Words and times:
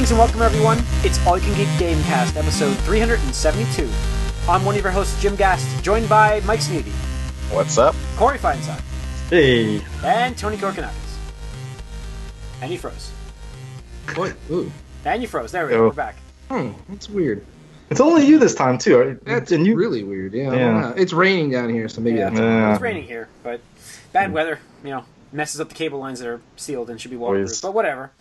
Greetings 0.00 0.12
and 0.12 0.18
welcome 0.18 0.40
everyone. 0.40 0.78
It's 1.04 1.26
All 1.26 1.36
You 1.36 1.44
Can 1.44 1.54
Geek 1.58 1.68
Gamecast, 1.78 2.34
episode 2.34 2.74
372. 2.84 3.86
I'm 4.48 4.64
one 4.64 4.74
of 4.74 4.80
your 4.82 4.90
hosts, 4.90 5.20
Jim 5.20 5.36
Gast, 5.36 5.84
joined 5.84 6.08
by 6.08 6.40
Mike 6.46 6.60
Sneedy, 6.60 6.90
What's 7.52 7.76
up? 7.76 7.94
Corey 8.16 8.38
Feinside, 8.38 8.80
Hey, 9.28 9.82
and 10.02 10.38
Tony 10.38 10.56
Korkanakis. 10.56 10.90
And 12.62 12.72
you 12.72 12.78
froze. 12.78 13.10
What? 14.14 14.34
Ooh. 14.50 14.72
And 15.04 15.20
you 15.20 15.28
froze. 15.28 15.52
There 15.52 15.66
we 15.66 15.72
go. 15.72 15.80
Oh. 15.80 15.88
We're 15.88 15.92
back. 15.92 16.16
Hmm, 16.50 16.70
that's 16.88 17.10
weird. 17.10 17.44
it's 17.90 18.00
only 18.00 18.24
you 18.24 18.38
this 18.38 18.54
time 18.54 18.78
too. 18.78 19.20
That's 19.26 19.52
and 19.52 19.66
you. 19.66 19.76
really 19.76 20.02
weird. 20.02 20.32
Yeah. 20.32 20.54
Yeah. 20.54 20.94
It's 20.96 21.12
raining 21.12 21.50
down 21.50 21.68
here, 21.68 21.90
so 21.90 22.00
maybe 22.00 22.16
Yeah. 22.20 22.30
that's. 22.30 22.40
Yeah. 22.40 22.72
It's 22.72 22.80
raining 22.80 23.04
here, 23.04 23.28
but 23.42 23.60
bad 24.14 24.32
weather, 24.32 24.60
you 24.82 24.92
know, 24.92 25.04
messes 25.30 25.60
up 25.60 25.68
the 25.68 25.74
cable 25.74 25.98
lines 25.98 26.20
that 26.20 26.28
are 26.28 26.40
sealed 26.56 26.88
and 26.88 26.98
should 26.98 27.10
be 27.10 27.18
waterproof. 27.18 27.48
Always. 27.48 27.60
But 27.60 27.74
whatever. 27.74 28.12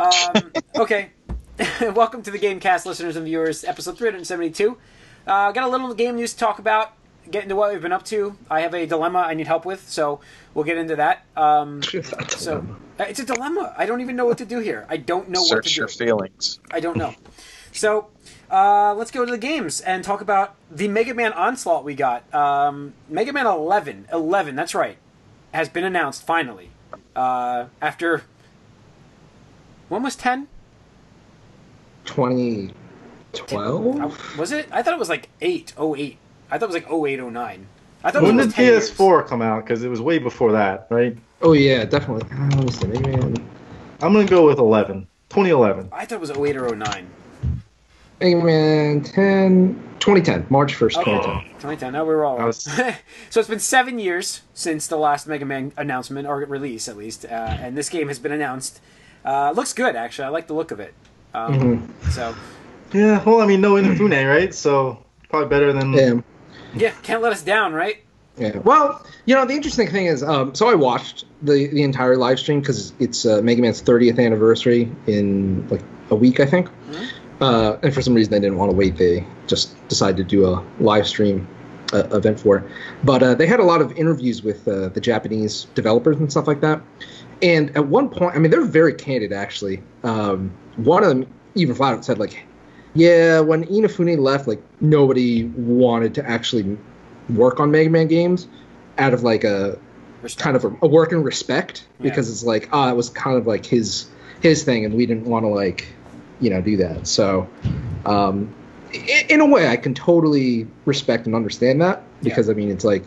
Um, 0.00 0.52
okay. 0.76 1.10
welcome 1.82 2.22
to 2.22 2.30
the 2.30 2.38
Gamecast 2.38 2.86
listeners 2.86 3.16
and 3.16 3.26
viewers, 3.26 3.64
episode 3.64 3.98
372. 3.98 4.78
Uh, 5.26 5.52
got 5.52 5.62
a 5.62 5.68
little 5.68 5.92
game 5.92 6.16
news 6.16 6.32
to 6.32 6.38
talk 6.38 6.58
about. 6.58 6.94
Get 7.30 7.42
into 7.42 7.54
what 7.54 7.70
we've 7.70 7.82
been 7.82 7.92
up 7.92 8.06
to. 8.06 8.34
I 8.50 8.62
have 8.62 8.72
a 8.72 8.86
dilemma 8.86 9.18
I 9.18 9.34
need 9.34 9.46
help 9.46 9.66
with, 9.66 9.86
so 9.90 10.20
we'll 10.54 10.64
get 10.64 10.78
into 10.78 10.96
that. 10.96 11.26
Um, 11.36 11.82
so 12.28 12.66
uh, 12.98 13.04
it's 13.04 13.20
a 13.20 13.26
dilemma. 13.26 13.74
I 13.76 13.84
don't 13.84 14.00
even 14.00 14.16
know 14.16 14.24
what 14.24 14.38
to 14.38 14.46
do 14.46 14.60
here. 14.60 14.86
I 14.88 14.96
don't 14.96 15.28
know 15.28 15.42
what 15.42 15.48
to 15.48 15.68
Search 15.68 15.74
do. 15.74 15.80
your 15.80 15.88
feelings. 15.88 16.60
I 16.70 16.80
don't 16.80 16.96
know. 16.96 17.14
So 17.72 18.08
uh, 18.50 18.94
let's 18.94 19.10
go 19.10 19.26
to 19.26 19.30
the 19.30 19.36
games 19.36 19.82
and 19.82 20.02
talk 20.02 20.22
about 20.22 20.54
the 20.70 20.88
Mega 20.88 21.12
Man 21.12 21.34
Onslaught 21.34 21.84
we 21.84 21.94
got. 21.94 22.34
Um, 22.34 22.94
Mega 23.10 23.34
Man 23.34 23.46
11, 23.46 24.06
11, 24.10 24.56
that's 24.56 24.74
right, 24.74 24.96
has 25.52 25.68
been 25.68 25.84
announced 25.84 26.22
finally. 26.22 26.70
Uh, 27.14 27.66
after. 27.82 28.22
When 29.90 30.02
was 30.02 30.16
10? 30.16 30.46
2012? 32.06 34.00
Uh, 34.00 34.10
Was 34.38 34.52
it? 34.52 34.68
I 34.72 34.82
thought 34.82 34.94
it 34.94 34.98
was 34.98 35.08
like 35.08 35.28
8, 35.40 35.74
08. 35.78 36.16
I 36.50 36.58
thought 36.58 36.70
it 36.70 36.72
was 36.72 36.82
like 36.82 36.90
08, 36.90 37.20
09. 37.20 37.66
I 38.02 38.10
thought 38.10 38.22
when 38.22 38.34
it 38.34 38.38
did 38.38 38.46
was 38.46 38.54
10 38.54 38.64
years. 38.64 38.90
PS4 38.90 39.26
come 39.26 39.42
out? 39.42 39.64
Because 39.64 39.82
it 39.84 39.88
was 39.88 40.00
way 40.00 40.18
before 40.18 40.52
that, 40.52 40.86
right? 40.90 41.16
Oh, 41.42 41.52
yeah, 41.52 41.84
definitely. 41.84 42.28
Uh, 42.34 42.48
let 42.56 42.64
me 42.64 42.70
see. 42.70 42.86
Maybe, 42.86 43.10
Man- 43.16 43.34
I'm 44.02 44.12
gonna 44.14 44.24
go 44.26 44.46
with 44.46 44.58
11, 44.58 45.06
2011. 45.28 45.90
I 45.92 46.06
thought 46.06 46.14
it 46.16 46.20
was 46.20 46.30
08 46.30 46.56
or 46.56 46.74
09. 46.74 47.10
Mega 48.20 48.44
Man 48.44 49.02
10. 49.02 49.74
2010. 49.98 50.46
March 50.50 50.74
1st, 50.74 50.98
Okay. 50.98 51.10
2010. 51.12 51.44
2010. 51.54 51.92
No, 51.92 52.04
we 52.04 52.14
were 52.14 52.24
all 52.24 52.38
was- 52.38 52.62
so 53.30 53.40
it's 53.40 53.48
been 53.48 53.58
seven 53.58 53.98
years 53.98 54.40
since 54.54 54.86
the 54.86 54.96
last 54.96 55.26
Mega 55.26 55.44
Man 55.44 55.72
announcement 55.76 56.26
or 56.28 56.38
release, 56.38 56.88
at 56.88 56.96
least, 56.96 57.24
uh, 57.26 57.28
and 57.28 57.76
this 57.76 57.88
game 57.88 58.08
has 58.08 58.18
been 58.18 58.32
announced. 58.32 58.80
Uh, 59.24 59.52
looks 59.52 59.72
good, 59.72 59.96
actually. 59.96 60.26
I 60.26 60.28
like 60.28 60.46
the 60.46 60.54
look 60.54 60.70
of 60.70 60.80
it. 60.80 60.94
Um, 61.34 61.54
Mm-hmm. 61.54 62.10
So 62.10 62.34
Yeah, 62.92 63.22
well, 63.24 63.40
I 63.40 63.46
mean, 63.46 63.60
no 63.60 63.74
Inafune, 63.74 64.28
right? 64.28 64.54
So 64.54 65.04
probably 65.28 65.48
better 65.48 65.72
than. 65.72 65.92
Yeah. 65.92 66.20
yeah, 66.74 66.92
can't 67.02 67.22
let 67.22 67.32
us 67.32 67.42
down, 67.42 67.72
right? 67.72 67.98
Yeah. 68.36 68.58
Well, 68.58 69.04
you 69.26 69.34
know, 69.34 69.44
the 69.44 69.54
interesting 69.54 69.88
thing 69.88 70.06
is, 70.06 70.22
um, 70.22 70.54
so 70.54 70.68
I 70.68 70.74
watched 70.74 71.24
the 71.42 71.68
the 71.68 71.82
entire 71.82 72.16
live 72.16 72.38
stream 72.38 72.60
because 72.60 72.92
it's 72.98 73.26
uh, 73.26 73.42
Mega 73.42 73.60
Man's 73.60 73.82
30th 73.82 74.24
anniversary 74.24 74.90
in 75.06 75.68
like 75.68 75.82
a 76.10 76.14
week, 76.14 76.40
I 76.40 76.46
think. 76.46 76.68
Uh, 77.40 77.78
and 77.82 77.94
for 77.94 78.02
some 78.02 78.14
reason, 78.14 78.30
they 78.30 78.40
didn't 78.40 78.58
want 78.58 78.70
to 78.70 78.76
wait. 78.76 78.96
They 78.96 79.26
just 79.46 79.76
decided 79.88 80.16
to 80.18 80.24
do 80.24 80.46
a 80.46 80.64
live 80.78 81.06
stream 81.06 81.46
uh, 81.92 82.04
event 82.12 82.38
for 82.40 82.58
it. 82.58 82.64
But 83.04 83.22
uh, 83.22 83.34
they 83.34 83.46
had 83.46 83.60
a 83.60 83.64
lot 83.64 83.80
of 83.80 83.92
interviews 83.92 84.42
with 84.42 84.66
uh, 84.68 84.88
the 84.90 85.00
Japanese 85.00 85.66
developers 85.74 86.16
and 86.18 86.30
stuff 86.30 86.46
like 86.46 86.60
that. 86.60 86.80
And 87.42 87.74
at 87.76 87.86
one 87.86 88.08
point, 88.08 88.34
I 88.34 88.38
mean, 88.38 88.50
they're 88.50 88.64
very 88.64 88.92
candid, 88.94 89.32
actually. 89.32 89.82
Um, 90.04 90.50
one 90.76 91.02
of 91.02 91.08
them 91.08 91.26
even 91.54 91.74
flat 91.74 91.94
out 91.94 92.04
said, 92.04 92.18
like, 92.18 92.44
yeah, 92.94 93.40
when 93.40 93.64
Inafune 93.64 94.18
left, 94.18 94.46
like, 94.46 94.62
nobody 94.80 95.44
wanted 95.44 96.14
to 96.16 96.28
actually 96.28 96.76
work 97.30 97.60
on 97.60 97.70
Mega 97.70 97.88
Man 97.90 98.08
games 98.08 98.46
out 98.98 99.14
of, 99.14 99.22
like, 99.22 99.44
a 99.44 99.78
Respect. 100.22 100.42
kind 100.44 100.56
of 100.56 100.64
a, 100.64 100.76
a 100.82 100.86
work 100.88 101.12
in 101.12 101.22
respect 101.22 101.86
Yeah. 101.98 102.10
because 102.10 102.30
it's 102.30 102.44
like, 102.44 102.68
ah, 102.72 102.90
it 102.90 102.96
was 102.96 103.08
kind 103.08 103.36
of 103.38 103.46
like 103.46 103.64
his 103.64 104.06
his 104.42 104.64
thing, 104.64 104.84
and 104.84 104.94
we 104.94 105.06
didn't 105.06 105.24
want 105.24 105.44
to, 105.44 105.48
like, 105.48 105.86
you 106.40 106.50
know, 106.50 106.60
do 106.60 106.76
that. 106.78 107.06
So, 107.06 107.48
um, 108.06 108.52
in, 108.92 109.26
in 109.28 109.40
a 109.40 109.46
way, 109.46 109.68
I 109.68 109.76
can 109.76 109.94
totally 109.94 110.66
respect 110.84 111.26
and 111.26 111.34
understand 111.34 111.80
that 111.82 112.02
because, 112.22 112.48
I 112.50 112.54
mean, 112.54 112.70
it's 112.70 112.84
like, 112.84 113.04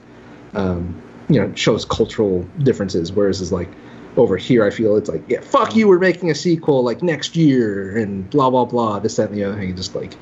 um, 0.54 1.00
you 1.30 1.40
know, 1.40 1.48
it 1.48 1.58
shows 1.58 1.86
cultural 1.86 2.44
differences, 2.60 3.12
whereas 3.12 3.42
it's 3.42 3.52
like, 3.52 3.70
over 4.18 4.38
here, 4.38 4.64
I 4.64 4.70
feel 4.70 4.96
it's 4.96 5.10
like, 5.10 5.24
yeah, 5.28 5.42
fuck 5.42 5.76
you, 5.76 5.88
we're 5.88 6.00
making 6.00 6.30
a 6.30 6.36
sequel 6.36 6.84
like 6.84 7.02
next 7.02 7.36
year 7.36 7.98
and 7.98 8.30
blah 8.30 8.50
blah 8.50 8.66
blah, 8.66 9.00
this 9.00 9.16
that 9.16 9.30
and 9.30 9.38
the 9.38 9.44
other 9.44 9.56
thing, 9.58 9.76
just 9.76 9.96
like 9.96 10.16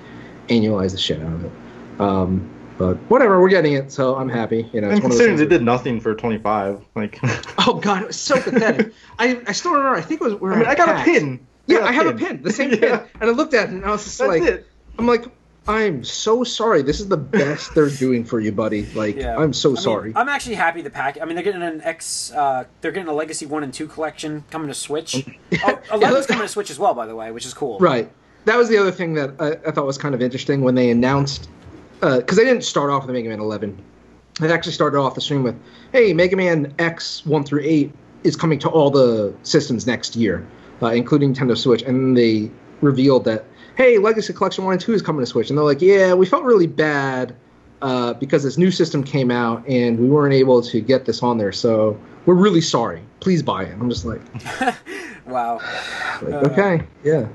annualize 0.47 0.91
the 0.91 0.97
shit 0.97 1.21
out 1.21 1.33
of 1.33 1.45
it. 1.45 1.51
Um, 1.99 2.49
but 2.77 2.95
whatever, 3.09 3.39
we're 3.41 3.49
getting 3.49 3.73
it, 3.73 3.91
so 3.91 4.15
I'm 4.15 4.29
happy. 4.29 4.67
You 4.73 4.81
know, 4.81 4.87
And 4.87 4.97
it's 4.97 5.03
one 5.03 5.11
of 5.11 5.17
those 5.17 5.27
considering 5.27 5.35
they 5.37 5.45
did 5.45 5.61
nothing 5.61 5.99
for 5.99 6.15
25, 6.15 6.83
like, 6.95 7.19
Oh 7.67 7.79
god, 7.81 8.01
it 8.03 8.07
was 8.07 8.19
so 8.19 8.41
pathetic. 8.41 8.93
I, 9.19 9.39
I 9.45 9.51
still 9.51 9.71
remember. 9.73 9.97
I 9.97 10.01
think 10.01 10.21
it 10.21 10.23
was. 10.23 10.33
where 10.35 10.53
I 10.53 10.57
mean, 10.57 10.65
I 10.67 10.75
got 10.75 10.89
a 11.01 11.03
pin. 11.03 11.45
Yeah, 11.67 11.79
got 11.79 11.89
I 11.89 11.91
have 11.91 12.07
a 12.07 12.13
pin, 12.13 12.41
the 12.41 12.51
same 12.51 12.69
pin, 12.71 12.81
Yeah. 12.81 13.05
and 13.19 13.29
I 13.29 13.33
looked 13.33 13.53
at 13.53 13.69
it 13.69 13.71
and 13.73 13.85
I 13.85 13.91
was 13.91 14.03
just 14.03 14.17
That's 14.17 14.27
like, 14.29 14.41
it. 14.43 14.67
I'm 14.97 15.05
like, 15.05 15.25
I'm 15.67 16.03
so 16.03 16.43
sorry. 16.43 16.81
This 16.81 16.99
is 16.99 17.07
the 17.07 17.17
best 17.17 17.75
they're 17.75 17.89
doing 17.89 18.25
for 18.25 18.39
you, 18.39 18.51
buddy. 18.51 18.87
Like, 18.93 19.15
Yeah. 19.15 19.37
I'm 19.37 19.53
so 19.53 19.69
I 19.69 19.73
mean, 19.73 19.81
sorry. 19.81 20.13
I'm 20.15 20.27
actually 20.27 20.55
happy 20.55 20.81
the 20.81 20.89
pack. 20.89 21.19
I 21.21 21.25
mean, 21.25 21.35
they're 21.35 21.43
getting 21.43 21.61
an 21.61 21.81
X. 21.81 22.31
Uh, 22.35 22.63
they're 22.81 22.91
getting 22.91 23.07
a 23.09 23.13
Legacy 23.13 23.45
One 23.45 23.63
and 23.63 23.71
Two 23.73 23.87
collection 23.87 24.43
coming 24.49 24.67
to 24.69 24.73
Switch. 24.73 25.25
Oh, 25.63 25.79
11's 25.91 26.25
coming 26.25 26.41
to 26.43 26.47
Switch 26.47 26.71
as 26.71 26.79
well, 26.79 26.93
by 26.95 27.05
the 27.05 27.15
way, 27.15 27.31
which 27.31 27.45
is 27.45 27.53
cool. 27.53 27.77
Right. 27.79 28.11
That 28.45 28.57
was 28.57 28.69
the 28.69 28.77
other 28.77 28.91
thing 28.91 29.13
that 29.15 29.31
I, 29.39 29.67
I 29.67 29.71
thought 29.71 29.85
was 29.85 29.97
kind 29.99 30.15
of 30.15 30.21
interesting 30.21 30.61
when 30.61 30.73
they 30.75 30.89
announced, 30.89 31.49
because 31.99 32.37
they 32.37 32.43
didn't 32.45 32.63
start 32.63 32.89
off 32.89 33.05
with 33.05 33.13
Mega 33.13 33.29
Man 33.29 33.39
11. 33.39 33.77
They 34.39 34.51
actually 34.51 34.71
started 34.71 34.97
off 34.97 35.13
the 35.13 35.21
stream 35.21 35.43
with, 35.43 35.55
"Hey, 35.91 36.13
Mega 36.13 36.35
Man 36.35 36.73
X 36.79 37.23
one 37.25 37.43
through 37.43 37.61
eight 37.63 37.91
is 38.23 38.35
coming 38.35 38.57
to 38.59 38.69
all 38.69 38.89
the 38.89 39.33
systems 39.43 39.85
next 39.85 40.15
year, 40.15 40.47
uh, 40.81 40.87
including 40.87 41.35
Nintendo 41.35 41.55
Switch." 41.55 41.83
And 41.83 42.17
they 42.17 42.49
revealed 42.81 43.25
that, 43.25 43.45
"Hey, 43.81 43.97
Legacy 43.97 44.31
Collection 44.33 44.63
one 44.63 44.73
and 44.73 44.81
two 44.81 44.93
is 44.93 45.01
coming 45.01 45.21
to 45.21 45.25
Switch." 45.25 45.49
And 45.49 45.57
they're 45.57 45.65
like, 45.65 45.81
"Yeah, 45.81 46.13
we 46.13 46.25
felt 46.27 46.43
really 46.43 46.67
bad 46.67 47.35
uh, 47.81 48.13
because 48.13 48.43
this 48.43 48.57
new 48.57 48.69
system 48.69 49.03
came 49.03 49.31
out 49.31 49.67
and 49.67 49.99
we 49.99 50.07
weren't 50.07 50.35
able 50.35 50.61
to 50.61 50.81
get 50.81 51.05
this 51.05 51.23
on 51.23 51.37
there, 51.39 51.51
so 51.51 51.99
we're 52.25 52.35
really 52.35 52.61
sorry. 52.61 53.01
Please 53.21 53.41
buy 53.41 53.63
it." 53.63 53.73
I'm 53.79 53.89
just 53.89 54.05
like, 54.05 54.21
Wow. 55.25 55.55
like 56.21 56.33
Uh, 56.33 56.49
okay, 56.51 56.81
yeah. 57.03 57.27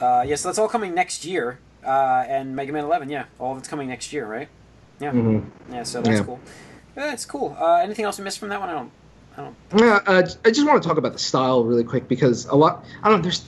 Uh, 0.00 0.24
yeah, 0.26 0.36
so 0.36 0.48
that's 0.48 0.58
all 0.58 0.68
coming 0.68 0.94
next 0.94 1.24
year. 1.24 1.58
Uh, 1.84 2.24
and 2.26 2.56
Mega 2.56 2.72
Man 2.72 2.84
11, 2.84 3.10
yeah, 3.10 3.24
all 3.38 3.52
of 3.52 3.58
it's 3.58 3.68
coming 3.68 3.88
next 3.88 4.10
year, 4.12 4.26
right? 4.26 4.48
Yeah. 5.00 5.12
Mhm. 5.12 5.44
Yeah, 5.70 5.82
so 5.82 6.00
that's 6.00 6.20
Yeah. 6.20 6.24
cool. 6.24 6.40
Yeah, 6.96 7.12
it's 7.12 7.26
cool. 7.26 7.56
Uh, 7.60 7.80
anything 7.82 8.04
else 8.06 8.18
we 8.18 8.24
missed 8.24 8.38
from 8.38 8.48
that 8.48 8.60
one? 8.60 8.70
I 8.70 8.72
don't. 8.72 8.90
I 9.36 9.40
don't. 9.42 9.56
Yeah, 9.76 10.00
uh, 10.06 10.22
I 10.46 10.50
just 10.50 10.66
want 10.66 10.82
to 10.82 10.88
talk 10.88 10.96
about 10.96 11.12
the 11.12 11.18
style 11.18 11.64
really 11.64 11.84
quick 11.84 12.08
because 12.08 12.46
a 12.46 12.54
lot. 12.54 12.84
I 13.02 13.10
don't. 13.10 13.20
There's 13.22 13.42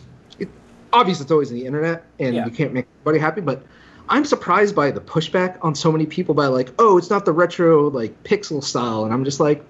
obviously 0.97 1.25
it's 1.25 1.33
always 1.33 1.51
the 1.51 1.65
internet, 1.67 2.05
and 2.19 2.35
Yeah. 2.35 2.45
you 2.47 2.51
can't 2.51 2.73
make 2.73 2.87
everybody 3.03 3.19
happy. 3.21 3.41
But 3.41 3.63
I'm 4.09 4.25
surprised 4.25 4.75
by 4.75 4.91
the 4.91 5.01
pushback 5.01 5.57
on 5.63 5.75
so 5.75 5.91
many 5.93 6.07
people 6.07 6.35
by 6.35 6.47
like, 6.47 6.71
oh, 6.79 6.97
it's 6.99 7.11
not 7.11 7.25
the 7.25 7.33
retro 7.33 7.89
like 7.91 8.23
pixel 8.25 8.63
style, 8.63 9.05
and 9.05 9.13
I'm 9.13 9.25
just 9.25 9.41
like, 9.41 9.65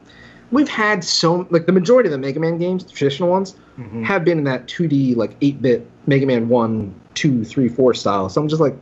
we've 0.51 0.69
had 0.69 1.03
so 1.03 1.47
like 1.51 1.67
the 1.67 1.73
majority 1.73 2.07
of 2.09 2.13
the 2.13 2.19
Mega 2.19 2.39
Man 2.41 2.59
games, 2.59 2.85
the 2.85 2.93
traditional 2.93 3.29
ones, 3.31 3.55
Mhm. 3.79 4.05
have 4.05 4.25
been 4.25 4.39
in 4.39 4.45
that 4.45 4.67
2D 4.69 5.15
like 5.15 5.39
8-bit 5.41 5.87
Mega 6.07 6.27
Man 6.27 6.49
one, 6.49 6.95
two, 7.15 7.45
three, 7.45 7.69
four 7.69 7.93
style. 7.95 8.29
So 8.29 8.41
I'm 8.41 8.49
just 8.49 8.61
like. 8.61 8.77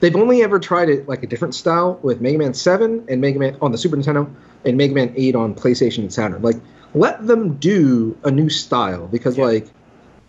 They've 0.00 0.16
only 0.16 0.42
ever 0.42 0.58
tried 0.58 0.88
it 0.88 1.06
like 1.06 1.22
a 1.22 1.26
different 1.26 1.54
style 1.54 1.98
with 2.02 2.22
Mega 2.22 2.38
Man 2.38 2.54
7 2.54 3.04
and 3.10 3.20
Mega 3.20 3.38
Man 3.38 3.54
on 3.60 3.70
the 3.70 3.76
Super 3.76 3.98
Nintendo 3.98 4.26
and 4.64 4.78
Mega 4.78 4.94
Man 4.94 5.12
8 5.14 5.34
on 5.34 5.54
PlayStation 5.54 5.98
and 5.98 6.10
Saturn. 6.10 6.40
Like, 6.40 6.56
let 6.94 7.26
them 7.26 7.56
do 7.56 8.16
a 8.24 8.30
new 8.30 8.48
style 8.48 9.08
because, 9.12 9.36
Yeah. 9.36 9.44
like, 9.44 9.66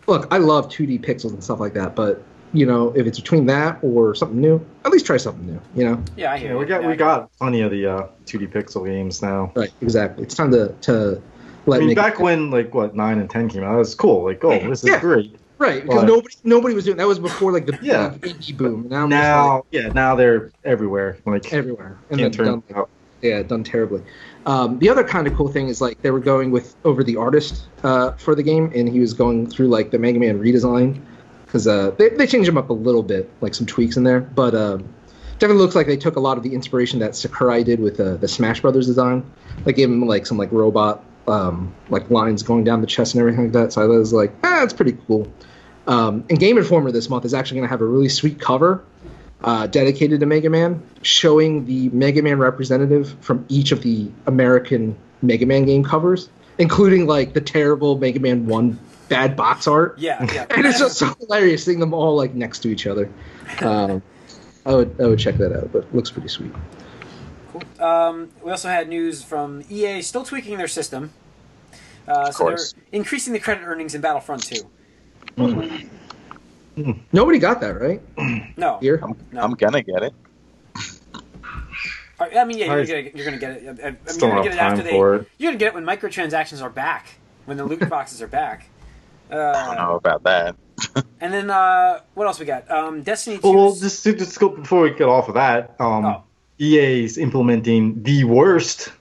look, 0.08 0.28
I 0.32 0.38
love 0.38 0.68
2D 0.70 1.04
pixels 1.04 1.32
and 1.34 1.44
stuff 1.44 1.60
like 1.60 1.74
that, 1.74 1.96
but 1.96 2.24
you 2.54 2.66
know, 2.66 2.92
if 2.98 3.08
it's 3.08 3.18
between 3.20 3.46
that 3.46 3.80
or 3.82 4.14
something 4.14 4.40
new, 4.42 4.64
at 4.84 4.92
least 4.92 5.06
try 5.06 5.16
something 5.18 5.46
new. 5.46 5.62
You 5.74 5.90
know, 5.90 6.04
Yeah, 6.18 6.34
I 6.34 6.38
hear 6.38 6.52
Yeah, 6.54 6.58
we 6.60 6.66
got 6.66 6.82
Yeah, 6.82 6.88
we 6.90 6.96
got 6.96 7.32
plenty 7.38 7.62
of 7.62 7.72
the 7.72 7.86
uh, 7.88 8.08
2D 8.26 8.52
pixel 8.52 8.86
games 8.86 9.22
now. 9.22 9.52
right? 9.56 9.72
Exactly. 9.82 10.24
It's 10.24 10.36
time 10.36 10.52
to 10.52 10.74
to 10.82 11.22
let 11.66 11.78
I 11.78 11.80
mean, 11.80 11.88
Mega- 11.90 12.02
back 12.02 12.20
when 12.20 12.52
like 12.52 12.74
what 12.74 12.94
nine 12.96 13.20
and 13.20 13.30
ten 13.30 13.48
came 13.48 13.64
out, 13.64 13.76
it 13.76 13.78
was 13.78 13.96
cool. 13.96 14.26
Like, 14.26 14.44
oh, 14.44 14.60
this 14.68 14.84
is 14.84 14.90
Yeah. 14.90 15.00
great. 15.00 15.38
right 15.60 15.84
because 15.84 16.02
But- 16.02 16.08
nobody 16.08 16.36
nobody 16.44 16.74
was 16.76 16.86
doing 16.86 16.98
that 16.98 17.08
was 17.08 17.20
before 17.20 17.52
like 17.54 17.68
the 17.68 17.78
Yeah. 17.82 18.10
big 18.10 18.36
indie 18.40 18.58
boom. 18.58 18.88
Now, 18.90 19.04
I'm 19.04 19.10
just, 19.12 19.22
Now, 19.22 19.64
yeah, 19.72 19.88
now 19.94 20.16
they're 20.16 20.52
everywhere. 20.66 21.18
Like, 21.26 21.44
like, 21.46 21.54
everywhere 21.54 21.98
and 22.10 22.20
can't 22.20 22.36
then 22.36 22.46
done, 22.46 22.64
out. 22.76 22.90
yeah 23.22 23.44
done 23.44 23.64
terribly. 23.64 24.02
Um, 24.46 24.80
the 24.80 24.90
other 24.90 25.04
kind 25.04 25.28
of 25.28 25.36
cool 25.36 25.48
thing 25.48 25.68
is 25.68 25.82
like 25.82 26.02
they 26.02 26.12
were 26.12 26.20
going 26.20 26.52
with 26.52 26.76
over 26.84 27.04
the 27.04 27.18
artist 27.18 27.68
uh, 27.84 28.14
for 28.14 28.36
the 28.36 28.44
game, 28.44 28.72
and 28.76 28.90
he 28.90 29.00
was 29.00 29.14
going 29.14 29.50
through 29.50 29.68
like 29.68 29.92
the 29.92 30.00
Mega 30.00 30.20
Man 30.20 30.40
redesign 30.40 31.02
because 31.46 31.68
uh, 31.68 31.92
they 31.92 32.10
they 32.10 32.28
changed 32.28 32.50
him 32.50 32.58
up 32.58 32.70
a 32.70 32.74
little 32.74 33.04
bit, 33.04 33.30
like 33.42 33.54
some 33.54 33.66
tweaks 33.66 33.98
in 33.98 34.04
there, 34.04 34.22
but. 34.22 34.56
Um, 34.56 34.94
Definitely 35.40 35.64
looks 35.64 35.74
like 35.74 35.88
they 35.88 35.98
took 35.98 36.18
a 36.18 36.20
lot 36.20 36.38
of 36.38 36.44
the 36.44 36.54
inspiration 36.54 37.00
that 37.00 37.16
Sakurai 37.16 37.64
did 37.64 37.80
with 37.80 38.00
uh, 38.00 38.16
the 38.18 38.28
Smash 38.28 38.62
Brothers 38.62 38.86
design. 38.86 39.26
Like 39.66 39.76
gave 39.76 39.90
him 39.90 40.06
like 40.06 40.28
some 40.28 40.38
like 40.38 40.52
robot 40.52 41.04
um, 41.28 41.74
like 41.90 42.12
lines 42.12 42.44
going 42.44 42.64
down 42.64 42.82
the 42.82 42.88
chest 42.88 43.16
and 43.16 43.22
everything 43.22 43.46
like 43.46 43.54
that. 43.54 43.74
So 43.74 43.82
I 43.82 43.88
was 43.88 44.14
like, 44.14 44.32
ah, 44.44 44.60
that's 44.62 44.74
pretty 44.74 44.98
cool. 45.08 45.32
Um, 45.88 46.26
and 46.30 46.40
Game 46.40 46.60
Informer 46.60 46.92
this 46.92 47.10
month 47.10 47.26
is 47.26 47.34
actually 47.34 47.58
going 47.58 47.68
to 47.68 47.72
have 47.72 47.82
a 47.82 47.86
really 47.86 48.10
sweet 48.10 48.40
cover 48.40 48.84
uh, 49.44 49.68
dedicated 49.68 50.20
to 50.20 50.26
Mega 50.26 50.50
Man, 50.50 50.82
showing 51.02 51.66
the 51.66 51.90
Mega 51.90 52.22
Man 52.22 52.40
representative 52.40 53.16
from 53.22 53.46
each 53.50 53.72
of 53.72 53.82
the 53.82 54.10
American 54.28 54.96
Mega 55.22 55.46
Man 55.46 55.66
game 55.66 55.84
covers, 55.84 56.30
including 56.58 57.08
like 57.08 57.34
the 57.34 57.42
terrible 57.42 57.98
Mega 57.98 58.20
Man 58.20 58.46
One 58.46 58.80
bad 59.10 59.36
box 59.36 59.68
art. 59.68 59.98
Yeah, 59.98 60.24
yeah. 60.34 60.46
and 60.56 60.66
it's 60.66 60.80
just 60.80 60.98
so 60.98 61.14
hilarious 61.20 61.66
seeing 61.66 61.80
them 61.80 61.94
all 61.94 62.16
like 62.16 62.34
next 62.34 62.60
to 62.60 62.70
each 62.70 62.88
other. 62.88 63.10
Um, 63.62 64.02
I 64.66 64.74
would 64.74 64.96
I 65.02 65.08
would 65.08 65.20
check 65.20 65.36
that 65.38 65.52
out, 65.52 65.74
but 65.74 65.80
it 65.80 65.94
looks 65.94 66.10
pretty 66.10 66.30
sweet. 66.30 66.54
Cool. 67.52 67.64
Um, 67.86 68.30
we 68.42 68.52
also 68.52 68.70
had 68.70 68.88
news 68.88 69.24
from 69.24 69.64
EA 69.70 70.02
still 70.02 70.24
tweaking 70.24 70.58
their 70.58 70.70
system. 70.70 71.12
Uh, 72.08 72.28
Of 72.30 72.36
so 72.36 72.46
they're 72.46 72.58
increasing 72.92 73.34
the 73.34 73.40
credit 73.40 73.64
earnings 73.64 73.94
in 73.94 74.02
Battlefront 74.02 74.44
2. 74.44 74.64
Nobody 77.12 77.38
got 77.40 77.60
that 77.62 77.80
right 77.80 78.02
No. 78.58 78.78
here. 78.80 79.00
I'm, 79.04 79.16
No. 79.32 79.42
I'm 79.42 79.54
gonna 79.54 79.82
get 79.84 80.04
it. 80.04 80.14
I 82.20 82.46
mean, 82.46 82.60
yeah, 82.60 82.66
you're 82.68 82.78
Nice. 82.78 82.88
gonna, 82.88 83.02
you're 83.16 83.26
gonna 83.26 83.38
get 83.38 83.52
it. 83.52 83.80
I- 83.84 83.88
I 83.88 83.92
mean, 83.92 83.98
Still 84.06 84.28
you're 84.28 84.38
gonna 84.38 84.44
get 84.50 84.54
it 84.54 84.60
after 84.60 84.76
time 84.78 84.86
they. 84.86 84.92
for 84.92 85.16
it. 85.16 85.28
You're 85.40 85.52
gonna 85.52 85.58
get 85.60 85.68
it 85.70 85.74
when 85.74 85.86
microtransactions 85.86 86.62
are 86.62 86.70
back, 86.70 87.08
when 87.46 87.58
the 87.58 87.66
loot 87.66 87.90
boxes 87.90 88.22
are 88.22 88.28
back. 88.28 88.68
I 89.32 89.34
don't 89.36 89.76
know 89.78 89.94
Uh, 89.94 89.96
about 89.96 90.24
that. 90.24 90.56
and 91.22 91.34
then 91.34 91.50
uh, 91.50 92.02
what 92.14 92.28
else 92.28 92.40
we 92.40 92.46
got? 92.46 92.70
Um, 92.70 93.02
Destiny 93.02 93.38
2. 93.40 93.52
Well, 93.54 93.74
just 93.76 94.04
to 94.04 94.14
just 94.14 94.40
go 94.40 94.50
before 94.50 94.82
we 94.84 94.92
get 94.92 95.08
off 95.08 95.30
of 95.30 95.34
that. 95.36 95.76
Um, 95.80 96.06
Oh. 96.06 96.24
EA's 96.60 97.18
implementing 97.18 98.04
the 98.04 98.24
worst 98.24 98.92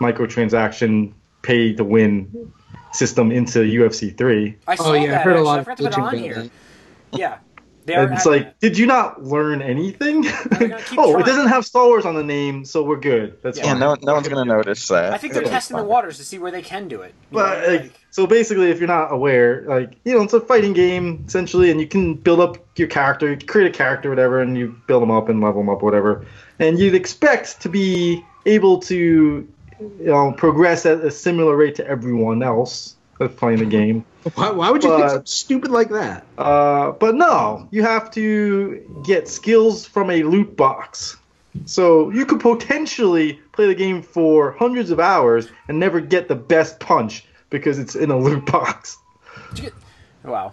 microtransaction 0.00 1.12
pay 1.42 1.72
to 1.74 1.82
win 1.82 2.52
system 2.92 3.32
into 3.32 3.60
UFC 3.60 4.16
3. 4.16 4.56
I 4.68 4.74
saw 4.76 4.90
Oh 4.90 4.92
yeah, 4.92 5.02
I 5.02 5.06
that, 5.08 5.22
heard 5.24 5.36
a 5.36 5.42
lot 5.42 5.56
I 5.56 5.60
of 5.60 5.64
forgot 5.64 5.76
to 5.78 5.82
put 5.82 5.92
it 5.92 5.98
on 5.98 6.18
here. 6.18 6.34
that. 6.34 6.50
Yeah, 7.12 7.38
they 7.86 7.94
are. 7.94 8.04
And 8.04 8.14
it's 8.14 8.24
having 8.24 8.42
like, 8.44 8.58
did 8.60 8.78
you 8.78 8.86
not 8.86 9.22
learn 9.24 9.62
anything? 9.62 10.24
oh, 10.52 11.12
trying. 11.12 11.20
it 11.20 11.26
doesn't 11.26 11.48
have 11.48 11.64
Star 11.64 11.86
Wars 11.86 12.04
on 12.04 12.14
the 12.14 12.22
name, 12.22 12.64
so 12.64 12.82
we're 12.82 13.00
good. 13.00 13.38
That's 13.42 13.58
Yeah. 13.58 13.64
Yeah, 13.66 13.70
fine. 13.72 13.80
no, 13.80 13.96
no 14.02 14.14
one's 14.14 14.28
gonna 14.28 14.44
notice 14.44 14.86
that. 14.88 15.12
I 15.12 15.18
think 15.18 15.32
they're 15.32 15.42
It'll 15.42 15.52
testing 15.52 15.76
the 15.76 15.84
waters 15.84 16.16
to 16.18 16.24
see 16.24 16.38
where 16.38 16.50
they 16.50 16.62
can 16.62 16.88
do 16.88 17.02
it. 17.02 17.14
You 17.30 17.38
But 17.38 17.60
know, 17.66 17.74
like, 17.76 17.92
so 18.10 18.26
basically, 18.26 18.70
if 18.70 18.78
you're 18.78 18.88
not 18.88 19.12
aware, 19.12 19.62
like 19.62 19.96
you 20.04 20.14
know, 20.14 20.22
it's 20.22 20.32
a 20.34 20.40
fighting 20.40 20.72
game 20.72 21.24
essentially, 21.26 21.70
and 21.70 21.80
you 21.80 21.86
can 21.86 22.14
build 22.14 22.40
up 22.40 22.58
your 22.78 22.88
character, 22.88 23.30
you 23.30 23.36
create 23.38 23.68
a 23.68 23.76
character, 23.76 24.08
whatever, 24.10 24.40
and 24.40 24.56
you 24.56 24.76
build 24.86 25.02
them 25.02 25.10
up 25.10 25.28
and 25.28 25.40
level 25.40 25.62
them 25.62 25.68
up, 25.70 25.82
whatever. 25.82 26.24
And 26.58 26.78
you'd 26.78 26.94
expect 26.94 27.60
to 27.62 27.68
be 27.68 28.22
able 28.46 28.78
to, 28.80 28.96
you 29.80 30.04
know, 30.04 30.32
progress 30.32 30.84
at 30.86 31.00
a 31.00 31.10
similar 31.10 31.56
rate 31.56 31.74
to 31.76 31.86
everyone 31.86 32.42
else 32.42 32.96
that's 33.20 33.34
playing 33.34 33.58
the 33.58 33.66
game. 33.66 34.04
Why, 34.34 34.50
why 34.50 34.70
would 34.70 34.82
you 34.82 34.88
think 34.90 35.02
But- 35.02 35.08
something 35.10 35.26
stupid 35.26 35.70
like 35.70 35.90
that? 35.90 36.26
Uh, 36.36 36.92
but 36.92 37.14
no, 37.14 37.68
you 37.70 37.82
have 37.82 38.10
to 38.12 38.80
get 39.04 39.28
skills 39.28 39.86
from 39.86 40.10
a 40.10 40.22
loot 40.24 40.56
box. 40.56 41.16
So 41.66 42.10
you 42.10 42.26
could 42.26 42.40
potentially 42.40 43.40
play 43.52 43.66
the 43.66 43.74
game 43.74 44.02
for 44.02 44.52
hundreds 44.52 44.90
of 44.90 45.00
hours 45.00 45.48
and 45.68 45.78
never 45.78 46.00
get 46.00 46.28
the 46.28 46.34
best 46.36 46.80
punch 46.80 47.24
because 47.50 47.78
it's 47.78 47.94
in 47.94 48.10
a 48.10 48.18
loot 48.18 48.46
box. 48.46 48.96
Get- 49.54 49.74
wow, 50.24 50.52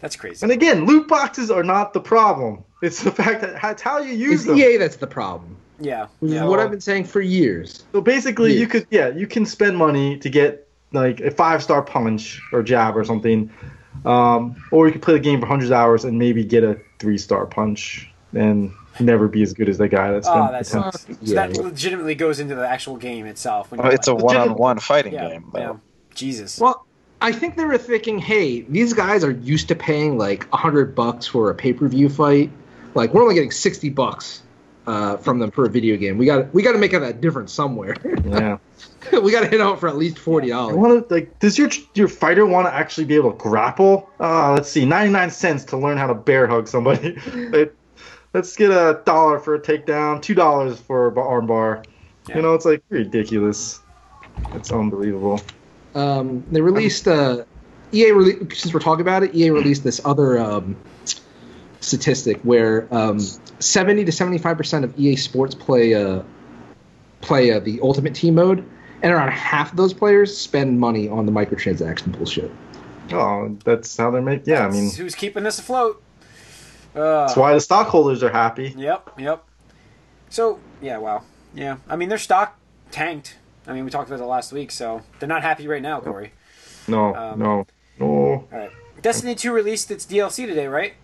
that's 0.00 0.16
crazy. 0.16 0.42
And 0.44 0.50
again, 0.52 0.86
loot 0.86 1.06
boxes 1.08 1.50
are 1.50 1.62
not 1.62 1.92
the 1.92 2.00
problem. 2.00 2.64
It's 2.82 3.02
the 3.02 3.10
fact 3.12 3.42
that 3.42 3.62
it's 3.72 3.82
how 3.82 3.98
you 3.98 4.14
use 4.14 4.40
It's 4.40 4.44
them. 4.46 4.58
EA 4.58 4.76
that's 4.78 4.96
the 4.96 5.06
problem. 5.06 5.56
Yeah, 5.78 6.06
yeah. 6.20 6.44
what 6.44 6.60
I've 6.60 6.70
been 6.70 6.80
saying 6.80 7.04
for 7.04 7.20
years. 7.20 7.84
So 7.92 8.00
basically, 8.00 8.54
Yeah. 8.54 8.60
you 8.60 8.66
could 8.66 8.86
yeah, 8.90 9.08
you 9.08 9.26
can 9.26 9.44
spend 9.46 9.76
money 9.76 10.16
to 10.18 10.28
get 10.30 10.66
like 10.92 11.20
a 11.20 11.30
five 11.30 11.62
star 11.62 11.82
punch 11.82 12.40
or 12.52 12.62
jab 12.62 12.96
or 12.96 13.04
something, 13.04 13.50
um, 14.04 14.56
or 14.70 14.86
you 14.86 14.92
could 14.92 15.02
play 15.02 15.14
the 15.14 15.20
game 15.20 15.40
for 15.40 15.46
hundreds 15.46 15.70
of 15.70 15.76
hours 15.76 16.04
and 16.04 16.18
maybe 16.18 16.44
get 16.44 16.64
a 16.64 16.78
three 16.98 17.18
star 17.18 17.46
punch 17.46 18.10
and 18.34 18.72
never 19.00 19.28
be 19.28 19.42
as 19.42 19.52
good 19.54 19.68
as 19.68 19.78
the 19.78 19.88
guy 19.88 20.10
that's 20.12 20.28
Oh, 20.28 20.32
spent 20.32 20.52
that's 20.52 20.70
the 20.70 21.14
so 21.26 21.34
Yeah. 21.34 21.46
that 21.46 21.56
legitimately 21.56 22.14
goes 22.14 22.40
into 22.40 22.54
the 22.54 22.68
actual 22.68 22.96
game 22.96 23.26
itself. 23.26 23.70
When 23.70 23.80
Oh, 23.80 23.84
you're 23.84 23.94
it's 23.94 24.08
a 24.08 24.14
one-on-one 24.14 24.78
fighting 24.80 25.14
yeah, 25.14 25.28
game. 25.30 25.50
yeah. 25.54 25.74
Jesus. 26.14 26.58
Well, 26.60 26.84
I 27.20 27.32
think 27.32 27.56
they 27.56 27.64
were 27.64 27.78
thinking, 27.78 28.18
hey, 28.18 28.62
these 28.62 28.92
guys 28.92 29.24
are 29.24 29.30
used 29.30 29.68
to 29.68 29.74
paying 29.74 30.18
like 30.18 30.46
a 30.52 30.56
hundred 30.56 30.94
bucks 30.94 31.26
for 31.26 31.50
a 31.50 31.54
pay 31.54 31.72
per 31.72 31.88
view 31.88 32.08
fight. 32.08 32.50
Like 32.94 33.14
we're 33.14 33.22
only 33.22 33.34
getting 33.34 33.50
sixty 33.52 33.88
bucks 33.88 34.41
uh, 34.86 35.16
from 35.18 35.38
them 35.38 35.50
for 35.50 35.64
a 35.64 35.68
video 35.68 35.96
game. 35.96 36.18
We 36.18 36.26
got 36.26 36.52
we 36.52 36.62
got 36.62 36.72
to 36.72 36.78
make 36.78 36.94
up 36.94 37.02
that 37.02 37.20
difference 37.20 37.52
somewhere. 37.52 37.96
Yeah. 38.24 38.58
we 39.12 39.32
got 39.32 39.40
to 39.40 39.48
hit 39.48 39.60
out 39.60 39.80
for 39.80 39.88
at 39.88 39.96
least 39.96 40.18
forty 40.18 40.52
I 40.52 40.56
dollars. 40.56 40.76
want 40.76 41.08
to 41.08 41.14
like. 41.14 41.38
Does 41.38 41.58
your 41.58 41.70
your 41.94 42.08
fighter 42.08 42.46
want 42.46 42.66
to 42.66 42.74
actually 42.74 43.04
be 43.04 43.14
able 43.14 43.32
to 43.32 43.38
grapple? 43.38 44.10
Uh, 44.20 44.52
let's 44.52 44.68
see, 44.68 44.84
ninety 44.84 45.12
nine 45.12 45.30
cents 45.30 45.64
to 45.66 45.76
learn 45.76 45.98
how 45.98 46.06
to 46.06 46.14
bear 46.14 46.46
hug 46.46 46.68
somebody. 46.68 47.18
Like, 47.52 47.74
let's 48.32 48.56
get 48.56 48.70
a 48.70 49.02
dollar 49.04 49.38
for 49.38 49.54
a 49.54 49.60
takedown, 49.60 50.22
two 50.22 50.34
dollars 50.34 50.80
for 50.80 51.08
a 51.08 51.20
arm 51.20 51.46
bar. 51.46 51.82
Yeah. 52.28 52.36
You 52.36 52.42
know, 52.42 52.54
it's 52.54 52.64
like 52.64 52.82
ridiculous. 52.88 53.80
It's 54.54 54.72
unbelievable. 54.72 55.40
Um, 55.94 56.44
they 56.50 56.60
released 56.60 57.06
uh, 57.06 57.44
EA. 57.92 58.10
Rele- 58.10 58.54
since 58.54 58.72
we're 58.72 58.80
talking 58.80 59.02
about 59.02 59.22
it, 59.22 59.34
EA 59.34 59.50
released 59.50 59.84
this 59.84 60.00
other 60.04 60.38
um, 60.38 60.76
statistic 61.82 62.40
where 62.42 62.88
um, 62.94 63.18
seventy 63.58 64.04
to 64.04 64.12
seventy 64.12 64.38
five 64.38 64.56
percent 64.56 64.84
of 64.84 64.98
EA 64.98 65.16
Sports 65.16 65.54
play 65.54 65.94
uh, 65.94 66.22
play 67.20 67.52
uh, 67.52 67.60
the 67.60 67.80
Ultimate 67.82 68.14
Team 68.14 68.34
mode, 68.36 68.64
and 69.02 69.12
around 69.12 69.30
half 69.32 69.70
of 69.72 69.76
those 69.76 69.92
players 69.92 70.36
spend 70.36 70.80
money 70.80 71.08
on 71.08 71.26
the 71.26 71.32
microtransaction 71.32 72.16
bullshit. 72.16 72.50
Oh, 73.12 73.56
that's 73.64 73.96
how 73.96 74.10
they're 74.10 74.22
making. 74.22 74.52
Yeah, 74.52 74.66
I 74.66 74.70
mean, 74.70 74.90
who's 74.94 75.14
keeping 75.14 75.42
this 75.44 75.58
afloat? 75.58 76.02
Uh, 76.94 77.26
that's 77.26 77.36
why 77.36 77.52
the 77.54 77.60
stockholders 77.60 78.22
are 78.22 78.30
happy. 78.30 78.74
Yep, 78.76 79.10
yep. 79.18 79.44
So 80.30 80.60
yeah, 80.80 80.98
wow, 80.98 81.22
yeah. 81.54 81.76
I 81.88 81.96
mean, 81.96 82.08
their 82.08 82.18
stock 82.18 82.58
tanked. 82.90 83.36
I 83.66 83.72
mean, 83.72 83.84
we 83.84 83.90
talked 83.90 84.08
about 84.10 84.20
it 84.22 84.26
last 84.26 84.52
week, 84.52 84.70
so 84.70 85.02
they're 85.18 85.28
not 85.28 85.42
happy 85.42 85.68
right 85.68 85.82
now, 85.82 86.00
Corey. 86.00 86.32
No, 86.88 87.14
Um, 87.14 87.38
no, 87.38 87.66
no. 88.00 88.06
All 88.06 88.48
right. 88.50 88.70
Destiny 89.02 89.34
2 89.36 89.52
released 89.52 89.90
its 89.90 90.04
DLC 90.04 90.46
today, 90.46 90.66
right? 90.66 90.94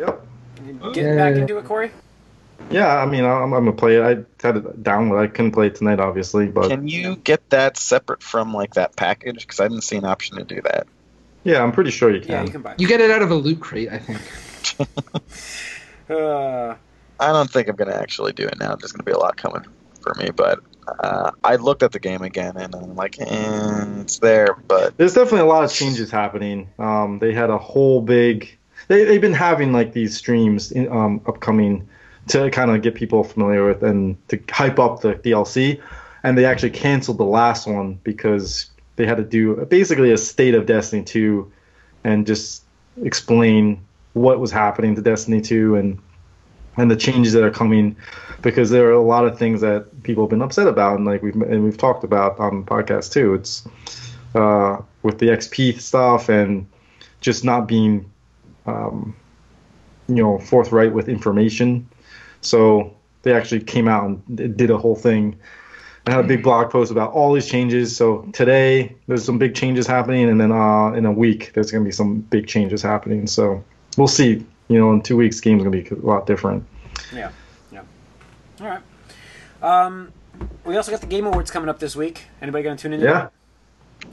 Yep. 0.00 0.26
You 0.66 0.72
Getting 0.94 1.16
back 1.16 1.34
Yeah. 1.34 1.40
into 1.42 1.58
it, 1.58 1.64
Corey? 1.64 1.90
Yeah, 2.70 2.98
I 2.98 3.06
mean, 3.06 3.24
I'm, 3.24 3.52
I'm 3.52 3.64
gonna 3.64 3.72
play 3.72 3.96
it. 3.96 4.02
I 4.02 4.08
had 4.46 4.56
it 4.58 4.82
download. 4.82 5.22
I 5.22 5.26
couldn't 5.26 5.52
play 5.52 5.66
it 5.68 5.74
tonight, 5.74 6.00
obviously, 6.00 6.46
but 6.46 6.68
Can 6.68 6.88
you 6.88 7.16
get 7.16 7.48
that 7.50 7.76
separate 7.76 8.22
from 8.22 8.52
like 8.54 8.74
that 8.74 8.96
package? 8.96 9.40
Because 9.46 9.60
I 9.60 9.68
didn't 9.68 9.82
see 9.84 9.96
an 9.96 10.04
option 10.04 10.36
to 10.38 10.44
do 10.44 10.60
that. 10.62 10.86
yeah, 11.44 11.62
I'm 11.62 11.72
pretty 11.72 11.90
sure 11.90 12.10
you 12.10 12.20
Yeah, 12.20 12.38
can. 12.38 12.46
you 12.46 12.52
can 12.52 12.62
buy. 12.62 12.74
You 12.78 12.86
get 12.86 13.00
it 13.00 13.10
out 13.10 13.22
of 13.22 13.30
a 13.30 13.34
loot 13.34 13.60
crate, 13.60 13.88
I 13.90 13.98
think. 13.98 14.20
Uh, 16.08 16.74
I 17.20 17.32
don't 17.32 17.48
think 17.48 17.68
I'm 17.68 17.76
gonna 17.76 17.94
actually 17.94 18.32
do 18.32 18.44
it 18.46 18.58
now. 18.58 18.74
There's 18.74 18.90
gonna 18.90 19.04
be 19.04 19.12
a 19.12 19.18
lot 19.18 19.36
coming 19.36 19.64
for 20.00 20.12
me, 20.18 20.30
but 20.34 20.58
uh, 21.04 21.30
I 21.44 21.54
looked 21.56 21.84
at 21.84 21.92
the 21.92 22.00
game 22.00 22.22
again 22.22 22.56
and 22.56 22.74
I'm 22.74 22.96
like, 22.96 23.14
eh, 23.20 24.00
it's 24.00 24.18
there, 24.18 24.56
but 24.66 24.96
There's 24.96 25.14
definitely 25.14 25.40
a 25.42 25.44
lot 25.44 25.62
of 25.62 25.72
changes 25.72 26.10
happening. 26.10 26.70
Um, 26.80 27.20
they 27.20 27.32
had 27.32 27.50
a 27.50 27.58
whole 27.58 28.00
big. 28.00 28.58
They 28.90 29.04
they've 29.04 29.20
been 29.20 29.32
having 29.32 29.72
like 29.72 29.92
these 29.92 30.16
streams 30.16 30.72
in, 30.72 30.90
um, 30.90 31.20
upcoming 31.24 31.88
to 32.26 32.50
kind 32.50 32.72
of 32.72 32.82
get 32.82 32.96
people 32.96 33.22
familiar 33.22 33.64
with 33.64 33.84
and 33.84 34.16
to 34.28 34.40
hype 34.50 34.80
up 34.80 35.00
the 35.00 35.14
DLC, 35.14 35.80
and 36.24 36.36
they 36.36 36.44
actually 36.44 36.70
canceled 36.70 37.18
the 37.18 37.24
last 37.24 37.68
one 37.68 38.00
because 38.02 38.68
they 38.96 39.06
had 39.06 39.16
to 39.18 39.22
do 39.22 39.64
basically 39.66 40.10
a 40.10 40.18
state 40.18 40.56
of 40.56 40.66
Destiny 40.66 41.04
2 41.04 41.52
and 42.02 42.26
just 42.26 42.64
explain 43.04 43.80
what 44.14 44.40
was 44.40 44.50
happening 44.50 44.96
to 44.96 45.02
Destiny 45.02 45.40
2 45.40 45.76
and 45.76 45.96
and 46.76 46.90
the 46.90 46.96
changes 46.96 47.32
that 47.34 47.44
are 47.44 47.50
coming 47.52 47.94
because 48.42 48.70
there 48.70 48.88
are 48.88 48.92
a 48.92 49.02
lot 49.02 49.24
of 49.24 49.38
things 49.38 49.60
that 49.60 50.02
people 50.02 50.24
have 50.24 50.30
been 50.30 50.42
upset 50.42 50.66
about 50.66 50.96
and 50.96 51.06
like 51.06 51.22
we've 51.22 51.36
and 51.36 51.62
we've 51.62 51.78
talked 51.78 52.02
about 52.02 52.40
on 52.40 52.64
the 52.64 52.66
podcast 52.66 53.12
too. 53.12 53.34
It's 53.34 53.64
uh, 54.34 54.78
with 55.04 55.20
the 55.20 55.26
XP 55.26 55.80
stuff 55.80 56.28
and 56.28 56.66
just 57.20 57.44
not 57.44 57.68
being 57.68 58.10
um, 58.66 59.16
you 60.08 60.16
know 60.16 60.38
forthright 60.38 60.92
with 60.92 61.08
information. 61.08 61.88
So 62.40 62.96
they 63.22 63.34
actually 63.34 63.60
came 63.60 63.88
out 63.88 64.04
and 64.04 64.56
did 64.56 64.70
a 64.70 64.78
whole 64.78 64.96
thing. 64.96 65.38
I 66.06 66.12
had 66.12 66.24
a 66.24 66.28
big 66.28 66.42
blog 66.42 66.70
post 66.70 66.90
about 66.90 67.12
all 67.12 67.32
these 67.34 67.46
changes. 67.46 67.94
So 67.94 68.22
today 68.32 68.96
there's 69.06 69.24
some 69.24 69.38
big 69.38 69.54
changes 69.54 69.86
happening, 69.86 70.28
and 70.28 70.40
then 70.40 70.50
uh, 70.50 70.92
in 70.92 71.04
a 71.04 71.12
week 71.12 71.52
there's 71.52 71.70
going 71.70 71.84
to 71.84 71.88
be 71.88 71.92
some 71.92 72.20
big 72.20 72.46
changes 72.46 72.82
happening. 72.82 73.26
So 73.26 73.62
we'll 73.96 74.08
see. 74.08 74.44
You 74.68 74.78
know, 74.78 74.92
in 74.92 75.02
two 75.02 75.16
weeks, 75.16 75.40
game's 75.40 75.64
going 75.64 75.72
to 75.72 75.90
be 75.90 76.00
a 76.00 76.06
lot 76.06 76.26
different. 76.26 76.64
yeah, 77.12 77.32
yeah. 77.72 77.82
All 78.60 78.66
right. 78.68 78.82
Um, 79.62 80.12
we 80.64 80.76
also 80.76 80.90
got 80.90 81.00
the 81.00 81.08
Game 81.08 81.26
Awards 81.26 81.50
coming 81.50 81.68
up 81.68 81.80
this 81.80 81.96
week. 81.96 82.26
Anybody 82.40 82.62
going 82.62 82.76
to 82.76 82.82
tune 82.82 82.92
in? 82.92 83.00
Yeah, 83.00 83.12
that? 83.12 83.32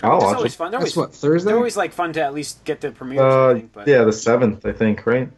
I'll 0.03 0.17
It's 0.17 0.24
always 0.36 0.56
fun. 0.56 0.72
They're 0.72 0.79
That's 0.79 0.96
always, 0.98 1.10
what 1.10 1.15
Thursday. 1.15 1.48
they're 1.48 1.58
always 1.58 1.77
like 1.77 1.91
fun 1.94 2.13
to 2.13 2.22
at 2.22 2.34
least 2.34 2.63
get 2.65 2.82
the 2.82 2.91
premiere. 2.91 3.22
Uh, 3.22 3.53
think, 3.56 3.74
but, 3.74 3.88
yeah, 3.88 4.03
the 4.03 4.13
seventh, 4.13 4.65
I 4.65 4.72
think, 4.74 5.06
right? 5.06 5.29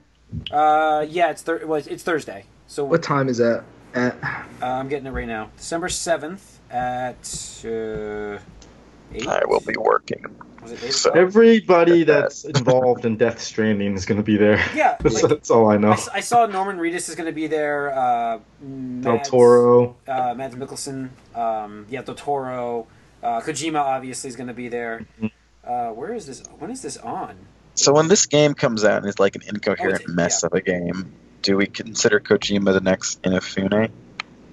Uh, 0.51 1.06
yeah, 1.10 1.29
it's 1.32 1.41
thir- 1.41 1.65
well, 1.65 1.82
it's 1.86 2.03
Thursday. 2.03 2.46
So 2.68 2.84
What 2.86 3.01
time 3.01 3.29
is 3.29 3.38
that? 3.38 3.63
At 3.96 4.15
uh, 4.24 4.65
I'm 4.65 4.88
getting 4.89 5.08
it 5.08 5.12
right 5.12 5.27
now. 5.27 5.50
December 5.58 5.89
seventh 5.89 6.60
at 6.70 7.15
uh, 7.65 8.38
eight. 9.13 9.27
I 9.27 9.41
will 9.48 9.62
be 9.62 9.75
working. 9.77 10.24
Was 10.62 10.74
it 10.74 10.91
So- 10.94 11.10
Everybody 11.12 12.03
that's 12.03 12.44
involved 12.46 13.06
in 13.06 13.15
Death 13.18 13.39
Stranding 13.41 13.96
is 13.96 14.06
going 14.06 14.18
to 14.20 14.24
be 14.24 14.38
there. 14.38 14.63
Yeah, 14.75 14.98
That's, 15.01 15.24
like- 15.24 15.29
that's 15.29 15.50
all 15.50 15.72
I 15.72 15.77
know. 15.77 15.96
I 16.13 16.20
saw 16.20 16.46
Norman 16.46 16.77
Reedus 16.77 17.10
is 17.10 17.15
going 17.15 17.25
to 17.27 17.34
be 17.34 17.48
there. 17.48 17.91
Uh, 17.98 18.39
Del 19.01 19.13
Mads, 19.15 19.29
Toro. 19.29 19.96
uh, 20.08 20.34
Mads 20.36 20.53
Mikkelsen. 20.56 21.10
Um, 21.34 21.88
yeah, 21.89 22.01
Del 22.03 22.13
Toro. 22.15 22.86
Uh, 23.21 23.41
Kojima 23.41 23.79
obviously 23.79 24.29
is 24.29 24.35
going 24.35 24.47
to 24.47 24.53
be 24.53 24.67
there. 24.69 25.05
Uh, 25.63 25.89
where 25.89 26.13
is 26.13 26.25
this? 26.25 26.43
When 26.57 26.71
is 26.71 26.81
this 26.81 26.97
on? 26.97 27.35
So 27.75 27.93
when 27.93 28.07
this 28.07 28.25
game 28.25 28.53
comes 28.53 28.83
out 28.83 28.97
and 28.97 29.05
it's 29.07 29.19
like 29.19 29.35
an 29.35 29.43
incoherent 29.47 30.01
it's- 30.01 30.15
mess 30.15 30.41
yeah. 30.43 30.47
of 30.47 30.53
a 30.53 30.61
game, 30.61 31.11
do 31.41 31.55
we 31.57 31.67
consider 31.67 32.19
Kojima 32.19 32.73
the 32.73 32.81
next 32.81 33.21
Inafune? 33.23 33.91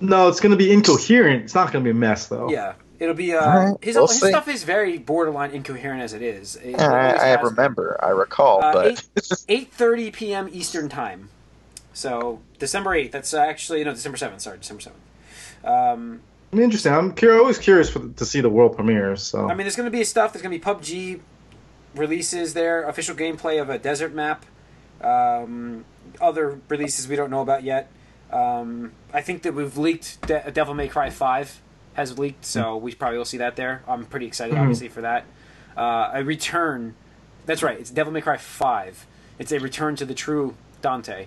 No, 0.00 0.28
it's 0.28 0.40
going 0.40 0.50
to 0.50 0.56
be 0.56 0.70
incoherent. 0.72 1.44
It's 1.44 1.54
not 1.54 1.72
going 1.72 1.84
to 1.84 1.88
be 1.88 1.96
a 1.96 1.98
mess, 1.98 2.26
though. 2.26 2.50
Yeah, 2.50 2.74
it'll 2.98 3.14
be. 3.14 3.32
Uh, 3.34 3.40
Alright, 3.44 3.82
his 3.82 3.96
we'll 3.96 4.06
his 4.08 4.18
stuff 4.18 4.46
is 4.46 4.62
very 4.62 4.98
borderline 4.98 5.52
incoherent 5.52 6.02
as 6.02 6.12
it 6.12 6.22
is. 6.22 6.56
It 6.56 6.72
Yeah, 6.72 6.88
always 6.88 7.20
I, 7.20 7.30
I 7.32 7.40
remember, 7.40 7.98
I 8.04 8.10
recall, 8.10 8.62
Uh, 8.62 8.72
but 8.72 9.06
eight 9.48 9.72
thirty 9.72 10.10
p.m. 10.10 10.48
Eastern 10.52 10.88
time. 10.88 11.30
So 11.94 12.40
December 12.58 12.94
eighth. 12.94 13.12
That's 13.12 13.32
uh, 13.32 13.38
actually 13.40 13.82
no 13.84 13.92
December 13.94 14.18
seventh. 14.18 14.42
Sorry, 14.42 14.58
December 14.58 14.82
seventh. 14.82 15.02
Um, 15.64 15.72
I 15.72 16.04
mean, 16.12 16.20
interesting. 16.52 16.92
I'm 16.92 17.12
cur- 17.12 17.38
always 17.38 17.58
curious 17.58 17.90
for, 17.90 18.00
to 18.08 18.24
see 18.24 18.40
the 18.40 18.48
world 18.50 18.76
premieres. 18.76 19.22
So 19.22 19.44
I 19.46 19.54
mean, 19.54 19.58
there's 19.64 19.76
going 19.76 19.90
to 19.90 19.96
be 19.96 20.04
stuff. 20.04 20.32
There's 20.32 20.42
going 20.42 20.58
to 20.58 20.64
be 20.64 20.64
PUBG 20.64 21.20
releases 21.94 22.54
there, 22.54 22.82
official 22.88 23.14
gameplay 23.14 23.60
of 23.60 23.70
a 23.70 23.78
desert 23.78 24.12
map, 24.14 24.44
um, 25.00 25.84
other 26.20 26.60
releases 26.68 27.08
we 27.08 27.16
don't 27.16 27.30
know 27.30 27.40
about 27.42 27.62
yet. 27.62 27.90
Um, 28.30 28.92
I 29.12 29.22
think 29.22 29.42
that 29.42 29.54
we've 29.54 29.76
leaked 29.78 30.20
De- 30.26 30.50
Devil 30.50 30.74
May 30.74 30.88
Cry 30.88 31.10
Five 31.10 31.60
has 31.94 32.18
leaked, 32.18 32.44
so 32.44 32.76
we 32.76 32.92
probably 32.94 33.16
will 33.18 33.24
see 33.24 33.38
that 33.38 33.56
there. 33.56 33.82
I'm 33.88 34.04
pretty 34.04 34.26
excited, 34.26 34.54
Mhm. 34.56 34.60
obviously, 34.60 34.88
for 34.88 35.00
that. 35.02 35.24
Uh, 35.76 36.10
a 36.14 36.24
return. 36.24 36.94
That's 37.46 37.62
right. 37.62 37.78
It's 37.78 37.90
Devil 37.90 38.12
May 38.12 38.20
Cry 38.20 38.36
Five. 38.36 39.06
It's 39.38 39.52
a 39.52 39.58
return 39.60 39.96
to 39.96 40.04
the 40.04 40.14
true 40.14 40.54
Dante. 40.82 41.26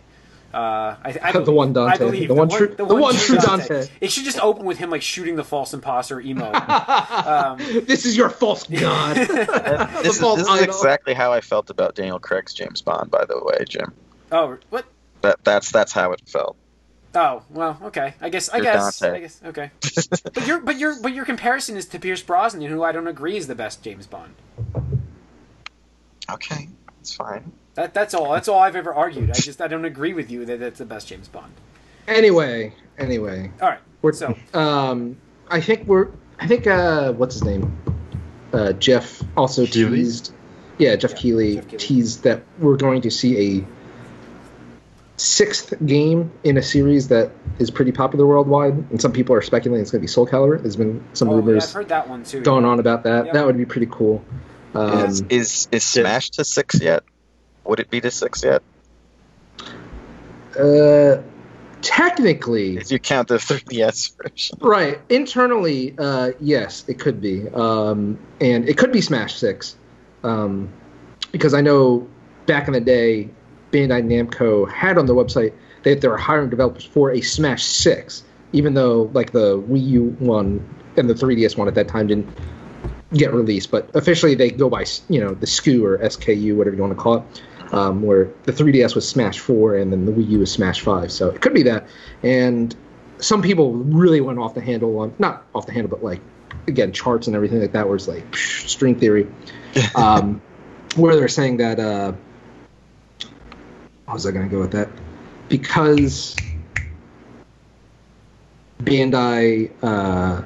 Uh, 0.54 0.96
I, 1.04 1.16
I 1.22 1.32
The 1.44 1.52
one 1.52 1.74
Dante. 1.74 1.94
I 1.94 1.98
believe 1.98 2.28
The 2.28 2.34
one 2.34 2.50
true- 2.50 2.74
the 2.76 2.86
one 2.86 3.14
true 3.16 3.38
Dante. 3.38 3.88
It 4.02 4.12
should 4.12 4.24
just 4.26 4.40
open 4.40 4.66
with 4.66 4.78
him 4.80 4.90
like 4.90 5.02
shooting 5.04 5.36
the 5.36 5.44
false 5.44 5.74
imposter 5.74 6.20
emo. 6.20 6.52
um, 6.54 7.58
this 7.60 8.06
is 8.06 8.18
your 8.18 8.30
false 8.30 8.64
god. 8.68 9.16
this, 9.16 9.28
The 9.28 10.02
is, 10.06 10.20
false 10.20 10.40
this 10.40 10.50
is 10.50 10.62
exactly 10.64 11.14
how 11.14 11.32
I 11.32 11.42
felt 11.42 11.70
about 11.70 11.96
Daniel 11.96 12.20
Craig's 12.20 12.54
James 12.54 12.82
Bond. 12.82 13.12
By 13.12 13.26
the 13.26 13.40
way, 13.44 13.64
Jim, 13.68 13.94
oh, 14.32 14.58
what? 14.70 14.86
that 15.22 15.44
that's 15.44 15.72
that's 15.72 15.92
how 15.92 16.14
it 16.14 16.22
felt. 16.28 16.56
Oh 17.16 17.44
well, 17.50 17.80
okay. 17.86 18.14
I 18.22 18.30
guess 18.30 18.50
I 18.50 18.58
You're 18.58 18.64
guess 18.66 19.00
Dante. 19.00 19.18
I 19.18 19.20
guess 19.22 19.42
okay. 19.46 19.72
But 20.34 20.48
your 20.48 20.60
but 20.62 20.78
your 20.78 20.96
but 21.02 21.14
your 21.14 21.26
comparison 21.26 21.76
is 21.78 21.86
to 21.88 22.00
Pierce 22.00 22.22
Brosnan, 22.24 22.70
who 22.70 22.84
I 22.84 22.92
don't 22.92 23.08
agree 23.08 23.36
is 23.38 23.48
the 23.48 23.56
best 23.56 23.84
James 23.84 24.08
Bond. 24.08 24.34
okay, 26.32 26.70
it's 27.02 27.14
fine. 27.16 27.52
That 27.76 27.94
that's 27.94 28.14
all. 28.14 28.34
That's 28.34 28.48
all 28.48 28.60
I've 28.60 28.76
ever 28.76 28.94
argued. 28.94 29.30
I 29.30 29.34
just 29.34 29.62
I 29.62 29.68
don't 29.68 29.86
agree 29.86 30.14
with 30.14 30.30
you 30.32 30.46
that 30.46 30.60
that's 30.60 30.80
the 30.80 30.86
best 30.86 31.08
James 31.08 31.28
Bond. 31.28 31.54
anyway, 32.08 32.74
anyway, 32.98 33.52
All 33.62 33.70
right. 33.70 33.80
we're 34.02 34.14
So 34.14 34.36
um, 34.54 35.18
I 35.50 35.62
think 35.62 35.88
we're 35.88 36.10
I 36.40 36.48
think 36.48 36.68
uh, 36.68 37.14
what's 37.14 37.36
his 37.36 37.44
name? 37.44 37.78
Uh, 38.52 38.74
Geoff 38.74 39.22
also 39.38 39.66
Keighley? 39.66 39.98
teased. 40.00 40.34
Yeah, 40.78 40.96
Geoff 40.96 41.12
Yeah, 41.12 41.18
Keighley 41.18 41.56
Geoff 41.56 41.66
Keighley. 41.68 41.78
teased 41.78 42.24
that 42.24 42.44
we're 42.58 42.78
going 42.78 43.02
to 43.02 43.12
see 43.12 43.60
a 43.60 43.66
sixth 45.18 45.74
game 45.86 46.32
in 46.44 46.58
a 46.58 46.62
series 46.62 47.10
that 47.10 47.32
is 47.60 47.70
pretty 47.70 47.92
popular 47.92 48.26
worldwide, 48.26 48.74
and 48.74 49.02
some 49.02 49.12
people 49.12 49.36
are 49.36 49.42
speculating 49.42 49.82
it's 49.82 49.92
going 49.92 50.00
to 50.00 50.04
be 50.04 50.08
Soul 50.08 50.26
Calibur. 50.26 50.62
There's 50.62 50.78
been 50.78 51.04
some 51.14 51.30
oh, 51.30 51.34
yeah, 51.34 51.38
rumors 51.46 51.66
I've 51.68 51.74
heard 51.74 51.90
that 51.90 52.08
one 52.10 52.24
too. 52.24 52.42
going 52.42 52.66
on 52.66 52.80
about 52.80 53.04
that. 53.04 53.26
Yep. 53.26 53.34
That 53.34 53.46
would 53.46 53.58
be 53.58 53.66
pretty 53.66 53.88
cool. 53.92 54.24
Um, 54.74 55.06
is 55.10 55.22
is, 55.30 55.68
is 55.72 55.84
Smash 55.84 56.30
to 56.32 56.46
six 56.46 56.80
yet? 56.82 57.04
Would 57.70 57.80
it 57.80 57.92
be 57.92 58.02
to 58.02 58.10
six 58.10 58.44
yet? 58.44 58.64
uh, 60.60 61.22
technically, 61.84 62.78
If 62.78 62.92
you 62.92 62.98
count 62.98 63.28
the 63.28 63.36
3DS 63.36 64.18
version. 64.18 64.58
Right. 64.60 65.00
Internally, 65.10 65.94
uh, 65.98 66.32
yes, 66.40 66.84
it 66.88 67.00
could 67.00 67.22
be. 67.22 67.48
Um, 67.50 68.18
and 68.42 68.68
it 68.68 68.78
could 68.78 68.92
be 68.92 69.02
Smash 69.02 69.36
6. 69.36 69.76
Um, 70.24 70.74
because 71.32 71.54
I 71.54 71.62
know 71.62 72.08
back 72.48 72.68
in 72.68 72.74
the 72.74 72.82
day, 72.82 73.30
Bandai 73.72 74.04
Namco 74.04 74.70
had 74.72 74.98
on 74.98 75.06
their 75.06 75.16
website 75.16 75.54
that 75.84 76.02
they 76.02 76.08
were 76.08 76.18
hiring 76.18 76.50
developers 76.50 76.86
for 76.86 77.12
a 77.12 77.22
Smash 77.22 77.64
6, 77.64 78.24
even 78.52 78.74
though 78.74 79.12
like 79.14 79.32
the 79.32 79.60
Wii 79.62 79.88
U 79.90 80.16
one 80.18 80.68
and 80.98 81.08
the 81.08 81.14
3DS 81.14 81.56
one 81.56 81.68
at 81.68 81.76
that 81.76 81.88
time 81.88 82.08
didn't 82.08 82.28
get 83.14 83.34
released. 83.34 83.70
But 83.72 83.96
officially, 83.96 84.36
they 84.36 84.50
go 84.50 84.70
by 84.70 84.86
you 85.08 85.20
know 85.20 85.36
the 85.36 85.46
SKU 85.46 85.84
or 85.84 85.98
SKU, 86.00 86.56
whatever 86.56 86.76
you 86.76 86.82
want 86.82 86.98
to 86.98 87.02
call 87.02 87.18
it. 87.18 87.44
Um, 87.72 88.02
where 88.02 88.30
the 88.46 88.52
3DS 88.52 88.96
was 88.96 89.08
Smash 89.08 89.38
4 89.38 89.76
and 89.76 89.92
then 89.92 90.06
the 90.06 90.12
Wii 90.12 90.28
U 90.30 90.40
was 90.40 90.52
Smash 90.52 90.82
5. 90.82 91.12
So 91.12 91.30
it 91.30 91.40
could 91.40 91.54
be 91.54 91.62
that. 91.64 91.88
And 92.24 92.76
some 93.20 93.42
people 93.42 93.74
really 93.74 94.22
went 94.22 94.40
off 94.40 94.56
the 94.56 94.62
handle 94.62 94.98
on 95.00 95.14
not 95.20 95.46
off 95.54 95.66
the 95.66 95.74
handle, 95.74 95.90
but 95.90 96.04
like 96.04 96.22
again 96.68 96.92
charts 96.92 97.28
and 97.28 97.36
everything 97.36 97.60
like 97.62 97.74
that, 97.74 97.86
where 97.86 97.96
it's 97.96 98.08
like 98.08 98.30
psh, 98.32 98.68
string 98.68 98.98
theory, 98.98 99.28
um, 99.96 100.42
where 100.96 101.16
they're 101.16 101.28
saying 101.28 101.58
that. 101.58 101.80
Uh, 101.80 102.14
how 104.08 104.14
was 104.14 104.26
I 104.26 104.32
going 104.32 104.50
to 104.50 104.52
go 104.52 104.60
with 104.60 104.72
that? 104.72 104.90
Because 105.50 106.42
Bandai 108.82 109.72
uh, 109.84 110.42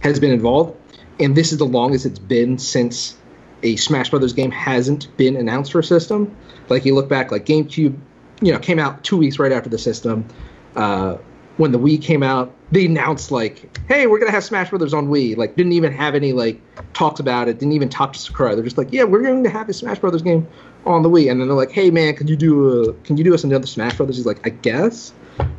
has 0.00 0.20
been 0.20 0.30
involved, 0.30 0.78
and 1.18 1.36
this 1.36 1.50
is 1.50 1.58
the 1.58 1.66
longest 1.66 2.06
it's 2.06 2.18
been 2.18 2.58
since 2.58 3.16
a 3.62 3.76
Smash 3.76 4.10
Brothers 4.10 4.32
game 4.32 4.50
hasn't 4.50 5.14
been 5.16 5.36
announced 5.36 5.72
for 5.72 5.78
a 5.78 5.84
system. 5.84 6.34
Like 6.68 6.84
you 6.84 6.94
look 6.94 7.08
back, 7.08 7.30
like 7.30 7.46
GameCube, 7.46 7.96
you 8.40 8.52
know, 8.52 8.58
came 8.58 8.78
out 8.78 9.02
two 9.04 9.16
weeks 9.16 9.38
right 9.38 9.52
after 9.52 9.68
the 9.68 9.78
system. 9.78 10.26
Uh, 10.74 11.16
when 11.56 11.72
the 11.72 11.78
Wii 11.78 12.02
came 12.02 12.22
out, 12.22 12.54
they 12.70 12.84
announced 12.84 13.30
like, 13.30 13.78
"Hey, 13.88 14.06
we're 14.06 14.18
gonna 14.18 14.30
have 14.30 14.44
Smash 14.44 14.70
Brothers 14.70 14.92
on 14.92 15.08
Wii." 15.08 15.36
Like, 15.36 15.56
didn't 15.56 15.72
even 15.72 15.92
have 15.92 16.14
any 16.14 16.32
like 16.32 16.60
talks 16.92 17.18
about 17.20 17.48
it. 17.48 17.58
Didn't 17.58 17.72
even 17.72 17.88
talk 17.88 18.12
to 18.12 18.18
Sakurai. 18.18 18.54
They're 18.54 18.64
just 18.64 18.76
like, 18.76 18.92
"Yeah, 18.92 19.04
we're 19.04 19.22
going 19.22 19.42
to 19.44 19.50
have 19.50 19.68
a 19.68 19.72
Smash 19.72 20.00
Brothers 20.00 20.22
game 20.22 20.46
on 20.84 21.02
the 21.02 21.08
Wii." 21.08 21.30
And 21.30 21.40
then 21.40 21.48
they're 21.48 21.56
like, 21.56 21.70
"Hey, 21.70 21.90
man, 21.90 22.14
can 22.14 22.28
you 22.28 22.36
do 22.36 22.90
a, 22.90 22.92
can 23.04 23.16
you 23.16 23.24
do 23.24 23.32
us 23.32 23.44
another 23.44 23.66
Smash 23.66 23.96
Brothers?" 23.96 24.16
He's 24.16 24.26
like, 24.26 24.46
"I 24.46 24.50
guess." 24.50 25.12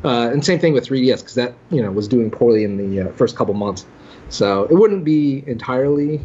Uh, 0.04 0.30
and 0.32 0.44
same 0.44 0.58
thing 0.58 0.72
with 0.72 0.86
3DS 0.86 1.20
because 1.20 1.34
that 1.34 1.54
you 1.70 1.82
know 1.82 1.90
was 1.90 2.06
doing 2.06 2.30
poorly 2.30 2.64
in 2.64 2.76
the 2.76 3.08
uh, 3.08 3.12
first 3.12 3.36
couple 3.36 3.54
months. 3.54 3.86
So 4.28 4.64
it 4.64 4.74
wouldn't 4.74 5.04
be 5.04 5.42
entirely 5.46 6.20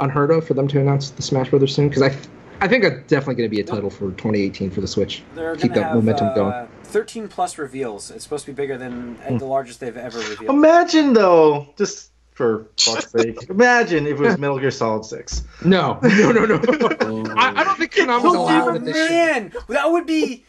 unheard 0.00 0.30
of 0.30 0.46
for 0.46 0.54
them 0.54 0.68
to 0.68 0.80
announce 0.80 1.10
the 1.10 1.22
Smash 1.22 1.50
Brothers 1.50 1.74
soon 1.74 1.88
because 1.88 2.02
I, 2.02 2.16
I 2.60 2.68
think 2.68 2.84
it's 2.84 3.08
definitely 3.08 3.34
going 3.36 3.50
to 3.50 3.54
be 3.54 3.60
a 3.60 3.64
title 3.64 3.90
for 3.90 4.10
2018 4.12 4.70
for 4.70 4.80
the 4.80 4.88
Switch. 4.88 5.22
They're 5.34 5.56
Keep 5.56 5.74
that 5.74 5.84
have 5.84 5.94
momentum 5.94 6.28
uh, 6.28 6.34
going. 6.34 6.68
13 6.84 7.28
plus 7.28 7.58
reveals. 7.58 8.10
It's 8.10 8.24
supposed 8.24 8.44
to 8.44 8.52
be 8.52 8.56
bigger 8.56 8.76
than 8.76 9.18
uh, 9.26 9.38
the 9.38 9.46
largest 9.46 9.80
they've 9.80 9.96
ever 9.96 10.18
revealed. 10.18 10.54
Imagine 10.54 11.12
though, 11.12 11.68
just 11.76 12.10
for 12.32 12.66
fuck's 12.78 13.10
sake, 13.12 13.48
imagine 13.50 14.06
if 14.06 14.18
it 14.18 14.20
was 14.20 14.38
Metal 14.38 14.58
Gear 14.58 14.70
Solid 14.70 15.04
Six. 15.04 15.42
No, 15.64 15.98
no, 16.02 16.32
no, 16.32 16.44
no. 16.44 16.56
I, 17.36 17.60
I 17.60 17.64
don't 17.64 17.78
think 17.78 17.92
Konami's 17.92 18.24
Oh 18.24 18.42
allowed 18.42 18.76
in 18.76 18.84
this 18.84 18.96
shit. 18.96 19.10
man, 19.10 19.52
that 19.68 19.90
would 19.90 20.06
be. 20.06 20.44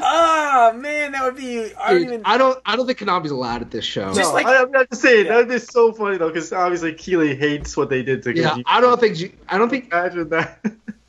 Ah 0.00 0.72
man, 0.76 1.12
that 1.12 1.24
would 1.24 1.36
be. 1.36 1.74
I 1.74 1.90
don't 1.92 2.00
Dude, 2.02 2.08
even. 2.12 2.22
I 2.24 2.38
don't. 2.38 2.58
I 2.64 2.76
don't 2.76 2.86
think 2.86 2.98
Konami's 2.98 3.30
allowed 3.30 3.62
at 3.62 3.70
this 3.70 3.84
show. 3.84 4.12
Just 4.14 4.20
no, 4.30 4.32
like- 4.32 4.46
I, 4.46 4.62
I'm 4.62 4.70
not 4.70 4.88
just 4.90 5.02
saying 5.02 5.26
Yeah. 5.26 5.32
that'd 5.34 5.48
be 5.48 5.58
so 5.58 5.92
funny 5.92 6.16
though, 6.18 6.28
because 6.28 6.52
obviously 6.52 6.94
Keighley 6.94 7.34
hates 7.34 7.76
what 7.76 7.90
they 7.90 8.02
did 8.02 8.22
to. 8.22 8.34
yeah, 8.36 8.50
Kojima. 8.50 8.62
I 8.66 8.80
don't 8.80 9.00
think. 9.00 9.16
G- 9.16 9.32
I 9.48 9.58
don't 9.58 9.68
think. 9.68 9.86
Imagine 9.92 10.28
that. 10.30 10.64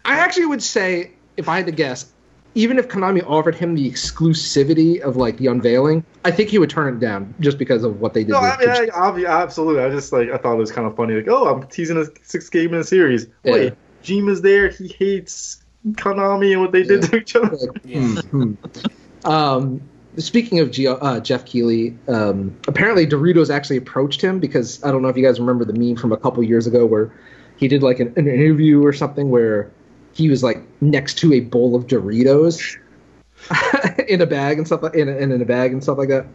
I 0.06 0.18
actually 0.20 0.48
would 0.48 0.63
say, 0.63 1.12
if 1.38 1.48
I 1.48 1.58
had 1.58 1.68
to 1.68 1.72
guess, 1.72 2.12
even 2.56 2.79
if 2.79 2.88
Konami 2.88 3.24
offered 3.27 3.53
him 3.56 3.75
the 3.75 3.89
exclusivity 3.89 5.00
of 5.01 5.15
like 5.18 5.38
the 5.38 5.48
unveiling, 5.48 6.03
I 6.25 6.32
think 6.32 6.50
he 6.50 6.58
would 6.58 6.70
turn 6.72 6.96
it 6.96 7.00
down 7.00 7.34
just 7.39 7.58
because 7.60 7.84
of 7.84 8.01
what 8.01 8.13
they 8.15 8.24
did. 8.24 8.32
No, 8.32 8.41
with 8.41 8.53
I 8.53 8.58
mean, 8.58 8.70
Koj- 8.70 8.89
I, 8.96 9.12
obvi- 9.12 9.29
absolutely. 9.29 9.84
I 9.84 9.89
just 9.91 10.12
like 10.12 10.29
I 10.32 10.38
thought 10.38 10.53
it 10.53 10.58
was 10.58 10.72
kind 10.72 10.88
of 10.88 10.96
funny. 10.96 11.13
Like, 11.15 11.27
oh, 11.29 11.48
I'm 11.48 11.68
teasing 11.68 11.98
a 11.98 12.06
six 12.24 12.50
game 12.50 12.74
in 12.74 12.79
a 12.79 12.84
series. 12.84 13.27
Yeah. 13.44 13.51
Wait, 13.53 13.74
Jima's 14.03 14.41
there. 14.41 14.70
He 14.70 14.88
hates 14.88 15.63
Konami 15.91 16.51
and 16.51 16.62
what 16.62 16.71
they 16.71 16.83
did 16.83 17.03
Yeah. 17.03 17.09
to 17.09 17.17
each 17.17 17.36
other. 17.36 17.55
like, 17.55 17.81
Yeah. 17.86 18.00
hmm, 18.21 18.51
hmm. 18.53 18.53
Um, 19.29 19.81
speaking 20.17 20.59
of 20.59 20.71
Geo, 20.71 20.95
uh, 20.95 21.19
Geoff 21.19 21.45
Keighley, 21.45 21.98
um, 22.07 22.55
apparently 22.67 23.05
Doritos 23.07 23.50
actually 23.53 23.77
approached 23.77 24.21
him 24.21 24.39
because 24.39 24.83
I 24.83 24.91
don't 24.91 25.01
know 25.01 25.07
if 25.09 25.17
you 25.17 25.24
guys 25.25 25.39
remember 25.39 25.65
the 25.65 25.74
meme 25.74 25.95
from 25.95 26.12
a 26.12 26.17
couple 26.17 26.43
years 26.43 26.67
ago 26.67 26.86
where 26.86 27.12
he 27.57 27.67
did 27.67 27.83
like 27.83 28.00
an, 28.00 28.13
an 28.15 28.27
interview 28.27 28.83
or 28.86 28.93
something 28.93 29.29
where 29.29 29.69
he 30.13 30.29
was 30.29 30.43
like 30.43 30.62
next 30.81 31.17
to 31.19 31.33
a 31.33 31.39
bowl 31.41 31.75
of 31.75 31.88
Doritos 31.88 32.77
in 34.07 34.21
a 34.21 34.25
bag 34.25 34.57
and 34.57 34.67
stuff 34.67 34.83
like 34.83 34.95
in 34.95 35.07
a, 35.07 35.15
in 35.17 35.31
a 35.41 35.45
bag 35.45 35.71
and 35.71 35.81
stuff 35.81 35.98
like 35.98 36.09
that, 36.09 36.25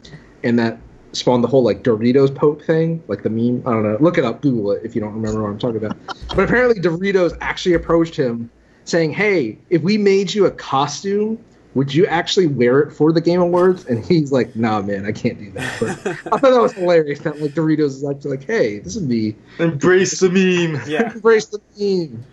and 0.42 0.58
that 0.58 0.78
spawned 1.12 1.44
the 1.44 1.48
whole 1.48 1.62
like 1.62 1.82
Doritos 1.82 2.34
Pope 2.34 2.62
thing, 2.62 3.02
like 3.08 3.22
the 3.22 3.30
meme. 3.30 3.62
I 3.66 3.70
don't 3.72 3.82
know. 3.82 3.96
Look 4.00 4.16
it 4.18 4.24
up, 4.24 4.40
Google 4.40 4.72
it 4.72 4.82
if 4.84 4.94
you 4.94 5.00
don't 5.00 5.12
remember 5.12 5.42
what 5.42 5.50
I'm 5.50 5.58
talking 5.58 5.84
about. 5.84 5.96
But 6.28 6.40
apparently 6.40 6.80
Doritos 6.80 7.36
actually 7.40 7.74
approached 7.74 8.16
him 8.16 8.50
saying, 8.85 9.12
"Hey, 9.12 9.59
if 9.71 9.83
we 9.83 9.99
made 9.99 10.33
you 10.35 10.47
a 10.47 10.50
costume 10.50 11.38
would 11.75 11.93
you 11.93 12.07
actually 12.07 12.47
wear 12.47 12.79
it 12.79 12.93
for 12.93 13.11
the 13.12 13.21
Game 13.21 13.41
Awards? 13.41 13.85
And 13.87 14.05
he's 14.05 14.31
like, 14.31 14.55
Nah, 14.55 14.81
man, 14.81 15.05
I 15.05 15.11
can't 15.11 15.37
do 15.41 15.50
that. 15.53 15.81
But 15.81 15.91
I 16.33 16.38
thought 16.38 16.41
that 16.43 16.61
was 16.62 16.73
hilarious. 16.73 17.19
That 17.19 17.41
like 17.41 17.50
Doritos 17.50 17.87
is 17.87 18.05
actually 18.09 18.37
like, 18.37 18.47
Hey, 18.47 18.79
this 18.79 18.95
would 18.95 19.09
be 19.09 19.35
Embrace 19.59 20.21
the 20.21 20.31
meme. 20.31 20.81
Yeah. 20.87 21.12
embrace 21.14 21.47
the 21.47 21.59
meme. 21.76 22.25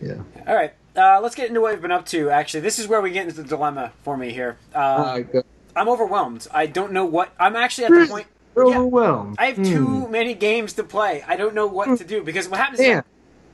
Yeah. 0.00 0.22
All 0.48 0.54
right. 0.54 0.72
Uh, 0.96 1.20
let's 1.20 1.34
get 1.34 1.48
into 1.50 1.60
what 1.60 1.72
we've 1.74 1.82
been 1.82 1.90
up 1.92 2.06
to. 2.06 2.30
Actually, 2.30 2.60
this 2.60 2.78
is 2.78 2.88
where 2.88 3.02
we 3.02 3.10
get 3.10 3.28
into 3.28 3.42
the 3.42 3.46
dilemma 3.46 3.92
for 4.02 4.16
me 4.16 4.32
here. 4.32 4.56
Uh, 4.74 4.78
Uh, 5.34 5.42
I'm 5.76 5.90
overwhelmed. 5.90 6.48
I 6.50 6.64
don't 6.64 6.92
know 6.92 7.04
what. 7.04 7.34
I'm 7.38 7.56
actually 7.56 7.84
at 7.84 7.90
the 7.90 8.06
point. 8.06 8.26
You're 8.56 8.70
Yeah. 8.70 8.78
overwhelmed. 8.78 9.36
I 9.38 9.46
have 9.48 9.56
Hmm. 9.56 9.64
too 9.64 10.08
many 10.08 10.32
games 10.32 10.72
to 10.74 10.82
play. 10.82 11.22
I 11.28 11.36
don't 11.36 11.54
know 11.54 11.66
what 11.66 11.98
to 11.98 12.04
do 12.04 12.22
because 12.22 12.48
what 12.48 12.58
happens 12.58 12.80
is 12.80 13.02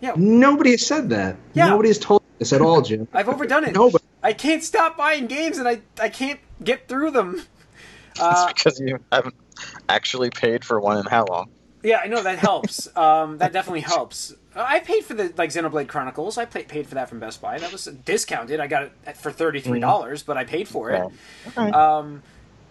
Yeah. 0.02 0.08
Yeah. 0.10 0.14
Nobody 0.16 0.72
has 0.72 0.84
said 0.86 1.08
that. 1.10 1.36
Yeah. 1.54 1.68
Nobody 1.68 1.88
has 1.88 1.98
told 1.98 2.22
this 2.38 2.52
at 2.52 2.60
all, 2.60 2.82
Jim. 2.82 3.08
I've 3.14 3.28
overdone 3.28 3.64
it. 3.64 3.74
Nobody. 3.74 4.04
I 4.22 4.32
can't 4.34 4.62
stop 4.62 4.96
buying 4.98 5.26
games 5.28 5.56
and 5.58 5.66
I 5.66 5.80
I 5.98 6.08
can't 6.10 6.40
get 6.62 6.88
through 6.88 7.12
them. 7.12 7.42
It's 8.14 8.20
Uh, 8.20 8.46
because 8.48 8.78
you 8.78 8.98
haven't 9.10 9.34
actually 9.88 10.28
paid 10.28 10.66
for 10.66 10.78
one 10.78 10.98
in 10.98 11.06
how 11.06 11.24
long? 11.24 11.48
yeah, 11.82 11.98
I 12.04 12.08
know 12.08 12.22
that 12.22 12.38
helps. 12.38 12.94
um, 12.96 13.38
that 13.38 13.54
definitely 13.54 13.80
helps. 13.80 14.32
Uh, 14.54 14.62
I 14.68 14.80
paid 14.80 15.04
for 15.06 15.14
the 15.14 15.32
like 15.38 15.48
Xenoblade 15.48 15.88
Chronicles. 15.88 16.36
I 16.36 16.44
paid 16.44 16.68
paid 16.68 16.86
for 16.86 16.96
that 16.96 17.08
from 17.08 17.20
Best 17.20 17.40
Buy. 17.40 17.58
That 17.58 17.72
was 17.72 17.86
discounted. 17.86 18.60
I 18.60 18.66
got 18.66 18.82
it 19.06 19.16
for 19.16 19.32
thirty 19.32 19.60
three 19.60 19.80
dollars, 19.80 20.22
but 20.22 20.36
I 20.36 20.44
paid 20.44 20.68
for 20.68 20.90
it. 20.90 21.00
Okay. 21.00 21.14
Okay. 21.56 21.70
Um, 21.70 22.22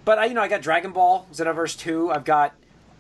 but 0.06 0.20
I, 0.20 0.26
you 0.26 0.36
know, 0.36 0.42
I 0.44 0.48
got 0.48 0.62
Dragon 0.62 0.92
Ball 0.92 1.26
Xenoverse 1.34 1.76
two. 1.76 2.12
I've 2.12 2.24
got 2.24 2.54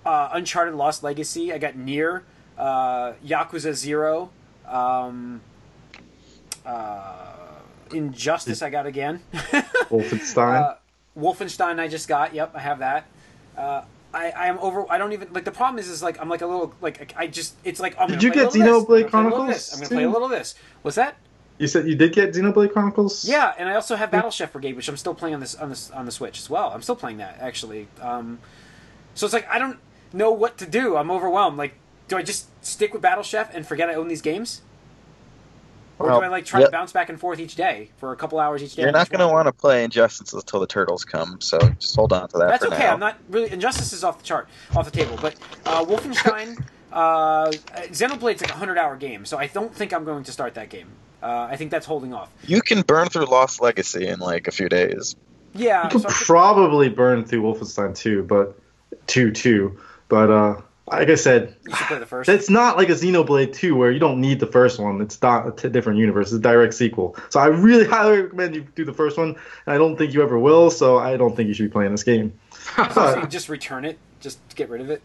uh, 0.03 0.29
Uncharted 0.33 0.73
Lost 0.73 1.03
Legacy. 1.03 1.53
I 1.53 1.59
got 1.59 1.75
Nier, 1.75 2.23
uh, 2.57 3.13
Yakuza 3.25 3.73
Zero, 3.73 4.29
um, 4.67 5.41
uh, 6.65 7.35
Injustice. 7.93 8.61
I 8.61 8.69
got 8.69 8.85
again. 8.85 9.21
Wolfenstein. 9.33 10.61
Uh, 10.61 10.75
Wolfenstein. 11.17 11.79
I 11.79 11.87
just 11.87 12.07
got. 12.07 12.33
Yep, 12.33 12.51
I 12.55 12.59
have 12.59 12.79
that. 12.79 13.05
Uh, 13.57 13.83
I, 14.13 14.31
I 14.31 14.47
am 14.47 14.59
over. 14.59 14.85
I 14.89 14.97
don't 14.97 15.13
even 15.13 15.31
like. 15.33 15.45
The 15.45 15.51
problem 15.51 15.79
is, 15.79 15.87
is 15.87 16.01
like 16.03 16.19
I'm 16.21 16.29
like 16.29 16.41
a 16.41 16.47
little 16.47 16.73
like 16.81 17.13
I 17.17 17.27
just. 17.27 17.55
It's 17.63 17.79
like 17.79 17.95
I'm 17.99 18.09
Did 18.09 18.23
you 18.23 18.31
play 18.31 18.43
a 18.43 18.45
get 18.45 18.53
Xenoblade 18.53 18.59
I'm 18.59 18.65
gonna 18.69 18.85
play 18.85 19.01
a 19.01 19.03
little 19.03 19.09
Chronicles 19.09 19.73
I'm 19.73 19.79
gonna 19.79 19.89
play 19.89 20.03
a 20.03 20.09
little 20.09 20.25
of 20.25 20.31
this. 20.31 20.55
What's 20.81 20.95
that? 20.95 21.17
you 21.61 21.67
said 21.67 21.87
you 21.87 21.95
did 21.95 22.11
get 22.11 22.33
Xenoblade 22.33 22.73
Chronicles. 22.73 23.23
Yeah, 23.23 23.53
and 23.55 23.69
I 23.69 23.75
also 23.75 23.95
have 23.95 24.09
Battle 24.09 24.31
Chef 24.31 24.51
Brigade, 24.51 24.75
which 24.75 24.89
I'm 24.89 24.97
still 24.97 25.13
playing 25.13 25.35
on 25.35 25.41
this 25.41 25.53
on 25.53 25.69
this 25.69 25.91
on 25.91 26.05
the 26.05 26.11
Switch 26.11 26.39
as 26.39 26.49
well. 26.49 26.71
I'm 26.73 26.81
still 26.81 26.95
playing 26.95 27.17
that 27.17 27.37
actually. 27.39 27.87
Um, 28.01 28.39
so 29.13 29.27
it's 29.27 29.33
like 29.33 29.47
I 29.47 29.59
don't 29.59 29.77
know 30.11 30.31
what 30.31 30.57
to 30.57 30.65
do. 30.65 30.97
I'm 30.97 31.11
overwhelmed. 31.11 31.57
Like, 31.57 31.75
do 32.11 32.17
I 32.17 32.23
just 32.23 32.47
stick 32.63 32.91
with 32.91 33.01
Battle 33.01 33.23
Chef 33.23 33.55
and 33.55 33.65
forget 33.65 33.89
I 33.89 33.93
own 33.93 34.09
these 34.09 34.21
games, 34.21 34.61
or 35.97 36.07
Well, 36.07 36.19
do 36.19 36.25
I 36.25 36.27
like 36.27 36.43
try 36.45 36.59
yeah. 36.59 36.65
to 36.65 36.71
bounce 36.71 36.91
back 36.91 37.07
and 37.07 37.17
forth 37.17 37.39
each 37.39 37.55
day 37.55 37.89
for 37.99 38.11
a 38.11 38.17
couple 38.17 38.37
hours 38.37 38.61
each 38.61 38.75
day? 38.75 38.81
You're 38.83 38.91
not 38.91 39.09
going 39.09 39.21
to 39.21 39.27
want 39.29 39.45
to 39.47 39.53
play 39.53 39.85
Injustice 39.85 40.33
until 40.33 40.59
the 40.59 40.67
turtles 40.67 41.05
come, 41.05 41.39
so 41.39 41.57
just 41.79 41.95
hold 41.95 42.11
on 42.11 42.27
to 42.29 42.37
that 42.39 42.49
That's 42.49 42.65
for 42.65 42.73
okay. 42.73 42.83
now. 42.83 42.93
I'm 42.93 42.99
not 42.99 43.17
really 43.29 43.49
Injustice 43.49 43.93
is 43.93 44.03
off 44.03 44.17
the 44.17 44.25
chart, 44.25 44.49
off 44.75 44.83
the 44.83 44.91
table. 44.91 45.17
But 45.21 45.35
uh, 45.65 45.85
Wolfenstein, 45.85 46.61
uh, 46.91 47.49
Xenoblade's 47.91 48.41
like 48.41 48.51
a 48.51 48.55
hundred 48.57 48.77
hour 48.77 48.97
game, 48.97 49.23
so 49.25 49.37
I 49.37 49.47
don't 49.47 49.73
think 49.73 49.93
I'm 49.93 50.03
going 50.03 50.25
to 50.25 50.31
start 50.33 50.55
that 50.55 50.67
game. 50.69 50.89
Uh, 51.23 51.47
I 51.49 51.55
think 51.55 51.71
that's 51.71 51.85
holding 51.85 52.13
off. 52.13 52.29
You 52.45 52.61
can 52.61 52.81
burn 52.81 53.07
through 53.07 53.25
Lost 53.25 53.61
Legacy 53.61 54.07
in 54.07 54.19
like 54.19 54.47
a 54.49 54.51
few 54.51 54.67
days. 54.67 55.15
Yeah, 55.53 55.83
You 55.85 55.89
could 55.91 56.01
so 56.01 56.09
I 56.09 56.11
think- 56.11 56.25
probably 56.25 56.89
burn 56.89 57.23
through 57.23 57.43
Wolfenstein 57.43 57.95
2, 57.95 58.23
but 58.23 58.59
2 59.07 59.31
2. 59.31 59.79
But 60.09 60.29
uh 60.29 60.61
like 60.87 61.09
I 61.09 61.15
said, 61.15 61.55
you 61.65 61.75
should 61.75 61.87
play 61.87 61.99
the 61.99 62.05
first. 62.05 62.29
it's 62.29 62.49
not 62.49 62.75
like 62.77 62.89
a 62.89 62.93
Xenoblade 62.93 63.53
2 63.53 63.75
where 63.75 63.91
you 63.91 63.99
don't 63.99 64.19
need 64.19 64.39
the 64.39 64.47
first 64.47 64.79
one. 64.79 64.99
It's 65.01 65.21
not 65.21 65.47
a 65.47 65.51
t- 65.51 65.69
different 65.69 65.99
universe. 65.99 66.27
It's 66.27 66.35
a 66.35 66.39
direct 66.39 66.73
sequel. 66.73 67.15
So 67.29 67.39
I 67.39 67.47
really 67.47 67.85
highly 67.87 68.21
recommend 68.23 68.55
you 68.55 68.65
do 68.75 68.83
the 68.83 68.93
first 68.93 69.17
one. 69.17 69.29
And 69.29 69.37
I 69.67 69.77
don't 69.77 69.95
think 69.95 70.13
you 70.13 70.21
ever 70.21 70.37
will, 70.37 70.69
so 70.69 70.97
I 70.97 71.17
don't 71.17 71.35
think 71.35 71.47
you 71.47 71.53
should 71.53 71.63
be 71.63 71.71
playing 71.71 71.91
this 71.91 72.03
game. 72.03 72.33
so 72.93 73.25
just 73.25 73.47
return 73.49 73.85
it, 73.85 73.97
just 74.19 74.39
get 74.55 74.69
rid 74.69 74.81
of 74.81 74.89
it. 74.89 75.01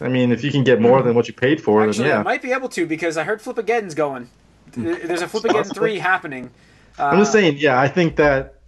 I 0.00 0.08
mean, 0.08 0.30
if 0.30 0.44
you 0.44 0.52
can 0.52 0.64
get 0.64 0.80
more 0.80 1.02
than 1.02 1.14
what 1.14 1.26
you 1.26 1.34
paid 1.34 1.60
for, 1.60 1.86
Actually, 1.86 2.04
then 2.04 2.12
I 2.12 2.18
yeah. 2.18 2.22
might 2.22 2.42
be 2.42 2.52
able 2.52 2.68
to 2.70 2.86
because 2.86 3.16
I 3.16 3.24
heard 3.24 3.40
Flipageddon's 3.40 3.94
going. 3.94 4.30
There's 4.72 5.22
a 5.22 5.26
Flipageddon 5.26 5.52
Possibly. 5.52 5.74
three 5.74 5.98
happening. 5.98 6.50
Uh, 6.98 7.06
I'm 7.06 7.18
just 7.18 7.32
saying, 7.32 7.56
yeah, 7.58 7.80
I 7.80 7.88
think 7.88 8.16
that, 8.16 8.60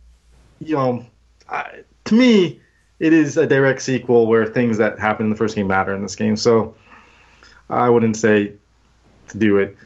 you 0.58 0.74
know, 0.74 1.06
I, 1.48 1.84
to 2.06 2.14
me, 2.14 2.60
it 3.00 3.12
is 3.12 3.36
a 3.36 3.46
direct 3.46 3.82
sequel 3.82 4.26
where 4.26 4.46
things 4.46 4.78
that 4.78 4.98
happen 4.98 5.26
in 5.26 5.30
the 5.30 5.36
first 5.36 5.56
game 5.56 5.66
matter 5.66 5.94
in 5.94 6.02
this 6.02 6.14
game. 6.14 6.36
So 6.36 6.76
I 7.68 7.88
wouldn't 7.88 8.16
say 8.16 8.52
to 9.28 9.38
do 9.38 9.58
it. 9.58 9.76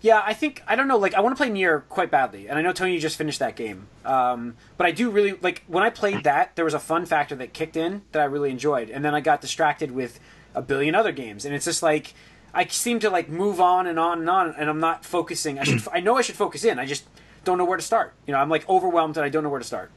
Yeah, 0.00 0.22
I 0.24 0.32
think 0.32 0.62
I 0.66 0.76
don't 0.76 0.86
know. 0.86 0.98
Like, 0.98 1.14
I 1.14 1.20
want 1.20 1.36
to 1.36 1.42
play 1.42 1.50
Nier 1.50 1.80
quite 1.88 2.10
badly, 2.10 2.48
and 2.48 2.56
I 2.56 2.62
know 2.62 2.72
Tony 2.72 2.94
you 2.94 3.00
just 3.00 3.16
finished 3.16 3.40
that 3.40 3.56
game. 3.56 3.88
Um, 4.04 4.56
but 4.76 4.86
I 4.86 4.92
do 4.92 5.10
really 5.10 5.32
like 5.40 5.64
when 5.66 5.82
I 5.82 5.90
played 5.90 6.22
that. 6.24 6.54
There 6.54 6.64
was 6.64 6.74
a 6.74 6.78
fun 6.78 7.04
factor 7.04 7.34
that 7.36 7.52
kicked 7.52 7.76
in 7.76 8.02
that 8.12 8.22
I 8.22 8.26
really 8.26 8.50
enjoyed, 8.50 8.90
and 8.90 9.04
then 9.04 9.14
I 9.14 9.20
got 9.20 9.40
distracted 9.40 9.90
with 9.90 10.20
a 10.54 10.62
billion 10.62 10.94
other 10.94 11.10
games, 11.10 11.44
and 11.44 11.52
it's 11.52 11.64
just 11.64 11.82
like 11.82 12.14
I 12.54 12.66
seem 12.66 13.00
to 13.00 13.10
like 13.10 13.28
move 13.28 13.60
on 13.60 13.88
and 13.88 13.98
on 13.98 14.20
and 14.20 14.30
on, 14.30 14.54
and 14.56 14.70
I'm 14.70 14.78
not 14.78 15.04
focusing. 15.04 15.58
I 15.58 15.64
should. 15.64 15.82
I 15.92 15.98
know 15.98 16.16
I 16.16 16.22
should 16.22 16.36
focus 16.36 16.64
in. 16.64 16.78
I 16.78 16.86
just 16.86 17.04
don't 17.44 17.58
know 17.58 17.64
where 17.64 17.76
to 17.76 17.82
start. 17.82 18.14
You 18.24 18.32
know, 18.32 18.38
I'm 18.38 18.48
like 18.48 18.68
overwhelmed 18.68 19.16
and 19.16 19.24
I 19.24 19.28
don't 19.30 19.42
know 19.42 19.50
where 19.50 19.60
to 19.60 19.66
start. 19.66 19.90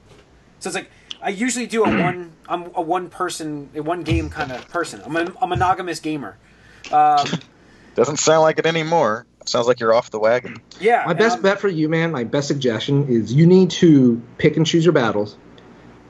So 0.59 0.69
it's 0.69 0.75
like 0.75 0.89
I 1.21 1.29
usually 1.29 1.67
do 1.67 1.83
a 1.85 1.89
one. 2.03 2.31
I'm 2.47 2.71
a 2.75 2.81
one 2.81 3.09
person, 3.09 3.69
a 3.75 3.81
one 3.81 4.03
game 4.03 4.29
kind 4.29 4.51
of 4.51 4.67
person. 4.69 5.01
I'm 5.05 5.15
a, 5.15 5.33
a 5.41 5.47
monogamous 5.47 5.99
gamer. 5.99 6.37
Um, 6.91 7.25
Doesn't 7.95 8.17
sound 8.17 8.41
like 8.41 8.57
it 8.59 8.65
anymore. 8.65 9.25
It 9.41 9.49
sounds 9.49 9.67
like 9.67 9.79
you're 9.79 9.93
off 9.93 10.11
the 10.11 10.19
wagon. 10.19 10.57
yeah, 10.79 11.03
My 11.05 11.13
best 11.13 11.35
I'm- 11.35 11.41
bet 11.43 11.59
for 11.59 11.67
you, 11.67 11.89
man, 11.89 12.11
my 12.11 12.23
best 12.23 12.47
suggestion 12.47 13.07
is 13.09 13.33
you 13.33 13.45
need 13.47 13.71
to 13.71 14.21
pick 14.37 14.55
and 14.57 14.65
choose 14.65 14.85
your 14.85 14.93
battles. 14.93 15.35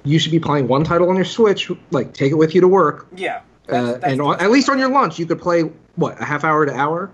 You 0.04 0.19
should 0.19 0.32
be 0.32 0.39
playing 0.39 0.67
one 0.67 0.84
title 0.84 1.10
on 1.10 1.15
your 1.15 1.26
Switch, 1.26 1.71
like 1.91 2.13
take 2.13 2.32
it 2.32 2.36
with 2.36 2.54
you 2.56 2.62
to 2.62 2.67
work, 2.67 3.08
Yeah. 3.15 3.38
uh, 3.38 3.41
That's- 3.71 3.91
that's 4.02 4.04
and 4.13 4.21
on, 4.21 4.39
at 4.41 4.52
least 4.52 4.69
on 4.69 4.80
your 4.80 4.89
lunch 4.89 5.17
you 5.19 5.26
could 5.26 5.41
play 5.41 5.62
what 5.95 6.19
a 6.21 6.26
half 6.26 6.43
hour 6.43 6.65
to 6.65 6.74
hour 6.76 7.10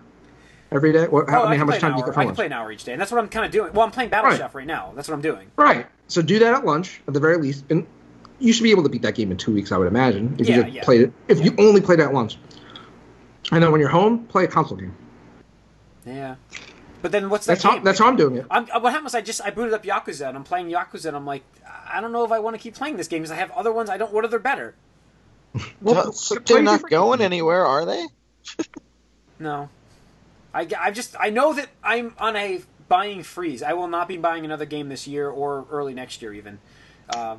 every 0.72 0.92
day. 0.94 1.08
What, 1.08 1.30
how, 1.30 1.44
Oh, 1.44 1.46
I 1.46 1.50
mean, 1.52 1.60
how 1.60 1.66
much 1.66 1.80
time 1.80 1.92
do 1.92 1.98
you 1.98 2.04
hour. 2.04 2.08
get 2.08 2.14
for 2.14 2.20
I 2.20 2.24
can 2.24 2.28
lunch? 2.30 2.36
play 2.38 2.46
an 2.48 2.54
hour 2.54 2.72
each 2.72 2.84
day, 2.84 2.92
and 2.94 3.02
that's 3.02 3.12
what 3.12 3.20
I'm 3.20 3.30
kind 3.30 3.46
of 3.46 3.52
doing. 3.52 3.74
Well, 3.74 3.86
I'm 3.86 3.92
playing 3.92 4.10
Battle 4.10 4.30
Right. 4.32 4.38
Chef 4.40 4.54
right 4.56 4.68
now. 4.68 4.92
That's 4.96 5.08
what 5.08 5.16
I'm 5.16 5.22
doing. 5.22 5.52
Right. 5.56 5.88
So 6.08 6.22
do 6.22 6.40
that 6.40 6.54
at 6.54 6.66
lunch 6.66 7.02
at 7.08 7.14
the 7.14 7.20
very 7.20 7.38
least, 7.38 7.66
and 7.70 7.86
you 8.40 8.54
should 8.54 8.64
be 8.64 8.72
able 8.72 8.84
to 8.84 8.90
beat 8.90 9.02
that 9.02 9.16
game 9.16 9.32
in 9.32 9.38
two 9.38 9.54
weeks, 9.54 9.72
I 9.72 9.78
would 9.78 9.88
imagine, 9.88 10.36
if 10.40 10.48
Yeah, 10.48 10.58
you 10.58 10.64
just 10.64 10.74
yeah. 10.76 10.84
played 10.84 11.02
it. 11.02 11.14
If 11.28 11.44
you 11.44 11.54
only 11.58 11.82
played 11.82 12.00
it 12.00 12.04
at 12.04 12.14
lunch, 12.14 12.38
and 13.52 13.64
then 13.64 13.72
when 13.72 13.80
you're 13.82 13.90
home, 13.90 14.26
play 14.26 14.44
a 14.44 14.48
console 14.48 14.78
game. 14.78 14.96
Yeah. 16.06 16.36
But 17.02 17.12
then 17.12 17.30
what's 17.30 17.46
that 17.46 17.54
That's 17.54 17.64
how 17.64 17.74
game? 17.76 17.84
that's 17.84 18.00
how 18.00 18.08
I'm 18.08 18.16
doing 18.16 18.38
it. 18.38 18.46
I'm, 18.50 18.66
what 18.68 18.86
happened 18.86 19.04
was 19.06 19.16
I 19.16 19.22
just 19.22 19.40
I 19.42 19.52
booted 19.52 19.74
up 19.74 19.84
Yakuza 19.84 20.28
and 20.28 20.36
I'm 20.36 20.44
playing 20.44 20.68
Yakuza 20.70 21.06
and 21.06 21.16
I'm 21.16 21.26
like 21.26 21.44
I 21.90 22.02
don't 22.02 22.12
know 22.12 22.26
if 22.26 22.32
I 22.32 22.40
want 22.40 22.56
to 22.56 22.62
keep 22.62 22.74
playing 22.76 22.98
this 22.98 23.08
game 23.08 23.22
because 23.22 23.32
I 23.32 23.36
have 23.36 23.52
other 23.52 23.72
ones 23.72 23.90
I 23.90 23.98
don't. 23.98 24.12
What 24.12 24.26
if 24.26 24.32
they're 24.32 24.40
better? 24.40 24.74
Well, 25.82 26.12
So 26.12 26.36
they're 26.36 26.62
not 26.64 26.90
going 26.90 27.20
games. 27.20 27.26
anywhere, 27.26 27.66
are 27.66 27.86
they? 27.86 28.08
No. 29.40 29.70
I 30.54 30.68
I 30.80 30.92
just 30.92 31.16
I 31.20 31.30
know 31.30 31.54
that 31.54 31.70
I'm 31.84 32.14
on 32.20 32.36
a 32.36 32.62
buying 32.90 33.24
freeze. 33.24 33.62
I 33.64 33.74
will 33.74 33.88
not 33.88 34.08
be 34.08 34.18
buying 34.18 34.46
another 34.46 34.66
game 34.66 34.90
this 34.90 35.08
year 35.08 35.30
or 35.30 35.66
early 35.72 35.94
next 35.94 36.22
year 36.22 36.34
even. 36.34 36.60
Uh, 37.10 37.36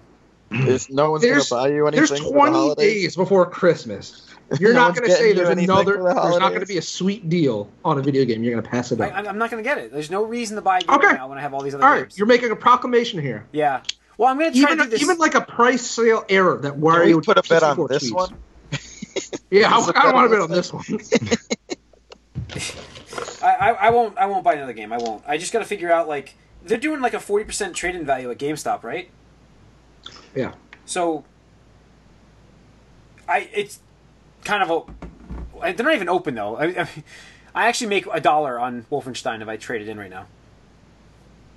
There's 0.50 0.88
no 0.90 1.10
one's 1.12 1.24
going 1.24 1.40
to 1.40 1.46
buy 1.50 1.68
you 1.68 1.86
anything. 1.86 2.06
there's 2.06 2.20
for 2.20 2.24
the 2.26 2.30
20 2.32 2.74
days 2.76 3.16
before 3.16 3.46
Christmas. 3.50 4.24
You're 4.58 4.72
No 4.72 4.80
not 4.88 4.94
going 4.96 5.06
to 5.08 5.14
say 5.14 5.34
there's 5.34 5.50
another. 5.50 5.98
the 5.98 6.04
There's 6.04 6.38
not 6.38 6.48
going 6.48 6.60
to 6.60 6.66
be 6.66 6.78
a 6.78 6.82
sweet 6.82 7.28
deal 7.28 7.68
on 7.84 7.98
a 7.98 8.02
video 8.02 8.24
game. 8.24 8.42
You're 8.42 8.52
going 8.54 8.64
to 8.64 8.70
pass 8.70 8.90
it 8.92 8.98
I, 9.00 9.08
up. 9.10 9.26
I'm 9.28 9.36
not 9.36 9.50
going 9.50 9.62
to 9.62 9.68
get 9.68 9.76
it. 9.76 9.92
There's 9.92 10.10
no 10.10 10.24
reason 10.24 10.56
to 10.56 10.62
buy 10.62 10.78
a 10.78 10.80
game 10.80 10.96
Okay. 10.96 11.12
now 11.12 11.28
when 11.28 11.36
I 11.36 11.42
have 11.42 11.52
all 11.52 11.60
these 11.60 11.74
other 11.74 11.84
All 11.84 11.90
right, 11.90 12.00
games. 12.04 12.16
you're 12.16 12.26
making 12.26 12.50
a 12.50 12.56
proclamation 12.56 13.20
here. 13.20 13.44
Yeah. 13.52 13.82
Well, 14.16 14.30
I'm 14.30 14.38
going 14.38 14.50
to 14.52 14.58
try 14.58 14.72
Even 14.72 14.78
to 14.78 14.84
do 14.84 14.90
this. 14.90 15.02
even 15.02 15.18
like 15.18 15.34
a 15.34 15.42
price 15.42 15.82
sale 15.86 16.24
error 16.30 16.56
that 16.62 16.72
Can 16.72 16.80
Wario 16.80 17.16
we 17.16 17.20
put 17.20 17.36
a 17.36 17.42
bet 17.46 17.62
on 17.62 17.86
this 17.88 18.10
tweets. 18.10 18.14
one? 18.14 18.36
Yeah, 19.50 19.68
I, 19.70 19.80
I 19.80 20.02
don't 20.04 20.14
want 20.14 20.30
to 20.30 20.34
bet 20.34 20.40
on 20.40 20.50
this 20.50 20.72
one. 20.72 20.84
I, 23.42 23.54
I, 23.54 23.70
I 23.70 23.90
won't 23.90 24.18
I 24.18 24.26
won't 24.26 24.44
buy 24.44 24.54
another 24.54 24.72
game. 24.72 24.92
I 24.92 24.98
won't. 24.98 25.22
I 25.26 25.38
just 25.38 25.52
got 25.52 25.60
to 25.60 25.64
figure 25.64 25.90
out 25.90 26.08
like 26.08 26.34
they're 26.62 26.78
doing 26.78 27.00
like 27.00 27.14
a 27.14 27.20
forty 27.20 27.44
percent 27.44 27.74
trade 27.74 27.94
in 27.94 28.04
value 28.04 28.30
at 28.30 28.38
GameStop, 28.38 28.82
right? 28.82 29.10
yeah. 30.34 30.52
So 30.84 31.24
I 33.28 33.48
it's 33.52 33.80
kind 34.44 34.62
of 34.62 34.70
a 35.62 35.72
they're 35.72 35.84
not 35.84 35.94
even 35.94 36.08
open 36.08 36.34
though. 36.34 36.56
I, 36.56 36.82
I, 36.82 36.88
I 37.54 37.68
actually 37.68 37.88
make 37.88 38.06
a 38.12 38.20
dollar 38.20 38.58
on 38.58 38.84
Wolfenstein 38.90 39.42
if 39.42 39.48
I 39.48 39.56
trade 39.56 39.82
it 39.82 39.88
in 39.88 39.98
right 39.98 40.10
now. 40.10 40.26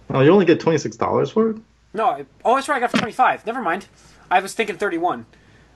Oh, 0.10 0.21
you 0.21 0.32
only 0.32 0.45
get 0.45 0.60
twenty 0.60 0.78
six 0.78 0.97
dollars 0.97 1.32
for 1.32 1.52
it. 1.52 1.58
No, 1.93 2.06
I, 2.06 2.26
oh 2.43 2.56
that's 2.56 2.67
right. 2.67 2.78
I 2.78 2.80
got 2.80 2.86
it 2.88 2.91
for 2.91 2.97
twenty 2.97 3.13
five. 3.13 3.45
Never 3.45 3.62
mind. 3.62 3.88
I 4.30 4.39
was 4.39 4.54
thinking 4.54 4.78
thirty 4.78 4.97
one. 4.97 5.26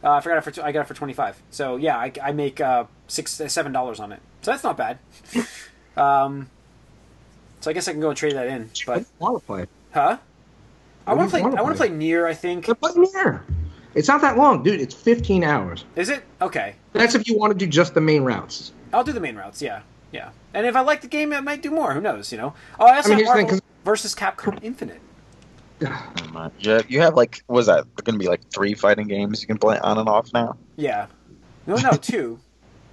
Uh, 0.04 0.12
I 0.14 0.22
forgot 0.22 0.38
it 0.38 0.54
for 0.54 0.64
I 0.64 0.72
got 0.72 0.82
it 0.82 0.88
for 0.88 0.94
twenty 0.94 1.14
five. 1.14 1.42
So 1.52 1.78
yeah, 1.78 1.98
I, 1.98 2.12
I 2.22 2.32
make 2.32 2.60
uh, 2.60 2.86
six 3.08 3.40
uh, 3.40 3.48
seven 3.48 3.72
dollars 3.72 4.00
on 4.00 4.12
it. 4.12 4.20
So 4.42 4.52
that's 4.52 4.64
not 4.64 4.78
bad. 4.78 5.00
um, 5.98 6.50
so 7.62 7.70
I 7.70 7.74
guess 7.74 7.88
I 7.88 7.92
can 7.92 8.02
go 8.02 8.10
and 8.10 8.18
trade 8.18 8.34
that 8.34 8.48
in. 8.48 8.70
But 8.86 9.00
I 9.00 9.06
want 9.20 9.40
to 9.40 9.46
play. 9.46 9.66
huh? 9.94 10.18
I 11.08 11.14
want 11.14 11.30
to 11.30 11.32
play. 11.32 11.42
I 11.42 11.62
want 11.62 11.76
to 11.76 11.78
play? 11.78 11.88
play 11.90 11.98
Nier. 11.98 12.28
I 12.28 12.34
think. 12.34 12.66
Play 12.66 12.92
Nier. 12.96 13.44
It's 13.94 14.08
not 14.08 14.22
that 14.22 14.38
long, 14.38 14.62
dude. 14.62 14.82
It's 14.82 14.94
15 14.94 15.44
hours. 15.44 15.86
Is 15.96 16.10
it 16.10 16.24
okay? 16.42 16.76
That's 16.92 17.16
if 17.16 17.28
you 17.28 17.38
want 17.38 17.54
to 17.54 17.58
do 17.58 17.66
just 17.66 17.94
the 17.94 18.02
main 18.02 18.24
routes. 18.24 18.74
I'll 18.94 19.04
do 19.06 19.14
the 19.14 19.22
main 19.22 19.36
routes. 19.36 19.62
Yeah, 19.62 19.82
yeah. 20.12 20.30
And 20.54 20.66
if 20.66 20.76
I 20.76 20.82
like 20.82 21.02
the 21.02 21.08
game, 21.08 21.32
I 21.32 21.40
might 21.40 21.62
do 21.62 21.72
more. 21.72 21.94
Who 21.94 22.02
knows? 22.02 22.32
You 22.32 22.38
know. 22.38 22.54
Oh, 22.80 22.86
I 22.86 22.98
also 22.98 23.14
I 23.14 23.16
mean, 23.16 23.26
have 23.26 23.36
here's 23.36 23.48
the 23.48 23.52
thing, 23.58 23.62
versus 23.86 24.14
Capcom 24.14 24.60
Infinite. 24.62 25.00
Never 25.80 26.30
mind. 26.32 26.54
You 26.60 26.72
have, 26.72 26.92
you 26.92 27.02
have 27.02 27.16
like, 27.16 27.44
was 27.48 27.68
that 27.68 27.86
going 28.04 28.18
to 28.18 28.20
be 28.20 28.28
like 28.28 28.50
three 28.50 28.74
fighting 28.74 29.08
games 29.08 29.42
you 29.42 29.48
can 29.48 29.58
play 29.58 29.78
on 29.80 29.98
and 29.98 30.08
off 30.08 30.32
now? 30.34 30.58
Yeah. 30.78 31.08
No, 31.68 31.76
no, 31.76 31.92
two. 31.92 32.40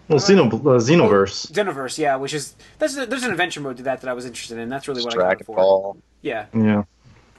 Well, 0.09 0.19
Xeno, 0.19 0.53
uh, 0.53 0.57
Xenoverse. 0.81 1.51
Xenoverse, 1.53 1.97
yeah, 1.99 2.17
which 2.17 2.35
is 2.35 2.55
there's 2.79 2.95
there's 2.97 3.23
an 3.23 3.31
adventure 3.31 3.61
mode 3.61 3.77
to 3.79 3.83
that 3.85 4.01
that 4.01 4.11
I 4.11 4.13
was 4.13 4.27
interested 4.27 4.59
in. 4.59 4.69
That's 4.69 4.89
really 4.89 5.03
what 5.05 5.15
I 5.15 5.17
got 5.17 5.23
it 5.23 5.27
Dragon 5.27 5.47
for. 5.47 5.57
Ball. 5.57 5.97
Yeah, 6.23 6.47
Yeah. 6.55 6.85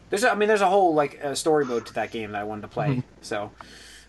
there's 0.09 0.23
a, 0.23 0.31
I 0.31 0.35
mean 0.35 0.47
there's 0.47 0.61
a 0.61 0.67
whole 0.69 0.93
like 0.93 1.19
uh, 1.23 1.35
story 1.35 1.65
mode 1.65 1.85
to 1.87 1.93
that 1.95 2.11
game 2.11 2.31
that 2.31 2.41
I 2.41 2.43
wanted 2.45 2.61
to 2.63 2.67
play. 2.69 2.87
Mm-hmm. 2.87 2.99
So 3.21 3.51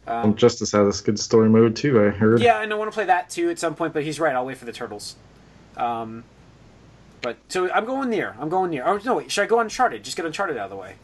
Um, 0.07 0.35
Justice 0.37 0.73
has 0.73 1.01
a 1.01 1.05
good 1.05 1.19
story 1.19 1.49
mode 1.49 1.77
too. 1.77 2.01
I 2.01 2.11
heard. 2.11 2.41
yeah, 2.41 2.61
and 2.63 2.73
I 2.73 2.77
want 2.77 2.91
to 2.91 2.95
play 2.95 3.07
that 3.07 3.29
too 3.31 3.51
at 3.51 3.59
some 3.59 3.75
point. 3.75 3.93
But 3.93 4.05
he's 4.05 4.19
right. 4.21 4.35
I'll 4.35 4.47
wait 4.47 4.57
for 4.59 4.65
the 4.67 4.73
turtles. 4.73 5.17
Um, 5.77 6.25
but 7.21 7.37
so 7.49 7.71
I'm 7.73 7.85
going 7.85 8.09
Nier. 8.11 8.37
I'm 8.39 8.49
going 8.49 8.71
Nier. 8.71 8.85
Oh 8.87 8.99
no, 9.05 9.17
wait. 9.17 9.31
Should 9.33 9.43
I 9.43 9.47
go 9.47 9.59
Uncharted? 9.61 10.05
Just 10.05 10.17
get 10.17 10.25
Uncharted 10.27 10.57
out 10.57 10.65
of 10.65 10.71
the 10.71 10.77
way. 10.77 10.95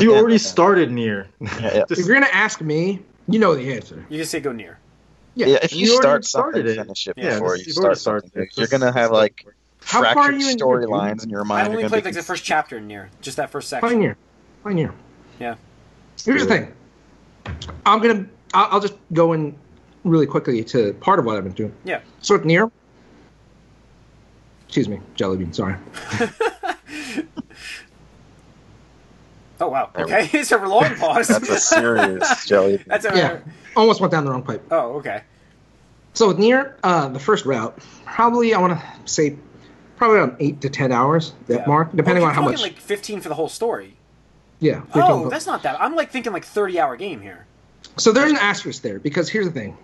You 0.00 0.12
Yeah, 0.12 0.18
already 0.18 0.34
yeah. 0.34 0.38
started 0.38 0.90
Nier. 0.92 1.28
Yeah, 1.40 1.48
yeah. 1.60 1.84
Just- 1.88 2.00
If 2.00 2.06
you're 2.06 2.14
gonna 2.14 2.26
ask 2.32 2.60
me, 2.60 3.00
you 3.28 3.38
know 3.38 3.54
the 3.54 3.72
answer. 3.74 4.04
You 4.08 4.18
just 4.18 4.30
say 4.30 4.40
go 4.40 4.52
Nier. 4.52 4.78
Yeah. 5.36 5.46
Yeah, 5.46 5.58
if 5.62 5.72
you, 5.72 5.80
You 5.88 5.96
start 5.96 6.24
something, 6.24 6.66
it. 6.66 6.76
finish 6.76 7.08
it 7.08 7.14
Yeah, 7.16 7.34
before 7.34 7.56
just- 7.56 7.66
you 7.66 7.72
start 7.72 7.98
something. 7.98 8.30
It. 8.42 8.48
You're 8.56 8.68
gonna 8.68 8.92
have 8.92 9.10
like 9.10 9.44
How 9.82 10.00
fractured 10.00 10.40
you 10.40 10.50
in 10.50 10.58
storylines 10.58 11.24
in 11.24 11.30
your 11.30 11.44
mind. 11.44 11.66
are 11.66 11.70
only 11.70 11.82
gonna 11.82 11.90
played 11.90 12.02
be 12.04 12.08
like 12.08 12.14
the 12.14 12.22
first 12.22 12.44
chapter 12.44 12.76
in 12.78 12.86
Nier, 12.86 13.10
just 13.20 13.36
that 13.36 13.50
first 13.50 13.68
section. 13.68 13.88
Fine 13.88 14.02
year. 14.02 14.16
Fine 14.62 14.78
year. 14.78 14.92
Yeah. 15.40 15.56
Here's 16.24 16.46
the 16.46 16.48
thing. 16.48 16.72
I'm 17.84 18.00
gonna. 18.00 18.26
I'll, 18.54 18.68
I'll 18.72 18.80
just 18.80 18.94
go 19.12 19.32
in 19.32 19.56
really 20.04 20.26
quickly 20.26 20.62
to 20.64 20.92
part 20.94 21.18
of 21.18 21.24
what 21.24 21.36
I've 21.36 21.44
been 21.44 21.52
doing. 21.52 21.74
Yeah. 21.84 22.00
So 22.22 22.36
with 22.36 22.44
Nier. 22.44 22.70
Excuse 24.66 24.88
me, 24.88 25.00
jelly 25.14 25.36
bean. 25.38 25.52
Sorry. 25.52 25.74
Oh 29.60 29.68
wow. 29.68 29.90
There 29.94 30.04
Okay, 30.04 30.28
it's 30.38 30.52
a 30.52 30.58
long 30.58 30.94
pause. 30.96 31.28
That's 31.28 31.48
a 31.48 31.58
serious 31.58 32.46
jelly. 32.46 32.82
That's 32.86 33.04
a 33.04 33.16
Yeah. 33.16 33.38
Almost 33.76 34.00
went 34.00 34.10
down 34.12 34.24
the 34.24 34.30
wrong 34.30 34.42
pipe. 34.42 34.64
Oh 34.70 34.94
okay. 34.96 35.22
So 36.12 36.28
with 36.28 36.38
Nier 36.38 36.76
uh, 36.84 37.08
the 37.08 37.18
first 37.18 37.44
route, 37.46 37.78
probably 38.04 38.54
I 38.54 38.60
want 38.60 38.78
to 38.78 38.82
say 39.10 39.36
probably 39.96 40.18
around 40.18 40.36
eight 40.40 40.60
to 40.62 40.70
ten 40.70 40.92
hours 40.92 41.32
that 41.46 41.60
Yeah. 41.60 41.66
mark, 41.66 41.94
depending 41.94 42.24
Oh, 42.24 42.28
on 42.28 42.34
how 42.34 42.42
much. 42.42 42.56
talking, 42.60 42.72
like 42.74 42.80
15 42.80 43.20
for 43.20 43.28
the 43.28 43.34
whole 43.34 43.48
story. 43.48 43.96
yeah. 44.60 44.82
Oh, 44.94 45.18
15. 45.20 45.28
that's 45.28 45.46
not 45.46 45.62
that. 45.62 45.80
I'm 45.80 45.94
like 45.96 46.10
thinking 46.10 46.32
like 46.32 46.44
30 46.44 46.78
hour 46.80 46.96
game 46.96 47.20
here. 47.20 47.46
So 47.96 48.10
there's 48.12 48.30
an 48.32 48.38
asterisk 48.38 48.82
there 48.82 48.98
because 48.98 49.28
here's 49.28 49.46
the 49.46 49.52
thing. 49.52 49.76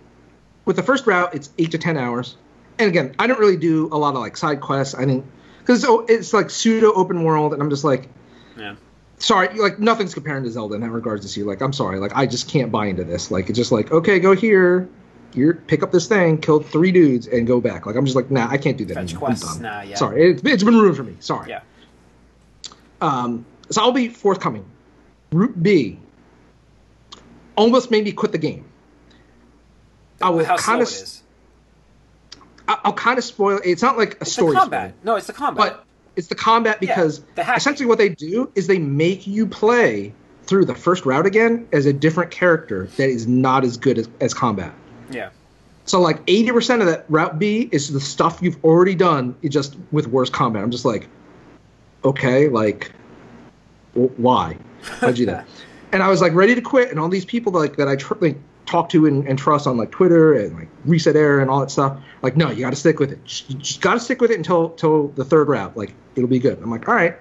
With 0.65 0.75
the 0.75 0.83
first 0.83 1.07
route, 1.07 1.33
it's 1.33 1.49
eight 1.57 1.71
to 1.71 1.77
ten 1.77 1.97
hours, 1.97 2.35
and 2.77 2.87
again, 2.89 3.15
I 3.17 3.25
don't 3.27 3.39
really 3.39 3.57
do 3.57 3.87
a 3.91 3.97
lot 3.97 4.13
of 4.15 4.19
like 4.21 4.37
side 4.37 4.59
quests. 4.61 4.93
I 4.95 5.05
didn't 5.05 5.25
because 5.59 5.83
it's, 5.83 5.91
it's 6.11 6.33
like 6.33 6.49
pseudo 6.49 6.91
open 6.93 7.23
world, 7.23 7.53
and 7.53 7.61
I'm 7.63 7.69
just 7.69 7.83
like, 7.83 8.09
Yeah. 8.57 8.75
Sorry, 9.21 9.57
like 9.57 9.79
nothing's 9.79 10.13
comparing 10.13 10.43
to 10.43 10.51
Zelda 10.51 10.75
in 10.75 10.81
that 10.81 10.89
regards. 10.89 11.23
To 11.25 11.29
see, 11.29 11.43
like, 11.43 11.61
I'm 11.61 11.73
sorry, 11.73 11.99
like 11.99 12.11
I 12.15 12.25
just 12.25 12.49
can't 12.49 12.71
buy 12.71 12.87
into 12.87 13.03
this. 13.03 13.31
Like 13.31 13.49
it's 13.49 13.57
just 13.57 13.71
like, 13.71 13.91
okay, 13.91 14.19
go 14.19 14.35
here, 14.35 14.89
here, 15.33 15.53
pick 15.67 15.83
up 15.83 15.91
this 15.91 16.07
thing, 16.07 16.39
kill 16.39 16.59
three 16.61 16.91
dudes, 16.91 17.27
and 17.27 17.47
go 17.47 17.61
back. 17.61 17.85
Like 17.85 17.95
I'm 17.95 18.05
just 18.05 18.15
like, 18.15 18.29
nah, 18.31 18.47
I 18.49 18.57
can't 18.57 18.77
do 18.77 18.85
that. 18.85 18.95
Fetch 18.95 19.11
anymore. 19.11 19.27
Quests, 19.29 19.59
nah, 19.59 19.81
yeah. 19.81 19.95
Sorry, 19.95 20.31
it's, 20.31 20.41
it's 20.43 20.63
been 20.63 20.75
ruined 20.75 20.97
for 20.97 21.03
me. 21.03 21.15
Sorry. 21.19 21.49
Yeah. 21.49 21.61
Um, 22.99 23.45
so 23.69 23.81
I'll 23.81 23.91
be 23.91 24.09
forthcoming. 24.09 24.65
Route 25.31 25.61
B 25.63 25.97
almost 27.55 27.91
made 27.91 28.03
me 28.03 28.11
quit 28.11 28.31
the 28.31 28.37
game. 28.37 28.65
I 30.21 30.29
slow 30.31 30.55
kind 30.57 30.81
of. 30.81 31.21
I'll 32.67 32.93
kind 32.93 33.17
of 33.17 33.23
spoil. 33.23 33.59
It's 33.65 33.81
not 33.81 33.97
like 33.97 34.15
a 34.15 34.21
It's 34.21 34.33
story. 34.33 34.53
the 34.53 34.59
combat. 34.59 34.93
No, 35.03 35.15
it's 35.15 35.27
the 35.27 35.33
combat. 35.33 35.57
but 35.57 35.85
it's 36.15 36.27
the 36.27 36.35
combat 36.35 36.77
Yeah, 36.81 36.93
because 36.95 37.23
the 37.35 37.53
essentially 37.55 37.87
what 37.87 37.97
they 37.97 38.09
do 38.09 38.51
is 38.55 38.67
they 38.67 38.79
make 38.79 39.27
you 39.27 39.47
play 39.47 40.13
through 40.43 40.65
the 40.65 40.75
first 40.75 41.05
route 41.05 41.25
again 41.25 41.67
as 41.71 41.85
a 41.85 41.93
different 41.93 42.31
character 42.31 42.85
that 42.97 43.09
is 43.09 43.27
not 43.27 43.63
as 43.63 43.77
good 43.77 43.97
as, 43.97 44.09
as 44.19 44.33
combat. 44.33 44.73
yeah. 45.09 45.29
So 45.85 45.99
like 45.99 46.23
80% 46.27 46.81
of 46.81 46.87
that 46.87 47.05
route 47.09 47.39
B 47.39 47.67
is 47.71 47.91
the 47.91 47.99
stuff 47.99 48.39
you've 48.41 48.63
already 48.63 48.93
done, 48.95 49.35
just 49.49 49.75
with 49.91 50.07
worse 50.07 50.29
combat. 50.29 50.63
I'm 50.63 50.69
just 50.71 50.85
like, 50.85 51.07
okay, 52.05 52.47
like, 52.49 52.91
why? 53.93 54.57
Why'd 54.99 55.17
you 55.17 55.25
do 55.25 55.31
that? 55.31 55.47
and 55.91 56.03
I 56.03 56.09
was 56.09 56.21
like 56.21 56.33
ready 56.33 56.55
to 56.55 56.61
quit, 56.61 56.91
and 56.91 56.99
all 56.99 57.09
these 57.09 57.25
people 57.25 57.51
like 57.51 57.77
that 57.77 57.87
I 57.87 57.95
tr- 57.95 58.13
like, 58.21 58.37
talk 58.71 58.89
to 58.89 59.05
and, 59.05 59.27
and 59.27 59.37
trust 59.37 59.67
on 59.67 59.77
like 59.77 59.91
Twitter 59.91 60.33
and 60.33 60.55
like 60.55 60.69
ResetEra 60.87 61.41
and 61.41 61.51
all 61.51 61.59
that 61.59 61.69
stuff, 61.69 61.99
like, 62.21 62.37
no, 62.37 62.49
you 62.49 62.61
got 62.61 62.69
to 62.69 62.75
stick 62.75 62.99
with 62.99 63.11
it. 63.11 63.19
You 63.49 63.57
just 63.57 63.81
got 63.81 63.95
to 63.95 63.99
stick 63.99 64.21
with 64.21 64.31
it 64.31 64.37
until 64.37 64.69
till 64.69 65.09
the 65.09 65.25
third 65.25 65.49
route. 65.49 65.75
Like, 65.75 65.93
it'll 66.15 66.29
be 66.29 66.39
good. 66.39 66.57
I'm 66.61 66.71
like, 66.71 66.87
all 66.87 66.95
right. 66.95 67.15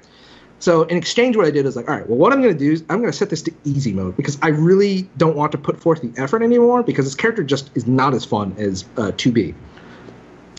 So 0.60 0.82
in 0.82 0.96
exchange, 0.96 1.36
what 1.36 1.46
I 1.46 1.50
did 1.50 1.64
is 1.64 1.74
like, 1.74 1.88
all 1.88 1.96
right, 1.96 2.06
well, 2.06 2.18
what 2.18 2.32
I'm 2.34 2.42
going 2.42 2.52
to 2.52 2.58
do 2.58 2.72
is 2.72 2.84
I'm 2.90 3.00
going 3.00 3.10
to 3.10 3.16
set 3.16 3.30
this 3.30 3.42
to 3.42 3.52
easy 3.64 3.94
mode 3.94 4.16
because 4.16 4.38
I 4.42 4.48
really 4.48 5.08
don't 5.16 5.34
want 5.34 5.52
to 5.52 5.58
put 5.58 5.80
forth 5.80 6.02
the 6.02 6.12
effort 6.20 6.42
anymore 6.42 6.82
because 6.82 7.06
this 7.06 7.14
character 7.14 7.42
just 7.42 7.70
is 7.74 7.86
not 7.86 8.12
as 8.12 8.26
fun 8.26 8.54
as 8.58 8.84
uh, 8.98 9.10
2B. 9.12 9.54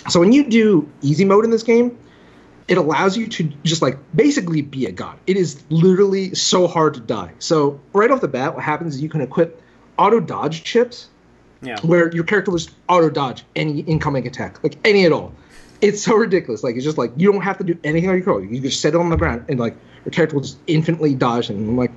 So 0.09 0.19
when 0.19 0.31
you 0.31 0.49
do 0.49 0.89
easy 1.03 1.23
mode 1.23 1.45
in 1.45 1.51
this 1.51 1.61
game, 1.61 1.97
it 2.67 2.77
allows 2.77 3.15
you 3.15 3.27
to 3.27 3.43
just 3.63 3.83
like 3.83 3.99
basically 4.15 4.63
be 4.63 4.87
a 4.87 4.91
god. 4.91 5.19
It 5.27 5.37
is 5.37 5.61
literally 5.69 6.33
so 6.33 6.67
hard 6.67 6.95
to 6.95 6.99
die. 6.99 7.33
So 7.37 7.79
right 7.93 8.09
off 8.09 8.21
the 8.21 8.27
bat, 8.27 8.55
what 8.55 8.63
happens 8.63 8.95
is 8.95 9.03
you 9.03 9.09
can 9.09 9.21
equip 9.21 9.61
auto 9.97 10.19
dodge 10.19 10.63
chips 10.63 11.07
Yeah. 11.61 11.79
where 11.81 12.11
your 12.13 12.23
character 12.23 12.51
will 12.51 12.57
just 12.57 12.71
auto 12.89 13.09
dodge 13.09 13.43
any 13.55 13.79
incoming 13.81 14.25
attack, 14.27 14.63
like 14.63 14.77
any 14.85 15.05
at 15.05 15.11
all. 15.11 15.33
It's 15.81 16.03
so 16.03 16.15
ridiculous. 16.15 16.63
Like 16.63 16.75
it's 16.75 16.85
just 16.85 16.97
like 16.97 17.11
you 17.17 17.31
don't 17.31 17.41
have 17.41 17.57
to 17.59 17.63
do 17.63 17.77
anything 17.83 18.09
on 18.09 18.15
your 18.15 18.23
control. 18.23 18.43
You 18.43 18.59
just 18.61 18.81
set 18.81 18.93
it 18.93 18.97
on 18.99 19.09
the 19.09 19.17
ground 19.17 19.45
and 19.49 19.59
like 19.59 19.75
your 20.05 20.11
character 20.11 20.35
will 20.35 20.43
just 20.43 20.57
infinitely 20.67 21.15
dodge. 21.15 21.49
And 21.49 21.69
I'm 21.69 21.77
like, 21.77 21.91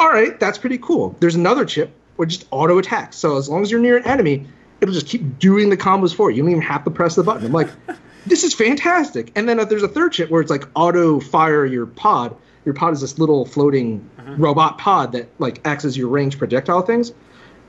all 0.00 0.08
right, 0.08 0.38
that's 0.38 0.58
pretty 0.58 0.78
cool. 0.78 1.16
There's 1.20 1.34
another 1.34 1.64
chip 1.64 1.90
where 2.16 2.26
just 2.26 2.46
auto 2.50 2.78
attacks. 2.78 3.16
So 3.16 3.36
as 3.38 3.48
long 3.48 3.62
as 3.62 3.70
you're 3.70 3.80
near 3.80 3.96
an 3.96 4.04
enemy, 4.04 4.46
it'll 4.80 4.92
just 4.94 5.06
keep 5.06 5.38
doing 5.38 5.70
the 5.70 5.76
combos 5.78 6.14
for 6.14 6.30
you. 6.30 6.36
You 6.38 6.42
don't 6.42 6.50
even 6.50 6.62
have 6.62 6.84
to 6.84 6.90
press 6.90 7.14
the 7.14 7.22
button. 7.22 7.46
I'm 7.46 7.52
like, 7.52 7.70
this 8.26 8.44
is 8.44 8.52
fantastic. 8.54 9.32
And 9.34 9.48
then 9.48 9.58
uh, 9.60 9.64
there's 9.64 9.82
a 9.82 9.88
third 9.88 10.12
chip 10.12 10.28
where 10.30 10.40
it's 10.42 10.50
like 10.50 10.64
auto 10.74 11.20
fire 11.20 11.64
your 11.64 11.86
pod. 11.86 12.36
Your 12.64 12.74
pod 12.74 12.92
is 12.92 13.00
this 13.00 13.18
little 13.18 13.44
floating 13.44 14.08
robot 14.38 14.78
pod 14.78 15.12
that 15.12 15.28
like 15.38 15.60
acts 15.64 15.84
as 15.84 15.96
your 15.96 16.08
range 16.08 16.38
projectile 16.38 16.82
things. 16.82 17.12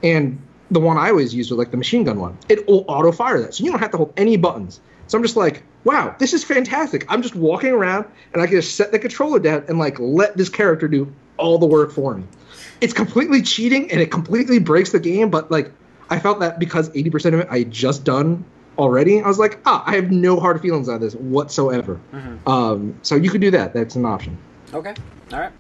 And 0.04 0.40
the 0.72 0.80
one 0.80 0.98
I 0.98 1.10
always 1.10 1.34
use 1.34 1.50
was 1.50 1.58
like 1.58 1.72
the 1.72 1.78
machine 1.78 2.04
gun 2.04 2.20
one. 2.20 2.38
It 2.50 2.68
will 2.68 2.86
auto 2.88 3.12
fire 3.12 3.40
that, 3.42 3.54
so 3.56 3.64
you 3.64 3.72
don't 3.72 3.80
have 3.80 3.92
to 3.92 3.98
hold 3.98 4.14
any 4.18 4.38
buttons. 4.38 4.82
So 5.08 5.18
I'm 5.18 5.24
just 5.24 5.36
like, 5.36 5.64
wow, 5.84 6.16
this 6.20 6.34
is 6.34 6.44
fantastic. 6.44 7.06
I'm 7.10 7.22
just 7.22 7.36
walking 7.36 7.72
around 7.72 8.06
and 8.34 8.42
I 8.42 8.48
can 8.48 8.56
just 8.56 8.76
set 8.76 8.92
the 8.92 9.00
controller 9.00 9.40
down 9.40 9.66
and 9.68 9.78
like 9.78 10.00
let 10.00 10.38
this 10.38 10.50
character 10.50 10.88
do 10.88 11.14
all 11.38 11.58
the 11.58 11.66
work 11.66 11.92
for 11.92 12.16
me. 12.16 12.24
It's 12.82 12.94
completely 12.94 13.42
cheating 13.42 13.92
and 13.92 14.00
it 14.00 14.12
completely 14.12 14.60
breaks 14.60 14.92
the 14.92 15.00
game, 15.00 15.30
but 15.30 15.52
like 15.52 15.72
I 16.10 16.20
felt 16.20 16.40
that 16.40 16.60
because 16.60 16.90
80% 16.92 17.34
of 17.34 17.40
it 17.42 17.48
I 17.50 17.60
had 17.60 17.72
just 17.72 18.04
done 18.04 18.46
already, 18.78 19.22
I 19.22 19.28
was 19.28 19.40
like, 19.40 19.60
ah, 19.66 19.84
I 19.86 19.96
have 19.96 20.12
no 20.12 20.40
hard 20.40 20.62
feelings 20.62 20.90
on 20.90 21.00
this 21.02 21.14
whatsoever. 21.16 22.00
Um, 22.48 22.98
so 23.04 23.16
you 23.16 23.30
could 23.30 23.42
do 23.42 23.52
that. 23.52 23.74
That's 23.74 23.96
an 23.96 24.06
option. 24.06 24.38
Okay. 24.74 24.94
All 25.32 25.40
right. 25.40 25.52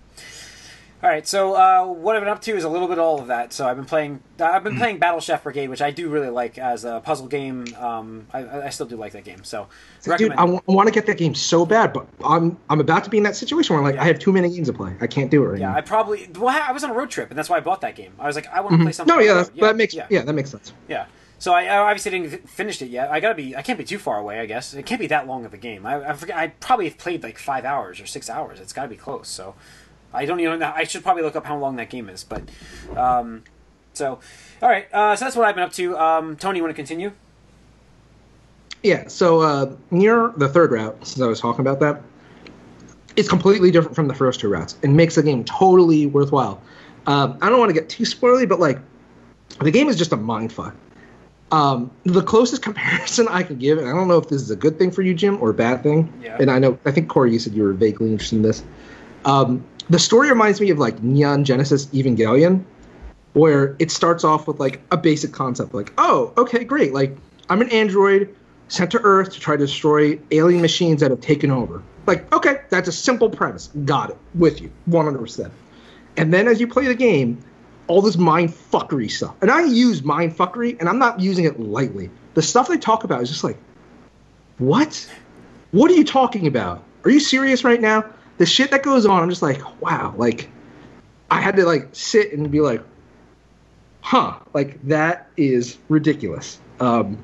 All 1.04 1.10
right. 1.10 1.28
So 1.28 1.54
uh, 1.54 1.86
what 1.86 2.16
I've 2.16 2.22
been 2.22 2.30
up 2.30 2.42
to 2.44 2.56
is 2.56 2.64
a 2.64 2.70
little 2.70 2.88
bit 2.88 2.98
of 2.98 3.04
all 3.04 3.20
of 3.20 3.28
that. 3.28 3.52
So 3.52 3.68
I've 3.68 3.76
been 3.76 3.86
playing. 3.86 4.22
Uh, 4.40 4.46
I've 4.46 4.64
been 4.64 4.78
playing 4.78 5.00
Battle 5.00 5.20
Chef 5.20 5.44
Brigade, 5.44 5.68
which 5.68 5.82
I 5.82 5.92
do 5.92 6.10
really 6.10 6.30
like 6.30 6.58
as 6.58 6.86
a 6.86 7.02
puzzle 7.04 7.28
game. 7.28 7.66
Um, 7.78 8.26
I, 8.34 8.62
I 8.62 8.70
still 8.70 8.86
do 8.86 8.96
like 8.96 9.12
that 9.12 9.26
game. 9.26 9.44
So 9.44 9.68
Dude, 10.04 10.32
recommend. 10.32 10.62
I 10.68 10.72
want 10.72 10.88
to 10.88 10.94
get 10.94 11.06
that 11.08 11.18
game 11.18 11.36
so 11.36 11.66
bad, 11.66 11.92
but 11.92 12.08
I'm 12.24 12.58
I'm 12.70 12.80
about 12.80 13.04
to 13.04 13.10
be 13.10 13.18
in 13.18 13.24
that 13.24 13.36
situation 13.36 13.76
where 13.76 13.84
like 13.84 13.98
I 13.98 14.06
have 14.06 14.20
too 14.20 14.32
many 14.32 14.50
games 14.50 14.68
to 14.68 14.74
play. 14.74 14.96
I 15.02 15.08
can't 15.08 15.30
do 15.30 15.44
it 15.44 15.48
right 15.48 15.60
yeah, 15.60 15.72
now. 15.72 15.78
I 15.78 15.82
probably. 15.82 16.30
Well, 16.40 16.48
I 16.48 16.72
was 16.72 16.86
on 16.86 16.92
a 16.92 16.94
road 16.94 17.10
trip, 17.10 17.30
and 17.30 17.38
that's 17.38 17.50
why 17.50 17.58
I 17.58 17.62
bought 17.62 17.82
that 17.82 17.96
game. 17.96 18.14
I 18.18 18.28
was 18.28 18.38
like, 18.38 18.48
I 18.48 18.62
want 18.62 18.78
to 18.78 18.84
play 18.84 18.94
something. 18.94 19.14
Mm-hmm. 19.14 19.26
No, 19.26 19.34
yeah, 19.34 19.40
road. 19.42 19.52
that 19.58 19.76
makes 19.76 19.94
yeah. 19.94 20.08
yeah. 20.10 20.22
that 20.24 20.34
makes 20.34 20.52
sense. 20.52 20.72
Yeah. 20.88 21.06
So 21.44 21.54
I, 21.54 21.66
I 21.66 21.78
obviously 21.80 22.12
didn't 22.12 22.30
fi- 22.30 22.48
finished 22.48 22.82
it 22.82 22.86
yet. 22.86 23.12
I 23.12 23.20
gotta 23.20 23.36
be. 23.36 23.54
I 23.54 23.62
can't 23.62 23.78
be 23.78 23.84
too 23.84 23.98
far 23.98 24.18
away. 24.18 24.40
I 24.40 24.46
guess 24.46 24.74
it 24.74 24.86
can't 24.86 25.02
be 25.02 25.08
that 25.08 25.28
long 25.28 25.44
of 25.44 25.54
a 25.54 25.58
game. 25.58 25.86
I, 25.86 26.12
I 26.12 26.14
forget. 26.14 26.38
I 26.38 26.48
probably 26.48 26.88
have 26.88 26.98
played 26.98 27.22
like 27.22 27.38
five 27.38 27.66
hours 27.66 28.00
or 28.00 28.06
six 28.06 28.30
hours. 28.30 28.62
It's 28.62 28.72
got 28.72 28.84
to 28.84 28.88
be 28.88 28.96
close. 28.96 29.28
So 29.28 29.54
I 30.14 30.24
don't 30.24 30.40
even. 30.40 30.64
I 30.64 30.86
should 30.86 31.04
probably 31.04 31.22
look 31.22 31.36
up 31.36 31.46
how 31.46 31.58
long 31.58 31.76
that 31.76 31.90
game 31.90 32.08
is. 32.08 32.24
But 32.24 32.44
um, 32.96 33.44
so 33.92 34.20
all 34.62 34.70
right. 34.70 34.88
Uh, 34.94 35.18
so 35.18 35.26
that's 35.26 35.36
what 35.36 35.46
I've 35.46 35.56
been 35.56 35.66
up 35.66 35.74
to. 35.74 35.98
Um, 35.98 36.38
Tony, 36.38 36.60
you 36.60 36.64
want 36.64 36.72
to 36.72 36.82
continue? 36.82 37.12
Yeah, 38.82 39.10
so 39.10 39.42
uh, 39.42 39.76
Nier 39.92 40.32
the 40.38 40.48
third 40.48 40.72
route, 40.72 41.06
since 41.06 41.22
I 41.22 41.28
was 41.28 41.42
talking 41.42 41.60
about 41.60 41.82
that, 41.82 42.02
it's 43.18 43.28
completely 43.28 43.70
different 43.70 43.98
from 43.98 44.08
the 44.08 44.16
first 44.16 44.40
two 44.40 44.48
routes 44.48 44.78
and 44.82 44.96
makes 44.96 45.16
the 45.16 45.24
game 45.24 45.44
totally 45.44 46.06
worthwhile. 46.06 46.62
Um, 47.06 47.38
I 47.42 47.50
don't 47.50 47.60
want 47.60 47.68
to 47.68 47.74
get 47.74 47.90
too 47.90 48.06
spoily, 48.06 48.48
but 48.48 48.62
like 48.62 48.80
the 49.60 49.72
game 49.72 49.90
is 49.90 49.98
just 49.98 50.14
a 50.14 50.18
mindfuck. 50.18 50.74
Um, 51.52 51.92
the 52.04 52.22
closest 52.22 52.62
comparison 52.64 53.28
I 53.30 53.44
can 53.44 53.58
give, 53.58 53.78
and 53.78 53.88
I 53.88 53.94
don't 53.94 54.08
know 54.08 54.18
if 54.18 54.30
this 54.30 54.42
is 54.42 54.52
a 54.52 54.56
good 54.56 54.78
thing 54.78 54.92
for 54.92 55.02
you, 55.02 55.14
Jim, 55.14 55.42
or 55.42 55.52
a 55.52 55.54
bad 55.54 55.84
thing. 55.84 56.12
Yeah. 56.22 56.38
And 56.40 56.50
I 56.50 56.60
know, 56.60 56.78
I 56.86 56.92
think 56.92 57.10
Corey, 57.10 57.32
you 57.32 57.40
said 57.40 57.54
you 57.54 57.64
were 57.64 57.74
vaguely 57.74 58.12
interested 58.12 58.38
in 58.38 58.42
this. 58.42 58.64
Um, 59.26 59.64
the 59.90 60.00
story 60.00 60.30
reminds 60.30 60.60
me 60.60 60.70
of 60.70 60.80
like 60.80 61.02
Neon 61.04 61.44
Genesis 61.44 61.86
Evangelion, 61.88 62.64
where 63.34 63.76
it 63.80 63.92
starts 63.92 64.24
off 64.24 64.48
with 64.48 64.60
like 64.60 64.82
a 64.92 64.98
basic 64.98 65.32
concept, 65.32 65.74
like, 65.74 65.94
oh, 65.98 66.34
okay, 66.38 66.64
great, 66.64 66.94
like 66.94 67.16
I'm 67.50 67.62
an 67.62 67.70
android 67.70 68.34
sent 68.68 68.92
to 68.92 69.02
Earth 69.04 69.32
to 69.34 69.40
try 69.40 69.56
to 69.56 69.66
destroy 69.66 70.20
alien 70.32 70.62
machines 70.62 71.02
that 71.02 71.12
have 71.12 71.22
taken 71.22 71.52
over. 71.52 71.84
Like, 72.06 72.32
okay, 72.34 72.62
that's 72.70 72.88
a 72.88 72.92
simple 72.92 73.30
premise. 73.30 73.68
Got 73.86 74.10
it. 74.12 74.18
With 74.36 74.62
you, 74.62 74.72
100%. 74.90 75.52
And 76.18 76.34
then 76.34 76.48
as 76.48 76.60
you 76.60 76.68
play 76.68 76.88
the 76.88 76.96
game, 76.96 77.44
all 77.88 78.02
this 78.02 78.18
mind 78.18 78.50
fuckery 78.50 79.10
stuff. 79.12 79.36
And 79.42 79.52
I 79.52 79.66
use 79.66 80.04
mind 80.04 80.36
fuckery, 80.36 80.80
and 80.80 80.88
I'm 80.88 81.00
not 81.00 81.20
using 81.20 81.46
it 81.46 81.60
lightly. 81.60 82.10
The 82.34 82.42
stuff 82.42 82.68
they 82.68 82.78
talk 82.78 83.04
about 83.04 83.22
is 83.22 83.30
just 83.30 83.44
like, 83.44 83.58
what? 84.58 85.10
What 85.72 85.92
are 85.92 85.96
you 85.96 86.04
talking 86.04 86.48
about? 86.48 86.84
Are 87.04 87.10
you 87.10 87.20
serious 87.20 87.64
right 87.64 87.82
now? 87.82 88.06
The 88.38 88.46
shit 88.46 88.72
that 88.72 88.84
goes 88.84 89.06
on, 89.06 89.22
I'm 89.22 89.30
just 89.30 89.42
like, 89.42 89.62
wow. 89.82 90.14
Like, 90.18 90.50
I 91.30 91.42
had 91.42 91.56
to 91.58 91.66
like 91.66 91.90
sit 91.92 92.34
and 92.34 92.50
be 92.50 92.62
like, 92.62 92.82
huh, 94.02 94.38
like 94.54 94.82
that 94.88 95.30
is 95.38 95.78
ridiculous. 95.90 96.60
Um, 96.80 97.18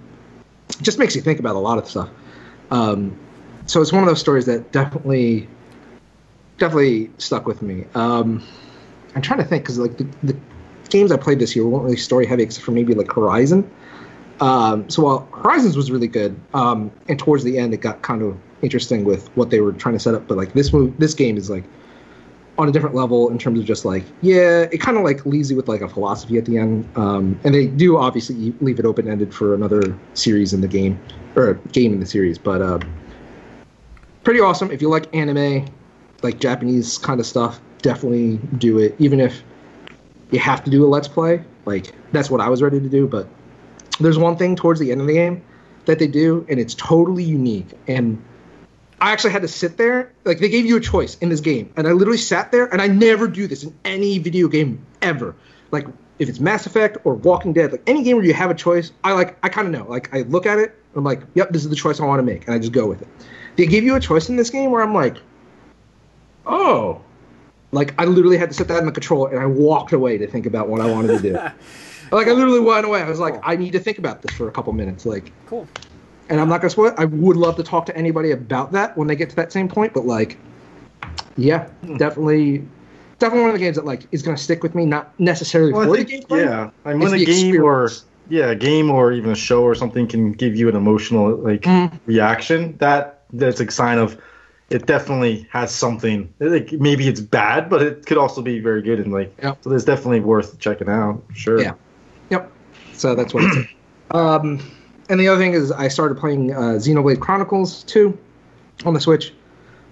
just 0.81 0.99
makes 0.99 1.15
you 1.15 1.21
think 1.21 1.39
about 1.39 1.55
a 1.55 1.59
lot 1.59 1.77
of 1.77 1.87
stuff. 1.87 2.09
Um, 2.71 3.17
so 3.65 3.81
it's 3.81 3.91
one 3.91 4.01
of 4.01 4.09
those 4.09 4.19
stories 4.19 4.45
that 4.45 4.71
definitely, 4.71 5.47
definitely 6.57 7.11
stuck 7.17 7.45
with 7.45 7.61
me. 7.61 7.85
Um, 7.95 8.43
I'm 9.15 9.21
trying 9.21 9.39
to 9.39 9.45
think 9.45 9.63
because 9.63 9.79
like 9.79 9.97
the, 9.97 10.07
the 10.23 10.35
games 10.89 11.11
I 11.11 11.17
played 11.17 11.39
this 11.39 11.55
year 11.55 11.65
weren't 11.65 11.85
really 11.85 11.97
story 11.97 12.25
heavy 12.25 12.43
except 12.43 12.65
for 12.65 12.71
maybe 12.71 12.93
like 12.93 13.11
Horizon. 13.11 13.69
Um, 14.39 14.89
so 14.89 15.03
while 15.03 15.27
Horizons 15.33 15.75
was 15.75 15.91
really 15.91 16.07
good, 16.07 16.39
um, 16.53 16.91
and 17.07 17.19
towards 17.19 17.43
the 17.43 17.57
end 17.57 17.73
it 17.73 17.81
got 17.81 18.01
kind 18.01 18.21
of 18.21 18.37
interesting 18.61 19.03
with 19.03 19.27
what 19.35 19.49
they 19.49 19.61
were 19.61 19.73
trying 19.73 19.95
to 19.95 19.99
set 19.99 20.15
up. 20.15 20.27
But 20.27 20.37
like 20.37 20.53
this 20.53 20.71
move, 20.73 20.97
this 20.97 21.13
game 21.13 21.37
is 21.37 21.49
like 21.49 21.63
on 22.57 22.67
a 22.67 22.71
different 22.71 22.93
level 22.93 23.29
in 23.29 23.37
terms 23.37 23.57
of 23.59 23.65
just 23.65 23.85
like 23.85 24.03
yeah, 24.21 24.67
it 24.71 24.79
kind 24.79 24.97
of 24.97 25.03
like 25.03 25.25
leaves 25.25 25.49
you 25.49 25.55
with 25.55 25.67
like 25.67 25.81
a 25.81 25.89
philosophy 25.89 26.37
at 26.37 26.45
the 26.45 26.57
end. 26.57 26.87
Um, 26.95 27.39
and 27.43 27.53
they 27.53 27.67
do 27.67 27.97
obviously 27.97 28.53
leave 28.61 28.79
it 28.79 28.85
open 28.85 29.09
ended 29.09 29.33
for 29.33 29.53
another 29.53 29.97
series 30.13 30.53
in 30.53 30.61
the 30.61 30.67
game 30.67 30.99
or 31.35 31.55
game 31.71 31.93
in 31.93 31.99
the 31.99 32.05
series. 32.05 32.37
But 32.37 32.61
uh, 32.61 32.79
pretty 34.23 34.39
awesome 34.39 34.71
if 34.71 34.81
you 34.81 34.89
like 34.89 35.13
anime, 35.15 35.65
like 36.21 36.39
Japanese 36.39 36.97
kind 36.97 37.19
of 37.19 37.25
stuff. 37.25 37.59
Definitely 37.81 38.37
do 38.57 38.77
it, 38.77 38.93
even 38.99 39.21
if 39.21 39.41
you 40.31 40.39
have 40.39 40.63
to 40.63 40.71
do 40.71 40.85
a 40.85 40.87
let's 40.87 41.07
play. 41.07 41.43
Like 41.65 41.93
that's 42.11 42.29
what 42.29 42.41
I 42.41 42.49
was 42.49 42.61
ready 42.61 42.79
to 42.79 42.89
do, 42.89 43.07
but 43.07 43.27
there's 43.99 44.17
one 44.17 44.37
thing 44.37 44.55
towards 44.55 44.79
the 44.79 44.91
end 44.91 45.01
of 45.01 45.07
the 45.07 45.13
game 45.13 45.43
that 45.85 45.99
they 45.99 46.07
do, 46.07 46.45
and 46.49 46.59
it's 46.59 46.75
totally 46.75 47.23
unique. 47.23 47.67
And 47.87 48.23
I 49.01 49.11
actually 49.11 49.31
had 49.31 49.41
to 49.41 49.47
sit 49.47 49.77
there. 49.77 50.11
Like 50.25 50.39
they 50.39 50.49
gave 50.49 50.65
you 50.65 50.77
a 50.77 50.81
choice 50.81 51.17
in 51.17 51.29
this 51.29 51.39
game, 51.39 51.71
and 51.75 51.87
I 51.87 51.91
literally 51.91 52.17
sat 52.17 52.51
there, 52.51 52.65
and 52.65 52.81
I 52.81 52.87
never 52.87 53.27
do 53.27 53.47
this 53.47 53.63
in 53.63 53.73
any 53.85 54.19
video 54.19 54.47
game 54.47 54.85
ever. 55.01 55.35
Like 55.71 55.87
if 56.19 56.27
it's 56.29 56.39
Mass 56.39 56.65
Effect 56.65 56.97
or 57.03 57.13
Walking 57.13 57.53
Dead, 57.53 57.71
like 57.71 57.83
any 57.87 58.03
game 58.03 58.17
where 58.17 58.25
you 58.25 58.33
have 58.33 58.51
a 58.51 58.55
choice, 58.55 58.91
I 59.03 59.13
like 59.13 59.37
I 59.43 59.49
kind 59.49 59.67
of 59.67 59.73
know. 59.73 59.89
Like 59.89 60.13
I 60.13 60.21
look 60.21 60.45
at 60.45 60.59
it, 60.59 60.75
I'm 60.95 61.03
like, 61.03 61.21
yep, 61.33 61.51
this 61.51 61.63
is 61.63 61.69
the 61.69 61.75
choice 61.75 61.99
I 61.99 62.05
want 62.05 62.19
to 62.19 62.23
make, 62.23 62.45
and 62.45 62.53
I 62.53 62.59
just 62.59 62.71
go 62.71 62.87
with 62.87 63.01
it. 63.01 63.07
They 63.55 63.65
give 63.65 63.83
you 63.83 63.95
a 63.95 63.99
choice 63.99 64.29
in 64.29 64.35
this 64.35 64.49
game 64.49 64.71
where 64.71 64.81
I'm 64.81 64.93
like, 64.93 65.17
oh, 66.45 67.01
like 67.71 67.93
I 67.99 68.05
literally 68.05 68.37
had 68.37 68.49
to 68.49 68.55
sit 68.55 68.67
there 68.67 68.77
in 68.79 68.85
the 68.85 68.91
controller, 68.91 69.29
and 69.31 69.39
I 69.39 69.45
walked 69.45 69.93
away 69.93 70.17
to 70.17 70.27
think 70.27 70.45
about 70.45 70.69
what 70.69 70.81
I 70.81 70.87
wanted 70.87 71.09
to 71.09 71.19
do. 71.19 71.33
like 72.11 72.27
I 72.27 72.31
literally 72.31 72.59
went 72.59 72.85
away. 72.85 73.01
I 73.01 73.09
was 73.09 73.19
like, 73.19 73.33
Cool. 73.35 73.43
I 73.45 73.55
need 73.55 73.71
to 73.73 73.79
think 73.79 73.97
about 73.99 74.21
this 74.21 74.31
for 74.33 74.47
a 74.47 74.51
couple 74.51 74.73
minutes. 74.73 75.05
Like 75.05 75.31
Cool. 75.45 75.67
and 76.29 76.39
I'm 76.41 76.49
not 76.49 76.61
gonna 76.61 76.69
spoil 76.71 76.87
it. 76.87 76.95
I 76.97 77.05
would 77.05 77.37
love 77.37 77.55
to 77.57 77.63
talk 77.63 77.85
to 77.87 77.95
anybody 77.97 78.31
about 78.31 78.71
that 78.73 78.97
when 78.97 79.07
they 79.07 79.15
get 79.15 79.29
to 79.31 79.35
that 79.37 79.51
same 79.51 79.67
point, 79.67 79.93
but 79.93 80.05
like, 80.05 80.37
yeah, 81.37 81.65
Hmm. 81.85 81.97
definitely, 81.97 82.63
definitely 83.19 83.41
one 83.41 83.49
of 83.51 83.53
the 83.59 83.63
games 83.63 83.75
that 83.75 83.85
like 83.85 84.07
is 84.11 84.21
gonna 84.21 84.37
stick 84.37 84.63
with 84.63 84.75
me. 84.75 84.85
Not 84.85 85.17
necessarily 85.19 85.71
Well, 85.73 85.83
for 85.87 85.95
I 85.95 85.99
the 85.99 86.05
think, 86.05 86.27
gameplay. 86.27 86.45
yeah. 86.45 86.69
I 86.85 86.93
mean, 86.93 87.01
it's 87.03 87.11
when 87.11 87.21
a 87.21 87.25
the 87.25 87.25
game 87.25 87.63
or 87.63 87.89
yeah, 88.29 88.47
a 88.51 88.55
game 88.55 88.91
or 88.91 89.11
even 89.11 89.31
a 89.31 89.35
show 89.35 89.63
or 89.63 89.73
something 89.75 90.07
can 90.07 90.31
give 90.33 90.55
you 90.55 90.69
an 90.69 90.75
emotional 90.75 91.35
like 91.37 91.61
Mhm. 91.63 91.91
reaction, 92.05 92.75
that 92.79 93.23
that's 93.33 93.59
a 93.59 93.69
sign 93.71 93.97
of 93.99 94.17
it 94.69 94.85
definitely 94.85 95.47
has 95.51 95.73
something. 95.73 96.31
Like 96.39 96.71
maybe 96.73 97.07
it's 97.07 97.19
bad, 97.21 97.69
but 97.69 97.81
it 97.81 98.05
could 98.05 98.17
also 98.17 98.41
be 98.41 98.59
very 98.59 98.81
good 98.81 98.99
and 98.99 99.11
like 99.11 99.33
Yep. 99.41 99.63
so. 99.63 99.71
It's 99.71 99.85
definitely 99.85 100.19
worth 100.19 100.59
checking 100.59 100.89
out. 100.89 101.23
Sure. 101.33 101.61
Yeah. 101.61 101.73
Yep. 102.29 102.51
So 102.93 103.15
that's 103.15 103.33
what 103.33 103.43
it's. 103.45 103.69
um, 104.11 104.59
and 105.09 105.19
the 105.19 105.27
other 105.27 105.41
thing 105.41 105.53
is 105.53 105.71
I 105.71 105.87
started 105.87 106.17
playing 106.19 106.53
uh, 106.53 106.77
Xenoblade 106.77 107.19
Chronicles 107.19 107.83
2 107.83 108.15
on 108.85 108.93
the 108.93 108.99
Switch, 108.99 109.33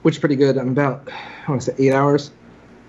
which 0.03 0.15
is 0.15 0.19
pretty 0.19 0.35
good. 0.35 0.57
I'm 0.57 0.69
about 0.69 1.09
I 1.11 1.49
want 1.51 1.61
to 1.61 1.71
say 1.71 1.85
eight 1.87 1.93
hours. 1.93 2.31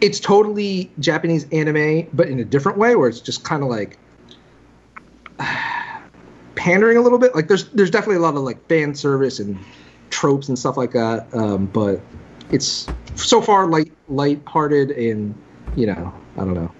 It's 0.00 0.20
totally 0.20 0.92
Japanese 1.00 1.46
anime, 1.52 2.06
but 2.12 2.28
in 2.28 2.38
a 2.38 2.44
different 2.44 2.78
way, 2.78 2.94
where 2.96 3.08
it's 3.08 3.20
just 3.20 3.44
kind 3.44 3.62
of 3.62 3.68
like 3.68 3.98
pandering 6.54 6.96
a 6.96 7.00
little 7.00 7.18
bit. 7.18 7.34
Like 7.34 7.48
there's 7.48 7.68
there's 7.70 7.90
definitely 7.90 8.16
a 8.16 8.20
lot 8.20 8.34
of 8.34 8.42
like 8.42 8.66
fan 8.68 8.94
service 8.94 9.38
and 9.38 9.58
tropes 10.10 10.48
and 10.48 10.58
stuff 10.58 10.76
like 10.76 10.92
that. 10.92 11.28
Um, 11.34 11.66
but 11.66 12.00
it's 12.50 12.88
so 13.16 13.40
far 13.40 13.66
light 13.66 13.92
light-hearted 14.08 14.90
and 14.92 15.34
you 15.76 15.86
know 15.86 16.12
I 16.36 16.40
don't 16.40 16.54
know 16.54 16.70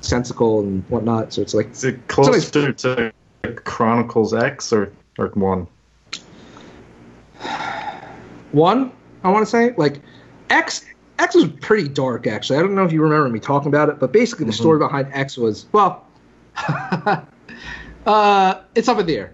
sensical 0.00 0.60
and 0.60 0.84
whatnot. 0.88 1.32
So 1.32 1.42
it's 1.42 1.54
like 1.54 1.70
Is 1.70 1.84
it 1.84 2.06
closer 2.08 2.72
to 2.72 3.12
Chronicles 3.64 4.32
X 4.34 4.72
or 4.72 4.92
or 5.18 5.28
one? 5.28 5.66
one 8.52 8.92
I 9.22 9.30
want 9.30 9.44
to 9.44 9.50
say 9.50 9.74
like 9.76 10.00
X 10.50 10.84
X 11.18 11.34
was 11.34 11.48
pretty 11.60 11.88
dark 11.88 12.26
actually. 12.26 12.58
I 12.58 12.62
don't 12.62 12.74
know 12.74 12.84
if 12.84 12.92
you 12.92 13.02
remember 13.02 13.28
me 13.28 13.40
talking 13.40 13.68
about 13.68 13.88
it, 13.88 13.98
but 13.98 14.12
basically 14.12 14.44
the 14.46 14.52
Mhm. 14.52 14.56
story 14.56 14.78
behind 14.78 15.08
X 15.12 15.36
was 15.36 15.66
well, 15.72 16.06
uh, 18.06 18.60
it's 18.74 18.88
up 18.88 18.98
in 18.98 19.06
the 19.06 19.16
air. 19.16 19.32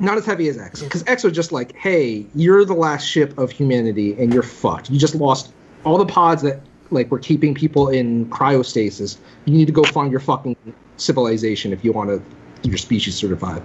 Not 0.00 0.16
as 0.16 0.24
heavy 0.24 0.48
as 0.48 0.58
X, 0.58 0.82
because 0.82 1.04
X 1.06 1.24
was 1.24 1.32
just 1.32 1.50
like, 1.50 1.74
hey, 1.76 2.24
you're 2.34 2.64
the 2.64 2.74
last 2.74 3.04
ship 3.04 3.36
of 3.36 3.50
humanity 3.50 4.14
and 4.20 4.32
you're 4.32 4.44
fucked. 4.44 4.90
You 4.90 4.98
just 4.98 5.16
lost 5.16 5.52
all 5.84 5.98
the 5.98 6.06
pods 6.06 6.42
that 6.42 6.60
like 6.90 7.10
were 7.10 7.18
keeping 7.18 7.54
people 7.54 7.88
in 7.88 8.26
cryostasis. 8.26 9.18
You 9.44 9.54
need 9.54 9.66
to 9.66 9.72
go 9.72 9.82
find 9.82 10.10
your 10.10 10.20
fucking 10.20 10.56
civilization 10.96 11.72
if 11.72 11.84
you 11.84 11.92
want 11.92 12.10
to 12.10 12.68
your 12.68 12.78
species 12.78 13.16
survive. 13.16 13.62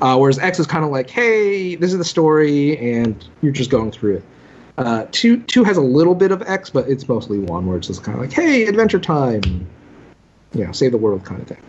Uh, 0.00 0.16
whereas 0.18 0.38
X 0.38 0.58
is 0.58 0.66
kind 0.66 0.84
of 0.84 0.90
like, 0.90 1.10
hey, 1.10 1.76
this 1.76 1.92
is 1.92 1.98
the 1.98 2.04
story, 2.04 2.76
and 2.78 3.24
you're 3.40 3.52
just 3.52 3.70
going 3.70 3.92
through 3.92 4.16
it. 4.16 4.24
Uh, 4.78 5.06
two 5.12 5.42
two 5.42 5.64
has 5.64 5.76
a 5.76 5.82
little 5.82 6.14
bit 6.14 6.32
of 6.32 6.42
X, 6.42 6.70
but 6.70 6.88
it's 6.88 7.08
mostly 7.08 7.38
one 7.38 7.66
where 7.66 7.76
it's 7.76 7.86
just 7.86 8.02
kind 8.02 8.16
of 8.16 8.22
like, 8.22 8.32
hey, 8.32 8.66
adventure 8.66 8.98
time, 8.98 9.42
you 10.54 10.64
know, 10.64 10.72
save 10.72 10.92
the 10.92 10.98
world 10.98 11.24
kind 11.24 11.40
of 11.40 11.46
thing. 11.46 11.62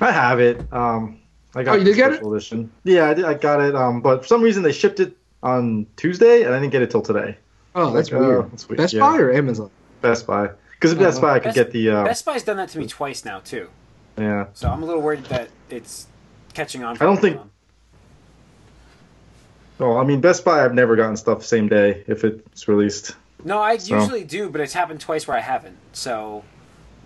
I 0.00 0.10
have 0.10 0.40
it. 0.40 0.72
Um, 0.72 1.20
I 1.56 1.62
got 1.64 1.74
Oh, 1.74 1.78
you 1.78 1.84
did 1.84 1.96
get 1.96 2.12
it? 2.12 2.22
edition. 2.22 2.70
Yeah, 2.84 3.08
I, 3.08 3.14
did, 3.14 3.24
I 3.24 3.34
got 3.34 3.60
it. 3.60 3.74
Um, 3.74 4.00
but 4.02 4.22
for 4.22 4.26
some 4.28 4.42
reason 4.42 4.62
they 4.62 4.72
shipped 4.72 5.00
it 5.00 5.16
on 5.42 5.86
Tuesday, 5.96 6.42
and 6.42 6.54
I 6.54 6.58
didn't 6.60 6.72
get 6.72 6.82
it 6.82 6.90
till 6.90 7.02
today. 7.02 7.36
Oh, 7.74 7.90
that's 7.92 8.12
Like, 8.12 8.20
oh, 8.20 8.28
weird. 8.28 8.52
that's 8.52 8.68
weird, 8.68 8.76
Best 8.78 8.94
yeah. 8.94 9.00
Buy 9.00 9.18
or 9.18 9.32
Amazon? 9.32 9.70
Best 10.02 10.26
Buy, 10.26 10.50
because 10.72 10.92
at 10.92 10.98
Best 10.98 11.18
Uh, 11.18 11.22
Buy 11.22 11.34
I 11.34 11.38
could 11.38 11.44
Best- 11.46 11.54
get 11.56 11.70
the 11.72 11.90
uh, 11.90 12.04
Best 12.04 12.24
Buy's 12.24 12.42
done 12.42 12.56
that 12.58 12.68
to 12.70 12.78
me 12.78 12.86
twice 12.86 13.24
now 13.24 13.40
too, 13.40 13.68
yeah. 14.18 14.46
so 14.54 14.68
I'm 14.70 14.82
a 14.82 14.86
little 14.86 15.00
worried 15.02 15.24
that 15.26 15.48
it's 15.70 16.06
catching 16.54 16.84
on. 16.84 16.96
I 16.96 17.04
don't 17.04 17.16
think- 17.20 17.36
Amazon. 17.36 17.50
Well, 19.78 19.98
I 19.98 20.04
mean 20.04 20.20
Best 20.20 20.44
Buy 20.44 20.64
I've 20.64 20.74
never 20.74 20.96
gotten 20.96 21.16
stuff 21.16 21.44
same 21.44 21.68
day 21.68 22.02
if 22.06 22.24
it's 22.24 22.66
released. 22.68 23.14
No, 23.44 23.60
I 23.60 23.76
So- 23.76 23.98
usually 23.98 24.24
do, 24.24 24.48
but 24.48 24.60
it's 24.60 24.72
happened 24.72 25.00
twice 25.00 25.26
where 25.28 25.36
I 25.36 25.40
haven't. 25.40 25.76
So. 25.92 26.44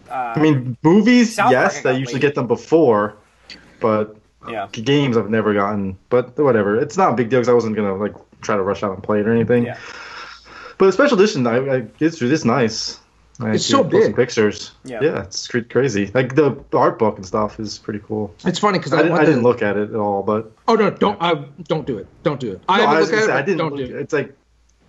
Uh, 0.09 0.35
I 0.37 0.41
mean 0.41 0.77
movies, 0.83 1.35
South 1.37 1.53
yes, 1.53 1.85
I 1.87 1.93
usually 1.93 2.15
late. 2.15 2.23
get 2.23 2.35
them 2.35 2.47
before, 2.49 3.15
but 3.81 4.17
yeah. 4.49 4.69
games 4.73 5.17
I've 5.17 5.31
never 5.31 5.53
gotten. 5.55 5.99
But 6.09 6.39
whatever, 6.39 6.77
it's 6.81 6.97
not 6.97 7.13
a 7.13 7.17
big 7.17 7.31
deal 7.31 7.41
because 7.41 7.49
I 7.49 7.53
wasn't 7.55 7.77
gonna 7.77 7.95
like 7.97 8.15
try 8.41 8.57
to 8.57 8.63
rush 8.63 8.83
out 8.83 8.95
and 8.95 9.03
play 9.03 9.21
it 9.21 9.27
or 9.29 9.33
anything. 9.33 9.65
Yeah. 9.65 9.79
But 10.79 10.87
the 10.87 10.93
special 10.93 11.19
edition, 11.21 11.47
I, 11.47 11.57
I 11.59 11.87
it's 12.01 12.23
it's 12.23 12.45
nice. 12.45 12.99
I 13.39 13.53
It's 13.53 13.65
so 13.65 13.81
it 13.81 13.83
some 13.83 13.89
big. 13.91 14.17
Pictures. 14.17 14.73
Yeah. 14.85 15.01
yeah, 15.03 15.23
it's 15.23 15.49
crazy. 15.49 16.11
Like 16.13 16.35
the 16.35 16.63
art 16.75 16.99
book 16.99 17.17
and 17.17 17.25
stuff 17.27 17.59
is 17.59 17.79
pretty 17.79 18.01
cool. 18.01 18.35
It's 18.45 18.59
funny 18.59 18.79
because 18.79 18.93
I, 18.93 18.99
I, 18.99 19.03
didn't, 19.03 19.19
I 19.19 19.25
didn't 19.25 19.43
look 19.43 19.63
at 19.63 19.77
it 19.79 19.91
at 19.91 19.97
all, 19.97 20.23
but 20.23 20.53
Oh 20.69 20.75
no, 20.75 20.91
don't 20.91 21.21
I, 21.23 21.35
don't 21.65 21.87
do 21.87 21.97
it. 21.99 22.07
Don't 22.23 22.39
do 22.41 22.53
it. 22.53 22.61
I 22.69 22.79
No, 22.79 22.83
haven't 22.87 23.01
was 23.01 23.11
looked 23.11 23.21
gonna 23.27 23.33
at 23.33 23.37
say, 23.37 23.39
it. 23.39 23.43
I 23.43 23.47
didn't. 23.47 23.59
don't 23.59 23.75
look- 23.77 23.89
do 23.89 23.97
it. 23.97 24.01
It's 24.01 24.13
like 24.13 24.37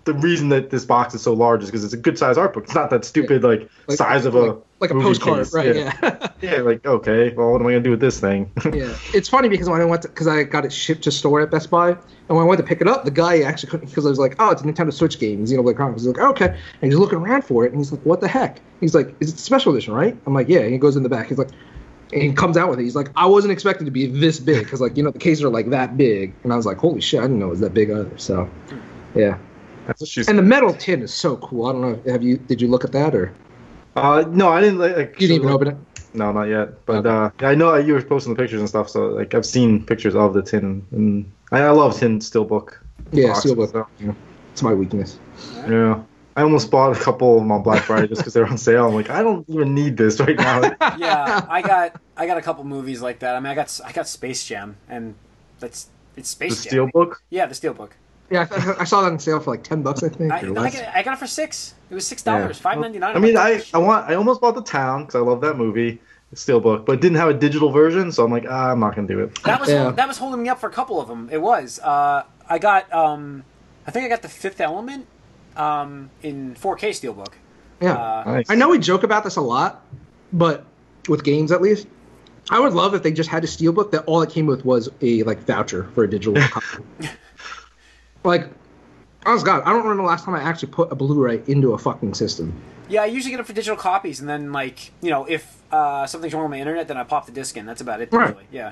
the 0.03 0.13
reason 0.15 0.49
that 0.49 0.69
this 0.69 0.83
box 0.83 1.13
is 1.13 1.21
so 1.21 1.31
large 1.33 1.61
is 1.63 1.69
because 1.69 1.83
it's 1.83 1.93
a 1.93 1.97
good 1.97 2.17
size 2.17 2.37
art 2.37 2.53
book. 2.53 2.63
It's 2.65 2.75
not 2.75 2.89
that 2.89 3.05
stupid 3.05 3.43
like, 3.43 3.69
Like- 3.87 3.97
size 3.97 4.25
of 4.25 4.35
a 4.35 4.57
like, 4.81 4.89
like 4.89 4.91
a 4.91 4.93
movie 4.95 5.07
postcard, 5.09 5.37
case. 5.37 5.53
right? 5.53 5.75
Yeah. 5.75 5.93
Yeah. 6.01 6.27
yeah. 6.41 6.61
Like 6.61 6.85
okay, 6.85 7.33
well, 7.33 7.51
what 7.51 7.61
am 7.61 7.67
I 7.67 7.71
gonna 7.71 7.83
do 7.83 7.91
with 7.91 7.99
this 7.99 8.19
thing? 8.19 8.51
yeah. 8.73 8.97
It's 9.13 9.29
funny 9.29 9.47
because 9.47 9.69
when 9.69 9.79
I 9.79 9.85
went 9.85 10.01
because 10.01 10.27
I 10.27 10.43
got 10.43 10.65
it 10.65 10.73
shipped 10.73 11.03
to 11.03 11.11
store 11.11 11.41
at 11.41 11.51
Best 11.51 11.69
Buy, 11.69 11.89
and 11.91 11.99
when 12.27 12.39
I 12.39 12.43
went 12.43 12.59
to 12.59 12.65
pick 12.65 12.81
it 12.81 12.87
up, 12.87 13.05
the 13.05 13.11
guy 13.11 13.41
actually 13.41 13.69
couldn't 13.69 13.89
because 13.89 14.05
I 14.05 14.09
was 14.09 14.19
like, 14.19 14.35
oh, 14.39 14.49
it's 14.49 14.61
a 14.61 14.65
Nintendo 14.65 14.91
Switch 14.91 15.19
game, 15.19 15.45
you 15.45 15.55
know, 15.55 15.63
like 15.63 15.75
Chronicles. 15.75 16.03
He's 16.05 16.15
like, 16.15 16.25
okay, 16.31 16.47
and 16.81 16.91
he's 16.91 16.99
looking 16.99 17.19
around 17.19 17.43
for 17.43 17.65
it, 17.65 17.71
and 17.71 17.79
he's 17.79 17.91
like, 17.91 18.01
what 18.05 18.21
the 18.21 18.27
heck? 18.27 18.59
He's 18.79 18.95
like, 18.95 19.15
is 19.19 19.29
it 19.29 19.35
the 19.35 19.41
special 19.41 19.71
edition, 19.71 19.93
right? 19.93 20.17
I'm 20.25 20.33
like, 20.33 20.49
yeah. 20.49 20.61
And 20.61 20.71
he 20.73 20.79
goes 20.79 20.95
in 20.95 21.03
the 21.03 21.09
back. 21.09 21.27
He's 21.27 21.37
like. 21.37 21.49
And 22.13 22.21
he 22.21 22.33
comes 22.33 22.57
out 22.57 22.69
with 22.69 22.77
it. 22.77 22.83
He's 22.83 22.95
like, 22.97 23.09
I 23.15 23.25
wasn't 23.25 23.53
expecting 23.53 23.85
to 23.85 23.91
be 23.91 24.05
this 24.05 24.37
big 24.37 24.65
because, 24.65 24.81
like, 24.81 24.97
you 24.97 25.03
know, 25.03 25.11
the 25.11 25.17
cases 25.17 25.45
are 25.45 25.49
like 25.49 25.69
that 25.69 25.95
big, 25.95 26.33
and 26.43 26.51
I 26.51 26.57
was 26.57 26.65
like, 26.65 26.77
holy 26.77 26.99
shit, 26.99 27.21
I 27.21 27.23
didn't 27.23 27.39
know 27.39 27.47
it 27.47 27.51
was 27.51 27.61
that 27.61 27.73
big 27.73 27.89
either. 27.89 28.17
So, 28.17 28.49
yeah. 29.15 29.37
That's 29.87 30.01
what. 30.01 30.27
And 30.27 30.37
the 30.37 30.43
metal 30.43 30.73
tin 30.73 31.01
is 31.01 31.13
so 31.13 31.37
cool. 31.37 31.67
I 31.67 31.71
don't 31.71 31.81
know. 31.81 32.11
Have 32.11 32.21
you? 32.21 32.35
Did 32.35 32.61
you 32.61 32.67
look 32.67 32.83
at 32.83 32.91
that 32.91 33.15
or 33.15 33.33
uh, 33.95 34.25
no, 34.29 34.49
I 34.49 34.61
didn't 34.61 34.79
like. 34.79 34.95
like 34.95 35.21
you 35.21 35.27
didn't 35.27 35.43
even 35.43 35.49
open 35.49 35.67
it? 35.69 35.77
No, 36.13 36.31
not 36.31 36.43
yet. 36.43 36.85
But 36.85 37.05
uh, 37.05 37.31
I 37.39 37.55
know 37.55 37.75
you 37.75 37.93
were 37.93 38.01
posting 38.01 38.33
the 38.33 38.41
pictures 38.41 38.59
and 38.59 38.67
stuff, 38.67 38.89
so 38.89 39.07
like 39.07 39.33
I've 39.33 39.45
seen 39.45 39.85
pictures 39.85 40.15
of 40.15 40.33
the 40.33 40.41
tin, 40.41 40.85
and 40.91 41.31
I, 41.51 41.61
I 41.61 41.69
love 41.71 41.97
tin 41.97 42.19
steelbook. 42.19 42.77
Yeah, 43.11 43.27
boxes, 43.27 43.51
steelbook. 43.51 43.71
so, 43.71 43.87
Yeah. 43.99 44.13
It's 44.51 44.61
my 44.61 44.73
weakness. 44.73 45.17
Yeah. 45.67 46.01
I 46.35 46.43
almost 46.43 46.71
bought 46.71 46.95
a 46.95 46.99
couple 46.99 47.35
of 47.35 47.41
them 47.41 47.51
on 47.51 47.61
Black 47.61 47.83
Friday 47.83 48.07
just 48.07 48.21
because 48.21 48.33
they're 48.33 48.47
on 48.47 48.57
sale. 48.57 48.87
I'm 48.87 48.95
like, 48.95 49.09
I 49.09 49.21
don't 49.21 49.47
even 49.49 49.73
need 49.75 49.97
this 49.97 50.19
right 50.19 50.37
now. 50.37 50.61
yeah, 50.97 51.45
I 51.49 51.61
got 51.61 51.99
I 52.15 52.25
got 52.25 52.37
a 52.37 52.41
couple 52.41 52.63
movies 52.63 53.01
like 53.01 53.19
that. 53.19 53.35
I 53.35 53.39
mean, 53.39 53.47
I 53.47 53.55
got 53.55 53.79
I 53.85 53.91
got 53.91 54.07
Space 54.07 54.45
Jam, 54.45 54.77
and 54.87 55.15
that's 55.59 55.89
it's 56.15 56.33
the 56.33 56.47
Space 56.47 56.63
Jam. 56.63 56.89
Steelbook. 56.89 57.15
Yeah, 57.29 57.45
the 57.47 57.55
Steelbook. 57.55 57.91
Yeah, 58.31 58.47
I, 58.49 58.75
I 58.79 58.83
saw 58.85 59.01
that 59.01 59.11
on 59.11 59.19
sale 59.19 59.39
for 59.41 59.51
like 59.51 59.63
ten 59.63 59.81
bucks, 59.83 60.01
I 60.03 60.09
think. 60.09 60.31
I, 60.31 60.39
I, 60.39 60.41
less. 60.43 60.79
got, 60.79 60.95
I 60.95 61.03
got 61.03 61.13
it 61.13 61.19
for 61.19 61.27
six. 61.27 61.75
It 61.89 61.93
was 61.95 62.07
six 62.07 62.23
dollars, 62.23 62.57
Yeah. 62.57 62.61
five 62.63 62.79
ninety 62.79 62.97
nine. 62.97 63.15
I 63.15 63.19
mean, 63.19 63.35
I, 63.37 63.61
I 63.73 63.77
want 63.77 64.09
I 64.09 64.15
almost 64.15 64.39
bought 64.41 64.55
the 64.55 64.61
Town 64.63 65.01
because 65.01 65.15
I 65.15 65.19
love 65.19 65.41
that 65.41 65.57
movie, 65.57 65.99
Steelbook, 66.33 66.85
but 66.85 66.93
it 66.93 67.01
didn't 67.01 67.17
have 67.17 67.27
a 67.29 67.33
digital 67.33 67.71
version, 67.71 68.11
so 68.11 68.23
I'm 68.23 68.31
like, 68.31 68.45
ah, 68.49 68.71
I'm 68.71 68.79
not 68.79 68.95
gonna 68.95 69.07
do 69.07 69.19
it. 69.19 69.43
That 69.43 69.59
was 69.59 69.69
Yeah. 69.69 69.91
that 69.91 70.07
was 70.07 70.17
holding 70.17 70.41
me 70.41 70.49
up 70.49 70.59
for 70.59 70.67
a 70.67 70.71
couple 70.71 71.01
of 71.01 71.07
them. 71.09 71.29
It 71.31 71.41
was. 71.41 71.79
Uh, 71.79 72.23
I 72.49 72.57
got. 72.57 72.91
Um, 72.93 73.43
I 73.85 73.91
think 73.91 74.05
I 74.05 74.09
got 74.09 74.21
the 74.21 74.29
Fifth 74.29 74.61
Element 74.61 75.07
um, 75.57 76.09
in 76.23 76.55
4K 76.55 76.89
Steelbook. 76.91 77.33
yeah. 77.81 77.93
Uh, 77.95 78.23
Nice. 78.25 78.45
I 78.49 78.55
know 78.55 78.69
we 78.69 78.79
joke 78.79 79.03
about 79.03 79.23
this 79.25 79.35
a 79.35 79.41
lot, 79.41 79.83
but 80.31 80.65
with 81.09 81.23
games 81.23 81.51
at 81.51 81.61
least, 81.61 81.87
I 82.49 82.59
would 82.59 82.73
love 82.73 82.93
if 82.93 83.03
they 83.03 83.11
just 83.11 83.29
had 83.29 83.43
a 83.43 83.47
steelbook 83.47 83.91
that 83.91 84.03
all 84.05 84.21
it 84.21 84.29
came 84.29 84.45
with 84.45 84.63
was 84.63 84.87
a 85.01 85.23
like 85.23 85.39
voucher 85.45 85.85
for 85.95 86.03
a 86.03 86.09
digital 86.09 86.41
copy. 86.49 86.83
Like, 88.23 88.49
honest 89.25 89.45
God, 89.45 89.61
I 89.63 89.69
don't 89.69 89.83
remember 89.83 90.03
the 90.03 90.07
last 90.07 90.25
time 90.25 90.35
I 90.35 90.41
actually 90.41 90.71
put 90.71 90.91
a 90.91 90.95
Blu-ray 90.95 91.43
into 91.47 91.73
a 91.73 91.77
fucking 91.77 92.13
system. 92.13 92.53
Yeah, 92.89 93.03
I 93.03 93.05
usually 93.05 93.31
get 93.31 93.37
them 93.37 93.45
for 93.45 93.53
digital 93.53 93.77
copies, 93.77 94.19
and 94.19 94.27
then 94.27 94.51
like 94.51 94.91
you 95.01 95.09
know, 95.09 95.25
if 95.25 95.61
uh, 95.71 96.05
something's 96.07 96.33
wrong 96.33 96.43
with 96.43 96.51
my 96.51 96.59
internet, 96.59 96.87
then 96.87 96.97
I 96.97 97.03
pop 97.03 97.25
the 97.25 97.31
disc 97.31 97.55
in. 97.55 97.65
That's 97.65 97.79
about 97.81 98.01
it. 98.01 98.11
Right. 98.11 98.27
Usually. 98.27 98.45
Yeah. 98.51 98.71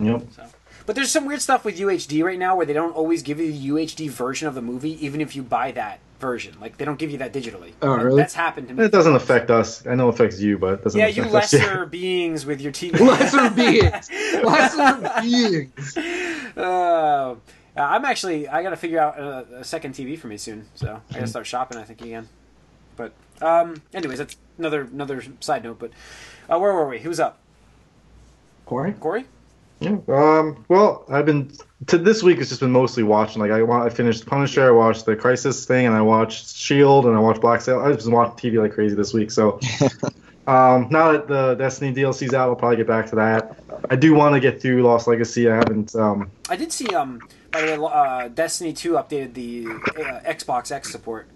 Yep. 0.00 0.22
So, 0.34 0.44
but 0.86 0.96
there's 0.96 1.10
some 1.10 1.26
weird 1.26 1.42
stuff 1.42 1.66
with 1.66 1.78
UHD 1.78 2.24
right 2.24 2.38
now 2.38 2.56
where 2.56 2.64
they 2.64 2.72
don't 2.72 2.92
always 2.96 3.22
give 3.22 3.38
you 3.38 3.52
the 3.52 3.68
UHD 3.68 4.08
version 4.08 4.48
of 4.48 4.54
the 4.54 4.62
movie, 4.62 5.04
even 5.04 5.20
if 5.20 5.36
you 5.36 5.42
buy 5.42 5.72
that 5.72 6.00
version. 6.18 6.54
Like 6.62 6.78
they 6.78 6.86
don't 6.86 6.98
give 6.98 7.10
you 7.10 7.18
that 7.18 7.34
digitally. 7.34 7.72
Oh, 7.82 7.94
That- 7.98 8.04
really? 8.04 8.22
That's 8.22 8.32
happened 8.32 8.68
to 8.68 8.74
me. 8.74 8.84
It 8.84 8.90
doesn't 8.92 9.14
affect 9.14 9.50
us. 9.50 9.86
I 9.86 9.94
know 9.96 10.08
it 10.08 10.14
affects 10.14 10.40
you, 10.40 10.56
but 10.56 10.74
it 10.74 10.84
doesn't. 10.84 10.98
Yeah, 10.98 11.08
affect 11.08 11.16
you 11.18 11.36
us. 11.36 11.52
Lesser 11.52 11.84
beings 11.86 12.46
with 12.46 12.62
your 12.62 12.72
TV. 12.72 12.98
Lesser 12.98 13.50
beings, 13.50 14.10
lesser 14.42 15.20
beings. 15.22 16.56
Uh, 16.56 17.34
I'm 17.84 18.04
actually. 18.04 18.48
I 18.48 18.62
got 18.62 18.70
to 18.70 18.76
figure 18.76 18.98
out 18.98 19.18
a, 19.18 19.60
a 19.60 19.64
second 19.64 19.94
TV 19.94 20.18
for 20.18 20.26
me 20.26 20.36
soon, 20.36 20.66
so 20.74 21.00
I 21.10 21.14
got 21.14 21.20
to 21.20 21.26
start 21.26 21.46
shopping. 21.46 21.78
I 21.78 21.84
think 21.84 22.00
again. 22.00 22.28
But 22.96 23.12
um, 23.40 23.80
anyways, 23.94 24.18
that's 24.18 24.36
another 24.58 24.82
another 24.82 25.22
side 25.40 25.64
note. 25.64 25.78
But 25.78 25.90
uh, 26.50 26.58
where 26.58 26.72
were 26.72 26.88
we? 26.88 26.98
Who's 26.98 27.20
up? 27.20 27.38
Corey, 28.66 28.92
Corey? 28.92 29.24
Yeah. 29.80 29.98
Um. 30.08 30.64
Well, 30.68 31.04
I've 31.08 31.24
been 31.26 31.52
to 31.86 31.98
this 31.98 32.22
week. 32.22 32.38
It's 32.38 32.48
just 32.48 32.60
been 32.60 32.72
mostly 32.72 33.04
watching. 33.04 33.40
Like 33.40 33.52
I, 33.52 33.62
wa- 33.62 33.84
I 33.84 33.90
finished 33.90 34.26
Punisher. 34.26 34.66
I 34.66 34.70
watched 34.70 35.06
the 35.06 35.14
Crisis 35.14 35.64
thing, 35.64 35.86
and 35.86 35.94
I 35.94 36.00
watched 36.02 36.56
Shield, 36.56 37.06
and 37.06 37.16
I 37.16 37.20
watched 37.20 37.40
Black 37.40 37.60
Sail. 37.60 37.78
I've 37.80 37.94
just 37.94 38.06
been 38.06 38.14
watching 38.14 38.50
TV 38.52 38.60
like 38.60 38.72
crazy 38.72 38.96
this 38.96 39.14
week. 39.14 39.30
So, 39.30 39.60
um, 40.48 40.88
now 40.90 41.12
that 41.12 41.28
the 41.28 41.54
Destiny 41.54 41.94
DLC's 41.94 42.34
out, 42.34 42.48
I'll 42.48 42.56
probably 42.56 42.76
get 42.76 42.88
back 42.88 43.06
to 43.10 43.16
that. 43.16 43.60
I 43.88 43.94
do 43.94 44.14
want 44.14 44.34
to 44.34 44.40
get 44.40 44.60
through 44.60 44.82
Lost 44.82 45.06
Legacy. 45.06 45.48
I 45.48 45.54
haven't. 45.56 45.94
Um. 45.94 46.30
I 46.48 46.56
did 46.56 46.72
see. 46.72 46.88
Um, 46.88 47.20
by 47.52 47.62
the 47.62 47.80
way, 47.80 47.90
uh, 47.92 48.28
Destiny 48.28 48.72
Two 48.72 48.92
updated 48.92 49.34
the 49.34 49.66
uh, 49.66 50.20
Xbox 50.30 50.70
X 50.72 50.90
support. 50.90 51.28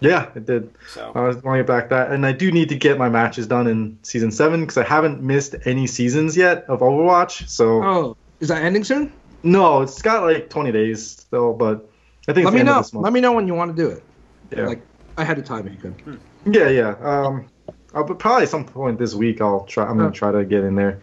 Yeah, 0.00 0.30
it 0.34 0.46
did. 0.46 0.74
So 0.88 1.12
I 1.14 1.20
was 1.20 1.36
want 1.42 1.58
to 1.58 1.62
get 1.62 1.66
back 1.68 1.88
that, 1.90 2.10
and 2.10 2.26
I 2.26 2.32
do 2.32 2.50
need 2.50 2.68
to 2.70 2.76
get 2.76 2.98
my 2.98 3.08
matches 3.08 3.46
done 3.46 3.66
in 3.68 3.98
season 4.02 4.32
seven 4.32 4.60
because 4.62 4.76
I 4.78 4.84
haven't 4.84 5.22
missed 5.22 5.54
any 5.64 5.86
seasons 5.86 6.36
yet 6.36 6.64
of 6.68 6.80
Overwatch. 6.80 7.48
So 7.48 7.82
oh, 7.84 8.16
is 8.40 8.48
that 8.48 8.62
ending 8.62 8.82
soon? 8.84 9.12
no, 9.44 9.82
it's 9.82 10.00
got 10.02 10.22
like 10.22 10.48
20 10.50 10.70
days 10.72 11.04
still, 11.04 11.52
but 11.52 11.88
I 12.28 12.32
think 12.32 12.44
Let 12.44 12.46
it's 12.46 12.50
the 12.50 12.52
me 12.54 12.60
end 12.60 12.68
of 12.68 12.74
know. 12.76 12.80
this 12.80 12.92
month. 12.92 13.04
Let 13.04 13.12
me 13.12 13.20
know 13.20 13.32
when 13.32 13.46
you 13.46 13.54
want 13.54 13.76
to 13.76 13.82
do 13.82 13.90
it. 13.90 14.02
yeah. 14.56 14.66
Like 14.66 14.82
ahead 15.16 15.38
of 15.38 15.44
time 15.44 15.66
if 15.66 15.72
you 15.74 15.78
could. 15.78 16.20
Yeah, 16.46 16.68
yeah. 16.68 16.94
Um, 17.00 17.48
I'll, 17.94 18.04
but 18.04 18.18
probably 18.18 18.46
some 18.46 18.64
point 18.64 18.98
this 18.98 19.14
week 19.14 19.40
I'll 19.40 19.64
try. 19.64 19.84
I'm 19.86 19.98
gonna 19.98 20.10
try 20.10 20.32
to 20.32 20.44
get 20.44 20.64
in 20.64 20.74
there. 20.74 21.00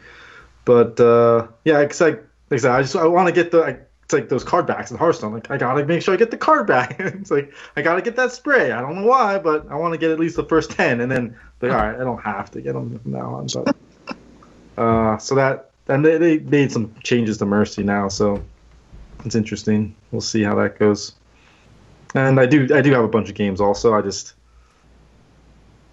But 0.65 0.99
uh, 0.99 1.47
yeah, 1.65 1.83
cause 1.85 2.01
like, 2.01 2.17
like 2.49 2.59
I 2.59 2.62
said, 2.62 2.71
I 2.71 2.81
just 2.81 2.95
I 2.95 3.05
want 3.07 3.27
to 3.27 3.33
get 3.33 3.51
the. 3.51 3.63
I, 3.63 3.77
it's 4.10 4.13
like 4.15 4.28
those 4.28 4.43
card 4.43 4.65
backs 4.65 4.89
in 4.89 4.98
Hearthstone. 4.98 5.34
Like 5.34 5.52
I 5.52 5.58
gotta 5.58 5.86
make 5.86 6.02
sure 6.02 6.15
I 6.15 6.17
get 6.17 6.32
the 6.32 6.38
card 6.38 6.65
back. 6.65 6.95
it's 7.00 7.30
like 7.30 7.54
I 7.76 7.84
gotta 7.84 8.02
get 8.02 8.15
that 8.15 8.32
spray. 8.32 8.72
I 8.72 8.82
don't 8.82 8.95
know 8.95 9.06
why, 9.06 9.38
but 9.38 9.69
I 9.69 9.76
want 9.76 9.93
to 9.93 10.00
get 10.00 10.10
at 10.10 10.19
least 10.19 10.36
the 10.36 10.45
first 10.45 10.72
ten, 10.72 11.02
and 11.02 11.12
then 11.12 11.38
like, 11.62 11.72
all 11.72 11.78
right, 11.78 11.93
I 11.93 12.04
don't 12.04 12.22
have 12.24 12.50
to 12.52 12.62
get 12.62 12.74
them 12.74 12.98
from 12.98 13.12
now 13.12 13.36
on. 13.36 13.48
But 13.54 13.76
uh, 14.82 15.17
so 15.19 15.36
that 15.36 15.69
and 15.89 16.04
they, 16.04 16.17
they 16.17 16.39
made 16.39 16.72
some 16.72 16.91
changes 17.04 17.38
to 17.38 17.45
Mercy 17.45 17.84
now, 17.84 18.08
so 18.08 18.43
it's 19.26 19.36
interesting. 19.36 19.95
We'll 20.12 20.22
see 20.22 20.41
how 20.41 20.56
that 20.56 20.80
goes. 20.80 21.13
And 22.15 22.39
I 22.39 22.48
do 22.48 22.67
I 22.74 22.82
do 22.82 22.91
have 22.93 23.04
a 23.04 23.08
bunch 23.10 23.30
of 23.30 23.36
games 23.36 23.62
also. 23.62 23.93
I 23.93 24.02
just 24.02 24.34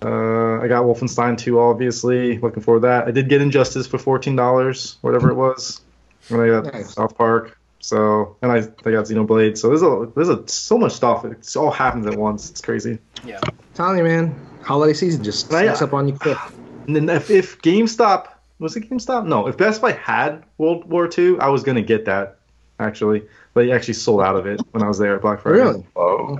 uh, 0.01 0.61
I 0.63 0.69
got 0.69 0.85
Wolfenstein 0.85 1.37
2, 1.37 1.61
obviously. 1.61 2.39
Looking 2.39 2.63
forward 2.63 2.81
to 2.81 2.87
that. 2.87 3.09
I 3.09 3.11
did 3.11 3.29
get 3.29 3.43
Injustice 3.43 3.87
for 3.87 3.99
fourteen 3.99 4.37
dollars, 4.37 4.97
whatever 5.03 5.31
it 5.31 5.35
was. 5.35 5.83
And 6.31 6.41
I 6.41 6.49
got 6.49 6.73
Nice. 6.73 6.95
South 6.95 7.15
Park. 7.15 7.59
So 7.87 8.37
and 8.43 8.51
I 8.51 8.57
I 8.57 8.91
got 8.93 9.05
Xenoblade. 9.07 9.57
So 9.57 9.69
there's 9.69 9.83
a 9.83 10.11
there's 10.17 10.29
a 10.29 10.47
so 10.49 10.77
much 10.77 10.93
stuff. 10.93 11.25
It 11.25 11.57
all 11.57 11.71
happens 11.71 12.05
at 12.07 12.17
once. 12.17 12.51
It's 12.51 12.61
crazy. 12.61 12.99
yeah, 13.25 13.39
telling 13.75 13.99
you, 13.99 14.03
man, 14.05 14.35
holiday 14.63 14.93
season 14.93 15.23
just 15.23 15.53
Oh, 15.53 15.57
sneaks 15.59 15.83
up 15.83 15.93
on 15.95 16.09
you 16.09 16.15
quick. 16.19 16.37
And 16.87 16.95
then 16.95 17.09
if, 17.09 17.31
if 17.31 17.61
GameStop 17.63 18.29
was 18.61 18.77
it 18.77 18.89
GameStop? 18.89 19.27
No, 19.27 19.49
if 19.49 19.57
Best 19.57 19.81
Buy 19.83 19.91
had 19.93 20.45
World 20.57 20.85
War 20.89 21.09
II, 21.19 21.39
I 21.41 21.49
was 21.49 21.63
gonna 21.65 21.83
get 21.83 22.05
that 22.07 22.39
actually. 22.79 23.23
But 23.55 23.67
they 23.67 23.73
actually 23.73 23.95
sold 23.95 24.21
out 24.21 24.37
of 24.37 24.47
it 24.47 24.61
when 24.73 24.83
I 24.85 24.89
was 24.89 24.99
there 24.99 25.15
at 25.17 25.23
Black 25.23 25.41
Friday. 25.41 25.59
Really? 25.59 25.81
Whoa. 25.95 26.39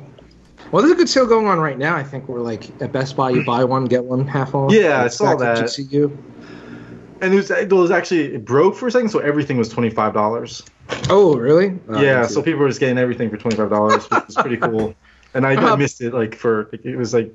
Well, 0.73 0.83
there's 0.83 0.93
a 0.93 0.97
good 0.97 1.09
sale 1.09 1.27
going 1.27 1.47
on 1.47 1.59
right 1.61 1.79
now. 1.79 1.95
I 1.97 2.03
think 2.03 2.29
we're 2.29 2.41
like 2.41 2.71
at 2.83 2.91
Best 2.93 3.17
Buy, 3.17 3.31
you 3.31 3.45
buy 3.45 3.63
one 3.65 3.85
get 3.87 4.05
one 4.05 4.27
half 4.27 4.55
off. 4.55 4.73
Yeah, 4.73 4.99
I 4.99 5.03
Like, 5.05 5.13
saw 5.13 5.37
stacks 5.37 5.61
of 5.79 5.91
that. 5.91 5.93
GCU. 5.93 6.17
And 7.21 7.33
it 7.33 7.37
was, 7.37 7.51
it 7.51 7.73
was 7.73 7.91
actually 7.91 8.35
it 8.35 8.45
broke 8.45 8.75
for 8.77 8.87
a 8.89 8.91
second, 8.91 9.09
so 9.11 9.19
everything 9.21 9.57
was 9.59 9.69
twenty 9.69 9.91
five 9.91 10.13
dollars. 10.13 10.63
Oh, 11.11 11.37
really? 11.37 11.79
Oh, 11.89 12.01
yeah, 12.01 12.27
so 12.27 12.43
people 12.43 12.61
were 12.61 12.69
just 12.69 12.81
getting 12.81 12.99
everything 12.99 13.31
for 13.31 13.37
twenty 13.37 13.57
five 13.57 13.71
dollars, 13.71 14.05
which 14.11 14.27
was 14.27 14.35
pretty 14.37 14.57
cool. 14.57 14.95
And 15.35 15.47
I, 15.47 15.53
I 15.55 15.77
missed 15.77 16.01
it 16.01 16.15
like 16.15 16.35
for 16.35 16.69
it 16.73 16.97
was 16.97 17.13
like 17.15 17.33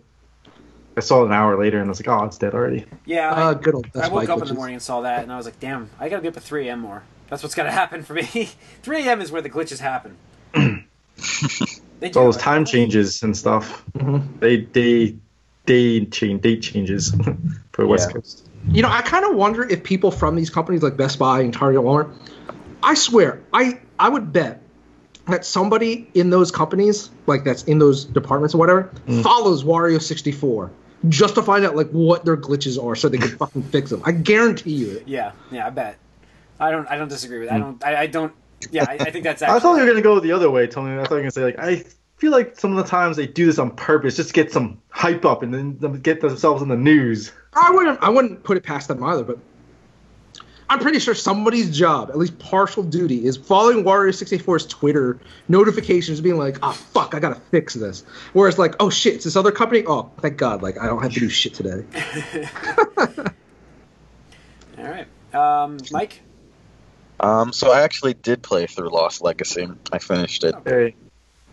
I 0.97 0.99
saw 0.99 1.23
it 1.23 1.27
an 1.27 1.33
hour 1.33 1.57
later 1.57 1.77
and 1.79 1.87
I 1.87 1.89
was 1.89 2.05
like, 2.05 2.07
oh, 2.09 2.25
it's 2.25 2.37
dead 2.37 2.53
already. 2.53 2.85
yeah. 3.05 3.31
I- 3.33 3.41
Uh, 3.43 3.53
good 3.53 3.75
old 3.75 3.87
I 3.95 4.07
woke 4.09 4.27
Buy 4.27 4.33
up 4.33 4.41
in 4.41 4.47
the 4.47 4.53
morning 4.53 4.75
and 4.75 4.81
saw 4.83 5.01
that, 5.01 5.23
and 5.23 5.31
I 5.31 5.37
was 5.37 5.45
like, 5.45 5.59
"Damn, 5.59 5.89
I 5.99 6.09
gotta 6.09 6.21
be 6.21 6.27
up 6.27 6.37
at 6.37 6.43
3 6.43 6.67
a.m. 6.67 6.79
more. 6.79 7.03
That's 7.29 7.43
what's 7.43 7.55
gotta 7.55 7.71
happen 7.71 8.03
for 8.03 8.13
me. 8.13 8.23
3 8.83 9.07
a.m. 9.07 9.21
is 9.21 9.31
where 9.31 9.41
the 9.41 9.49
glitches 9.49 9.79
happen." 9.79 10.17
they 10.53 12.09
do. 12.09 12.19
All 12.19 12.25
those 12.25 12.35
right? 12.37 12.43
time 12.43 12.65
changes 12.65 13.21
and 13.23 13.35
stuff. 13.35 13.83
Mhm. 13.93 14.39
They 14.39 14.57
they 14.61 15.15
day 15.65 16.05
change 16.05 16.41
date 16.41 16.61
changes 16.61 17.13
for 17.73 17.85
West 17.85 18.09
Yeah. 18.09 18.13
Coast. 18.15 18.47
You 18.69 18.81
know, 18.83 18.89
I 18.89 19.01
kind 19.01 19.25
of 19.25 19.35
wonder 19.35 19.63
if 19.67 19.83
people 19.83 20.11
from 20.11 20.35
these 20.35 20.49
companies 20.51 20.83
like 20.83 20.95
Best 20.95 21.17
Buy 21.17 21.39
and 21.41 21.51
Target, 21.53 21.81
Walmart, 21.81 22.11
I 22.83 22.93
swear, 22.95 23.41
I 23.53 23.79
I 23.99 24.09
would 24.09 24.33
bet 24.33 24.61
that 25.27 25.45
somebody 25.45 26.09
in 26.13 26.29
those 26.29 26.51
companies, 26.51 27.09
like 27.27 27.43
that's 27.43 27.63
in 27.63 27.77
those 27.79 28.05
departments 28.05 28.55
or 28.55 28.57
whatever, 28.57 28.89
Mm. 29.07 29.21
follows 29.23 29.63
Wario 29.63 30.01
64 30.01 30.71
just 31.09 31.35
to 31.35 31.43
find 31.43 31.65
out 31.65 31.75
like 31.75 31.89
what 31.91 32.25
their 32.25 32.37
glitches 32.37 32.81
are 32.83 32.95
so 32.95 33.09
they 33.09 33.17
can 33.17 33.37
fucking 33.37 33.63
fix 33.63 33.89
them. 33.89 34.01
I 34.05 34.11
guarantee 34.11 34.71
you 34.73 34.97
it. 34.97 35.07
Yeah, 35.07 35.31
yeah, 35.51 35.67
I 35.67 35.69
bet. 35.69 35.97
I 36.59 36.71
don't. 36.71 36.87
I 36.89 36.97
don't 36.97 37.07
disagree 37.07 37.39
with. 37.39 37.49
That. 37.49 37.55
I 37.55 37.59
don't. 37.59 37.83
I, 37.83 37.95
I 38.01 38.07
don't. 38.07 38.33
Yeah, 38.71 38.85
I, 38.87 38.93
I 38.93 39.11
think 39.11 39.23
that's. 39.23 39.41
Actually, 39.41 39.55
I 39.57 39.59
thought 39.59 39.75
you 39.75 39.81
were 39.81 39.87
gonna 39.87 40.01
go 40.01 40.19
the 40.19 40.31
other 40.31 40.49
way, 40.51 40.67
Tony. 40.67 40.99
I 40.99 41.03
thought 41.05 41.11
you 41.11 41.15
were 41.15 41.21
gonna 41.21 41.31
say 41.31 41.43
like 41.43 41.59
I 41.59 41.83
feel 42.17 42.31
like 42.31 42.59
some 42.59 42.71
of 42.75 42.77
the 42.83 42.89
times 42.89 43.17
they 43.17 43.25
do 43.25 43.47
this 43.47 43.57
on 43.57 43.71
purpose 43.71 44.15
just 44.15 44.29
to 44.29 44.33
get 44.33 44.51
some 44.51 44.79
hype 44.89 45.25
up 45.25 45.41
and 45.41 45.51
then 45.51 45.77
get 46.01 46.21
themselves 46.21 46.61
in 46.61 46.67
the 46.67 46.77
news. 46.77 47.31
I 47.53 47.71
wouldn't 47.71 47.97
I 48.03 48.09
wouldn't 48.09 48.43
put 48.43 48.57
it 48.57 48.63
past 48.63 48.87
them 48.89 49.03
either, 49.03 49.23
but 49.23 49.39
I'm 50.71 50.79
pretty 50.79 50.99
sure 50.99 51.13
somebody's 51.13 51.77
job, 51.77 52.11
at 52.11 52.17
least 52.17 52.39
partial 52.39 52.81
duty, 52.81 53.25
is 53.25 53.35
following 53.35 53.83
Wario 53.83 54.07
64's 54.07 54.65
Twitter 54.67 55.19
notifications, 55.49 56.21
being 56.21 56.37
like, 56.37 56.59
"Ah, 56.63 56.71
fuck, 56.71 57.13
I 57.13 57.19
gotta 57.19 57.41
fix 57.51 57.73
this." 57.73 58.05
Whereas, 58.31 58.57
like, 58.57 58.75
"Oh 58.79 58.89
shit, 58.89 59.15
it's 59.15 59.25
this 59.25 59.35
other 59.35 59.51
company." 59.51 59.83
Oh, 59.85 60.09
thank 60.21 60.37
God, 60.37 60.61
like 60.63 60.79
I 60.79 60.87
don't 60.87 61.03
have 61.03 61.11
to 61.11 61.19
do 61.19 61.27
shit 61.27 61.53
today. 61.53 61.83
All 64.77 64.85
right, 64.85 65.07
um, 65.35 65.75
Mike. 65.91 66.21
Um, 67.19 67.51
so 67.51 67.69
I 67.69 67.81
actually 67.81 68.13
did 68.13 68.41
play 68.41 68.65
through 68.65 68.91
Lost 68.91 69.21
Legacy. 69.21 69.67
I 69.91 69.99
finished 69.99 70.45
it. 70.45 70.55
Hey, 70.65 70.95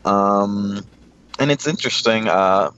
Um, 0.04 0.86
and 1.40 1.50
it's 1.50 1.66
interesting. 1.66 2.28
Uh, 2.28 2.70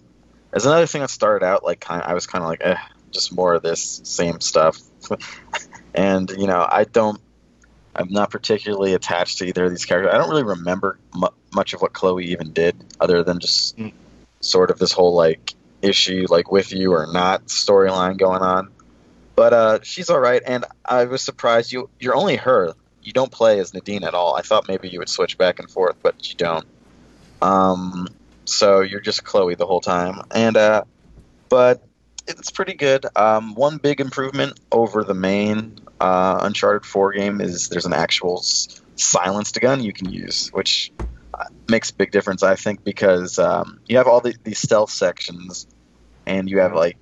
as 0.54 0.64
another 0.64 0.86
thing 0.86 1.02
that 1.02 1.10
started 1.10 1.44
out 1.44 1.64
like 1.64 1.80
kind, 1.80 2.00
of, 2.02 2.08
I 2.08 2.14
was 2.14 2.26
kind 2.26 2.42
of 2.42 2.48
like, 2.48 2.62
eh, 2.64 2.78
just 3.10 3.30
more 3.30 3.52
of 3.52 3.62
this 3.62 4.00
same 4.04 4.40
stuff. 4.40 4.80
and 5.94 6.30
you 6.30 6.46
know, 6.46 6.66
I 6.70 6.84
don't. 6.84 7.20
I'm 7.96 8.08
not 8.08 8.30
particularly 8.30 8.94
attached 8.94 9.38
to 9.38 9.46
either 9.46 9.64
of 9.64 9.70
these 9.70 9.84
characters. 9.84 10.14
I 10.14 10.18
don't 10.18 10.30
really 10.30 10.44
remember 10.44 10.98
mu- 11.14 11.26
much 11.52 11.74
of 11.74 11.82
what 11.82 11.92
Chloe 11.92 12.24
even 12.26 12.52
did, 12.52 12.76
other 13.00 13.24
than 13.24 13.40
just 13.40 13.76
Mm. 13.76 13.92
sort 14.40 14.70
of 14.70 14.78
this 14.78 14.92
whole 14.92 15.14
like 15.14 15.54
issue, 15.82 16.26
like 16.28 16.52
with 16.52 16.72
you 16.72 16.92
or 16.92 17.08
not 17.12 17.46
storyline 17.46 18.16
going 18.16 18.42
on. 18.42 18.70
But 19.34 19.52
uh, 19.52 19.78
she's 19.82 20.08
all 20.10 20.20
right, 20.20 20.42
and 20.46 20.64
I 20.84 21.04
was 21.04 21.22
surprised 21.22 21.72
you 21.72 21.90
you're 21.98 22.14
only 22.14 22.36
her. 22.36 22.74
You 23.02 23.12
don't 23.12 23.32
play 23.32 23.58
as 23.58 23.72
Nadine 23.74 24.04
at 24.04 24.14
all. 24.14 24.36
I 24.36 24.42
thought 24.42 24.68
maybe 24.68 24.88
you 24.88 24.98
would 24.98 25.08
switch 25.08 25.36
back 25.38 25.58
and 25.58 25.68
forth, 25.70 25.96
but 26.02 26.28
you 26.28 26.36
don't. 26.36 26.66
Um, 27.42 28.08
so 28.44 28.80
you're 28.80 29.00
just 29.00 29.24
Chloe 29.24 29.54
the 29.54 29.66
whole 29.66 29.80
time. 29.80 30.22
And 30.30 30.56
uh, 30.56 30.84
but 31.48 31.82
it's 32.28 32.50
pretty 32.50 32.74
good. 32.74 33.06
Um, 33.16 33.54
one 33.54 33.78
big 33.78 34.00
improvement 34.00 34.60
over 34.70 35.02
the 35.02 35.14
main 35.14 35.79
uh, 36.00 36.38
Uncharted 36.42 36.84
4 36.84 37.12
game 37.12 37.40
is 37.40 37.68
there's 37.68 37.86
an 37.86 37.92
actual 37.92 38.38
s- 38.38 38.82
silenced 38.96 39.60
gun 39.60 39.82
you 39.82 39.92
can 39.92 40.08
use, 40.08 40.48
which 40.52 40.92
uh, 41.38 41.44
makes 41.68 41.90
a 41.90 41.94
big 41.94 42.10
difference, 42.10 42.42
I 42.42 42.56
think, 42.56 42.82
because 42.84 43.38
um, 43.38 43.80
you 43.86 43.98
have 43.98 44.06
all 44.06 44.20
the, 44.20 44.34
these 44.44 44.58
stealth 44.58 44.90
sections, 44.90 45.66
and 46.26 46.48
you 46.48 46.60
have 46.60 46.74
like, 46.74 46.96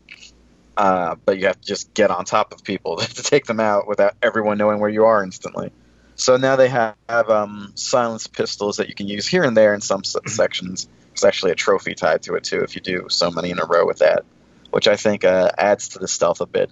uh, 0.77 1.17
but 1.25 1.39
you 1.39 1.47
have 1.47 1.61
to 1.61 1.67
just 1.67 1.93
get 1.95 2.11
on 2.11 2.25
top 2.25 2.53
of 2.53 2.65
people 2.65 2.97
to 2.99 3.23
take 3.23 3.47
them 3.47 3.61
out 3.61 3.89
without 3.89 4.15
everyone 4.23 4.59
knowing 4.59 4.81
where 4.81 4.91
you 4.91 5.05
are 5.05 5.23
instantly. 5.23 5.71
So 6.17 6.37
now 6.37 6.57
they 6.57 6.69
have, 6.69 6.97
have 7.09 7.31
um, 7.31 7.73
silenced 7.77 8.33
pistols 8.33 8.77
that 8.79 8.89
you 8.89 8.95
can 8.95 9.07
use 9.07 9.27
here 9.29 9.45
and 9.45 9.57
there 9.57 9.75
in 9.75 9.81
some 9.81 10.03
sections. 10.27 10.89
There's 11.15 11.25
actually 11.25 11.53
a 11.53 11.57
trophy 11.57 11.95
tied 11.95 12.23
to 12.23 12.35
it 12.35 12.45
too 12.45 12.63
if 12.63 12.75
you 12.75 12.81
do 12.81 13.07
so 13.09 13.31
many 13.31 13.51
in 13.51 13.61
a 13.61 13.65
row 13.67 13.87
with 13.87 13.99
that, 13.99 14.25
which 14.71 14.89
I 14.89 14.97
think 14.97 15.25
uh, 15.25 15.53
adds 15.57 15.91
to 15.91 16.01
the 16.01 16.09
stealth 16.09 16.41
a 16.41 16.47
bit. 16.47 16.71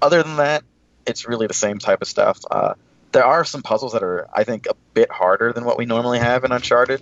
Other 0.00 0.22
than 0.22 0.36
that, 0.36 0.62
it's 1.06 1.26
really 1.26 1.46
the 1.46 1.54
same 1.54 1.78
type 1.78 2.02
of 2.02 2.08
stuff. 2.08 2.40
Uh, 2.50 2.74
there 3.12 3.24
are 3.24 3.44
some 3.44 3.62
puzzles 3.62 3.92
that 3.92 4.02
are, 4.02 4.28
I 4.34 4.44
think, 4.44 4.66
a 4.66 4.74
bit 4.94 5.10
harder 5.10 5.52
than 5.52 5.64
what 5.64 5.78
we 5.78 5.86
normally 5.86 6.18
have 6.18 6.44
in 6.44 6.52
Uncharted. 6.52 7.00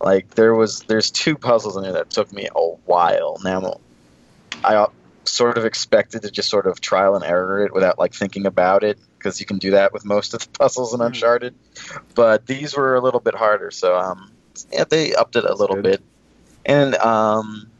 Like 0.00 0.34
there 0.34 0.54
was, 0.54 0.80
there's 0.82 1.10
two 1.10 1.36
puzzles 1.36 1.76
in 1.76 1.82
there 1.82 1.92
that 1.92 2.10
took 2.10 2.32
me 2.32 2.48
a 2.54 2.60
while. 2.60 3.40
Now, 3.44 3.80
I 4.64 4.76
uh, 4.76 4.86
sort 5.26 5.58
of 5.58 5.64
expected 5.64 6.22
to 6.22 6.30
just 6.30 6.48
sort 6.48 6.66
of 6.66 6.80
trial 6.80 7.14
and 7.14 7.24
error 7.24 7.64
it 7.64 7.72
without 7.72 7.98
like 7.98 8.14
thinking 8.14 8.46
about 8.46 8.84
it 8.84 8.98
because 9.18 9.40
you 9.40 9.46
can 9.46 9.58
do 9.58 9.72
that 9.72 9.92
with 9.92 10.04
most 10.04 10.34
of 10.34 10.40
the 10.40 10.48
puzzles 10.58 10.92
in 10.94 11.00
Mhm. 11.00 11.06
Uncharted. 11.06 11.54
But 12.14 12.46
these 12.46 12.76
were 12.76 12.94
a 12.94 13.00
little 13.00 13.20
bit 13.20 13.34
harder, 13.34 13.70
so 13.70 13.98
um, 13.98 14.30
yeah, 14.72 14.84
they 14.84 15.14
upped 15.14 15.36
it 15.36 15.44
a 15.44 15.54
little 15.54 15.76
Good. 15.76 15.84
bit, 15.84 16.02
and 16.64 16.94
um, 16.96 17.70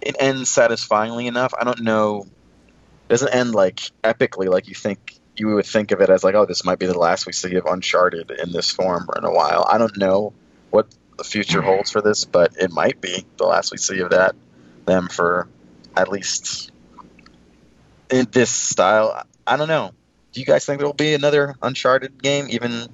it 0.00 0.16
ends 0.18 0.50
satisfyingly 0.50 1.26
enough. 1.26 1.52
I 1.58 1.64
don't 1.64 1.82
know, 1.82 2.26
doesn't 3.10 3.34
end 3.34 3.54
like 3.54 3.80
epically 4.02 4.48
like 4.48 4.68
you 4.68 4.74
think 4.74 5.18
you 5.36 5.48
would 5.54 5.66
think 5.66 5.90
of 5.90 6.00
it 6.00 6.10
as 6.10 6.22
like, 6.22 6.34
oh, 6.34 6.46
this 6.46 6.64
might 6.64 6.78
be 6.78 6.86
the 6.86 6.98
last 6.98 7.26
we 7.26 7.32
see 7.32 7.54
of 7.56 7.66
Uncharted 7.66 8.30
in 8.30 8.52
this 8.52 8.70
form 8.70 9.08
in 9.16 9.24
a 9.24 9.32
while. 9.32 9.66
I 9.68 9.78
don't 9.78 9.96
know 9.96 10.32
what 10.70 10.86
the 11.16 11.24
future 11.24 11.62
holds 11.62 11.90
for 11.90 12.00
this, 12.00 12.24
but 12.24 12.56
it 12.56 12.70
might 12.70 13.00
be 13.00 13.24
the 13.36 13.44
last 13.44 13.72
we 13.72 13.78
see 13.78 14.00
of 14.00 14.10
that 14.10 14.34
them 14.86 15.08
for 15.08 15.48
at 15.96 16.08
least 16.08 16.70
in 18.10 18.28
this 18.30 18.50
style. 18.50 19.24
I 19.46 19.56
don't 19.56 19.68
know. 19.68 19.92
Do 20.32 20.40
you 20.40 20.46
guys 20.46 20.64
think 20.64 20.78
there 20.78 20.86
will 20.86 20.94
be 20.94 21.14
another 21.14 21.56
Uncharted 21.62 22.22
game, 22.22 22.46
even 22.50 22.86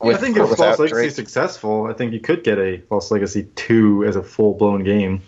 with 0.00 0.16
I 0.16 0.20
think 0.20 0.36
if 0.36 0.48
without 0.48 0.76
False 0.76 0.78
Legacy 0.78 0.94
Drake? 0.94 1.08
is 1.08 1.14
successful, 1.16 1.86
I 1.86 1.92
think 1.92 2.12
you 2.12 2.20
could 2.20 2.44
get 2.44 2.58
a 2.58 2.78
False 2.88 3.10
Legacy 3.10 3.46
2 3.56 4.04
as 4.04 4.16
a 4.16 4.22
full 4.22 4.54
blown 4.54 4.84
game. 4.84 5.22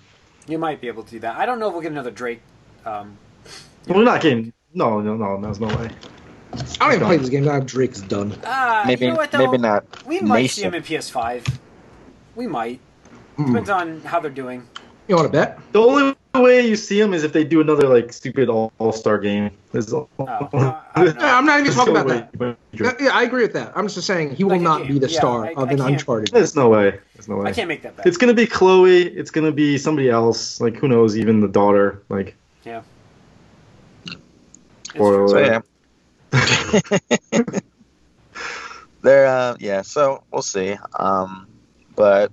You 0.49 0.59
might 0.59 0.81
be 0.81 0.89
able 0.89 1.03
to 1.03 1.11
do 1.11 1.19
that. 1.21 1.37
I 1.37 1.45
don't 1.45 1.59
know 1.59 1.69
if 1.69 1.73
we'll 1.73 1.83
get 1.83 1.93
another 1.93 2.11
Drake. 2.11 2.41
Um, 2.85 3.19
We're 3.87 4.05
not 4.05 4.21
getting. 4.21 4.53
No, 4.75 5.01
no, 5.01 5.17
no, 5.17 5.41
there's 5.41 5.61
no 5.61 5.69
way. 5.69 5.91
I 6.81 6.87
don't 6.87 6.95
even 6.95 7.07
play 7.07 7.17
this 7.19 7.29
game. 7.29 7.45
Now 7.45 7.61
Drake's 7.61 8.01
done. 8.03 8.35
ah, 8.45 8.85
Maybe, 8.87 9.05
you 9.07 9.11
know 9.13 9.17
what, 9.17 9.31
though? 9.31 9.39
maybe 9.39 9.59
not. 9.59 9.85
We 10.07 10.21
might 10.21 10.47
see 10.51 10.63
nascent. 10.63 10.67
him 10.67 10.75
in 10.75 10.83
PS5. 10.83 11.59
We 12.35 12.47
might. 12.47 12.81
Hmm. 13.37 13.47
Depends 13.47 13.71
on 13.71 14.01
how 14.03 14.21
they're 14.21 14.31
doing. 14.31 14.67
You 15.09 15.15
want 15.17 15.27
to 15.27 15.33
bet? 15.33 15.59
The 15.73 15.81
only 15.81 16.17
way 16.35 16.67
you 16.67 16.75
see 16.77 17.01
them 17.01 17.15
is 17.15 17.23
if 17.25 17.33
they 17.33 17.45
do 17.45 17.61
another 17.61 17.87
like 17.89 18.13
stupid 18.13 18.49
All 18.49 18.73
Star 18.93 19.19
game. 19.19 19.51
There's 19.73 19.93
Oh, 19.93 20.09
uh, 20.19 20.49
yeah, 20.97 21.39
I'm 21.39 21.47
not 21.47 21.61
even 21.61 21.73
talking 21.73 21.97
about 21.97 22.09
that. 22.09 22.33
that. 22.39 22.57
Yeah, 22.73 22.93
yeah, 23.01 23.11
I 23.17 23.23
agree 23.23 23.43
with 23.43 23.53
that. 23.53 23.73
I'm 23.77 23.87
just 23.89 24.07
saying 24.07 24.35
he 24.35 24.43
will 24.45 24.53
Like 24.53 24.61
not 24.63 24.79
game. 24.83 24.95
be 24.95 24.99
the 24.99 25.09
Yeah, 25.09 25.19
star 25.19 25.47
I- 25.47 25.53
of 25.53 25.69
I 25.69 25.73
an 25.73 25.79
can't- 25.79 25.91
Uncharted. 25.93 26.35
There's 26.35 26.57
no 26.57 26.69
way. 26.71 26.99
There's 27.15 27.29
no 27.29 27.37
way. 27.37 27.51
I 27.51 27.53
can't 27.53 27.69
make 27.69 27.83
that 27.83 27.97
bet. 27.97 28.07
It's 28.07 28.17
gonna 28.17 28.35
be 28.35 28.47
Chloe. 28.47 29.03
It's 29.03 29.31
gonna 29.31 29.53
be 29.53 29.79
somebody 29.79 30.11
else. 30.11 30.61
Like 30.61 30.77
who 30.77 30.89
knows? 30.89 31.17
Even 31.17 31.41
the 31.41 31.49
daughter. 31.49 32.03
Like 32.09 32.35
yeah. 32.65 32.83
It's 34.99 35.05
Spoiler. 35.05 35.29
So 35.29 35.39
yeah. 37.53 37.61
there, 39.03 39.27
uh, 39.27 39.57
yeah. 39.61 39.83
So 39.83 40.23
we'll 40.33 40.43
see. 40.43 40.77
Um, 40.99 41.47
but 41.95 42.33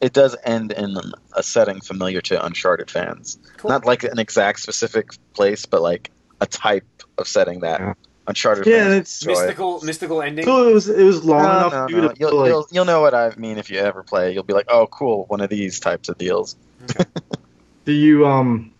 it 0.00 0.12
does 0.12 0.36
end 0.44 0.72
in 0.72 0.96
a 1.36 1.42
setting 1.42 1.80
familiar 1.80 2.20
to 2.22 2.44
Uncharted 2.44 2.90
fans. 2.90 3.38
Cool. 3.58 3.70
Not 3.70 3.84
like 3.84 4.04
an 4.04 4.18
exact 4.18 4.60
specific 4.60 5.10
place, 5.34 5.66
but 5.66 5.80
like 5.82 6.10
a 6.40 6.46
type 6.46 6.84
of 7.18 7.28
setting 7.28 7.60
that 7.60 7.80
Yeah. 7.80 7.94
Uncharted 8.26 8.66
Yeah, 8.66 8.84
fans 8.84 8.92
it's- 8.94 9.22
enjoy. 9.22 9.40
mystical, 9.40 9.80
mystical 9.82 10.22
ending. 10.22 10.44
so 10.44 10.68
it 10.68 10.74
was. 10.74 10.88
It 10.88 11.04
was 11.04 11.24
long 11.24 11.42
No, 11.42 11.50
enough 11.50 11.72
no, 11.72 11.88
you 11.88 12.02
no. 12.02 12.08
to 12.08 12.14
You'll, 12.18 12.36
like. 12.36 12.48
you'll, 12.48 12.66
you'll 12.70 12.84
know 12.84 13.00
what 13.00 13.14
I 13.14 13.32
mean 13.36 13.58
if 13.58 13.70
you 13.70 13.78
ever 13.78 14.02
play. 14.02 14.32
You'll 14.32 14.42
be 14.44 14.54
like, 14.54 14.66
oh, 14.68 14.86
cool, 14.88 15.24
one 15.28 15.40
of 15.40 15.50
these 15.50 15.80
types 15.80 16.08
of 16.08 16.18
deals. 16.18 16.56
do 17.84 17.92
you 17.92 18.26
um, 18.26 18.72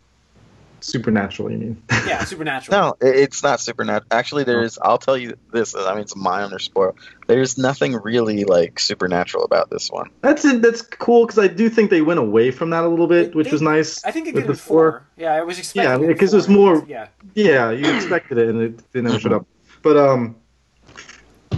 supernatural? 0.85 1.51
You 1.51 1.59
mean? 1.59 1.83
Yeah, 2.07 2.25
supernatural. 2.25 2.77
No, 2.79 2.95
it's 3.01 3.43
not 3.43 3.61
supernatural. 3.61 4.07
Actually, 4.11 4.45
there's. 4.45 4.77
I'll 4.83 4.99
tell 4.99 5.17
you 5.17 5.37
this. 5.53 5.75
I 5.77 5.93
mean, 5.93 6.03
it's 6.03 6.15
a 6.15 6.19
minor 6.19 6.59
spoil. 6.59 6.97
There's 7.29 7.57
nothing 7.57 7.95
really 7.95 8.45
like 8.45 8.79
supernatural 8.81 9.45
about 9.45 9.71
this 9.71 9.89
one. 9.91 10.11
That's 10.21 10.45
it. 10.45 10.61
That's 10.63 10.83
cool 10.83 11.27
because 11.27 11.39
I 11.39 11.47
do 11.49 11.69
think 11.71 11.91
they 11.91 12.03
went 12.03 12.19
away 12.21 12.51
from 12.51 12.71
that 12.71 12.83
a 12.85 12.89
little 12.89 13.07
bit, 13.07 13.31
They- 13.33 13.37
which 13.37 13.47
they- 13.47 13.53
was 13.53 13.63
nice. 13.63 14.05
I 14.05 14.11
think 14.11 14.27
it 14.29 14.35
with 14.35 14.45
did 14.47 14.55
the 14.55 14.59
four. 14.59 15.07
Yeah, 15.17 15.33
I 15.35 15.43
was 15.43 15.59
expecting. 15.59 16.03
Yeah, 16.03 16.07
because 16.09 16.33
it 16.33 16.37
was 16.37 16.49
more- 16.49 16.85
Yeah, 16.89 17.07
Yeah, 17.35 17.71
you 17.71 17.95
expected 17.95 18.39
it, 18.39 18.49
and 18.49 18.61
it, 18.63 18.81
it 18.93 19.03
never 19.03 19.19
showed 19.21 19.33
up. 19.33 19.47
But 19.83 19.97
um, 19.97 20.37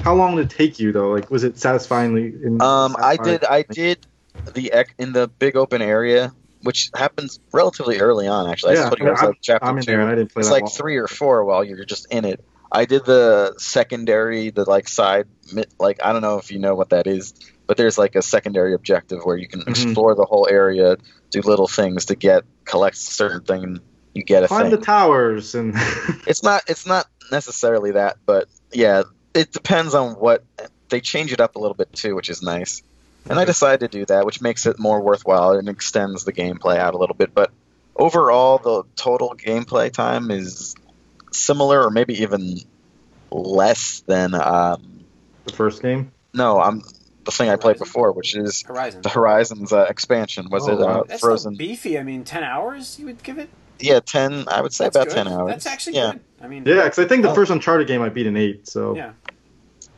how 0.03 0.15
long 0.15 0.37
did 0.37 0.47
it 0.47 0.55
take 0.57 0.79
you 0.79 0.93
though? 0.93 1.11
Like, 1.11 1.31
was 1.31 1.45
it 1.45 1.59
satisfyingly? 1.59 2.35
In, 2.45 2.61
Um, 2.61 2.97
I 2.99 3.17
did. 3.17 3.45
I 3.45 3.63
did 3.63 4.07
the 4.53 4.85
in 4.99 5.13
the 5.13 5.29
big 5.29 5.57
open 5.57 5.81
area, 5.81 6.33
which 6.65 6.91
happens 6.95 7.39
relatively 7.53 7.99
early 8.01 8.27
on. 8.27 8.51
Actually, 8.51 8.73
I 8.73 8.81
Yeah, 8.81 8.89
told 8.89 8.99
you 9.01 9.07
it 9.07 9.11
was 9.13 9.21
I'm- 9.23 9.33
chapter 9.41 9.67
I'm 9.69 9.79
in 9.79 9.85
two. 9.85 9.93
there, 9.93 10.01
and 10.01 10.11
I 10.11 10.15
didn't 10.17 10.33
play 10.33 10.41
it's 10.41 10.51
like 10.51 10.63
long. 10.65 10.71
three 10.71 10.97
or 10.97 11.07
four 11.07 11.45
while 11.45 11.63
you're 11.65 11.85
just 11.85 12.07
in 12.11 12.25
it. 12.25 12.45
I 12.73 12.87
did 12.87 13.05
the 13.05 13.55
secondary, 13.59 14.51
the 14.51 14.69
like 14.69 14.89
side, 14.89 15.27
like 15.79 16.01
I 16.03 16.13
don't 16.13 16.23
know 16.23 16.39
if 16.39 16.51
you 16.51 16.59
know 16.59 16.75
what 16.75 16.91
that 16.91 17.07
is, 17.07 17.35
but 17.67 17.77
there's 17.77 17.97
like 17.99 18.17
a 18.17 18.23
secondary 18.23 18.75
objective 18.75 19.21
where 19.25 19.37
you 19.37 19.47
can 19.47 19.61
Mhm. 19.61 19.69
explore 19.69 20.15
the 20.17 20.25
whole 20.25 20.49
area, 20.51 20.97
do 21.31 21.41
little 21.43 21.69
things 21.69 22.07
to 22.07 22.17
get 22.17 22.43
collect 22.65 22.97
certain 22.97 23.43
thing. 23.43 23.79
You 24.15 24.23
get 24.25 24.43
a 24.45 24.49
Climb 24.49 24.63
thing. 24.63 24.71
the 24.73 24.79
towers 24.85 25.55
and 25.55 25.75
It's 26.27 26.43
not. 26.43 26.63
It's 26.69 26.87
not 26.87 27.07
necessarily 27.31 27.93
that, 27.93 28.17
but 28.27 28.49
yeah, 28.73 29.03
it 29.35 29.53
depends 29.53 29.95
on 29.95 30.15
what 30.15 30.45
they 30.89 31.01
change 31.01 31.33
it 31.33 31.41
up 31.41 31.57
a 31.57 31.59
little 31.59 31.75
bit 31.75 31.93
too, 31.93 32.15
which 32.15 32.29
is 32.31 32.43
nice. 32.43 32.83
And 33.29 33.39
I 33.39 33.45
decided 33.45 33.91
to 33.91 33.99
do 33.99 34.05
that, 34.07 34.27
which 34.27 34.41
makes 34.43 34.67
it 34.67 34.79
more 34.79 35.01
worthwhile 35.01 35.53
and 35.53 35.69
extends 35.69 36.25
the 36.25 36.33
gameplay 36.33 36.77
out 36.77 36.95
a 36.95 36.99
little 36.99 37.15
bit. 37.17 37.35
But 37.35 37.51
overall, 37.97 38.59
the 38.59 38.83
total 38.97 39.35
gameplay 39.37 39.91
time 39.93 40.31
is 40.31 40.75
similar, 41.33 41.83
or 41.83 41.91
maybe 41.91 42.23
even 42.23 42.59
less 43.31 44.01
than. 44.07 44.35
Um, 44.35 45.05
the 45.47 45.53
first 45.53 45.83
game. 45.83 46.13
no, 46.33 46.61
I'm 46.61 46.83
the 47.25 47.31
thing 47.31 47.49
I 47.49 47.57
played 47.57 47.79
before, 47.79 48.13
which 48.13 48.37
is 48.37 48.63
Horizon. 48.63 49.03
the 49.03 49.09
Horizons 49.09 49.73
uh, 49.73 49.87
expansion. 49.89 50.49
Was 50.51 50.69
Oh, 50.69 50.73
it 50.75 50.81
uh. 50.81 51.03
That's 51.09 51.21
Frozen? 51.21 51.55
so 51.55 51.59
beefy. 51.59 51.99
I 51.99 52.03
mean, 52.03 52.25
ten 52.25 52.45
hours. 52.45 52.99
You 52.99 53.07
would 53.07 53.23
give 53.23 53.39
it. 53.39 53.49
yeah, 53.81 54.01
ten. 54.01 54.45
I 54.49 54.61
would 54.61 54.73
say 54.73 54.85
That's 54.85 54.97
about 54.97 55.09
good. 55.09 55.15
ten 55.15 55.29
hours. 55.29 55.51
That's 55.51 55.67
actually 55.67 55.97
yeah. 55.97 56.13
good. 56.13 56.21
I 56.43 56.49
mean, 56.49 56.65
Yeah, 56.67 56.83
because 56.85 56.99
I 56.99 57.07
think 57.07 57.23
the 57.23 57.31
Oh. 57.31 57.35
first 57.35 57.51
Uncharted 57.51 57.87
game 57.89 58.03
I 58.03 58.11
beat 58.11 58.27
in 58.27 58.37
eight. 58.37 58.69
So 58.69 58.95
yeah. 58.95 59.13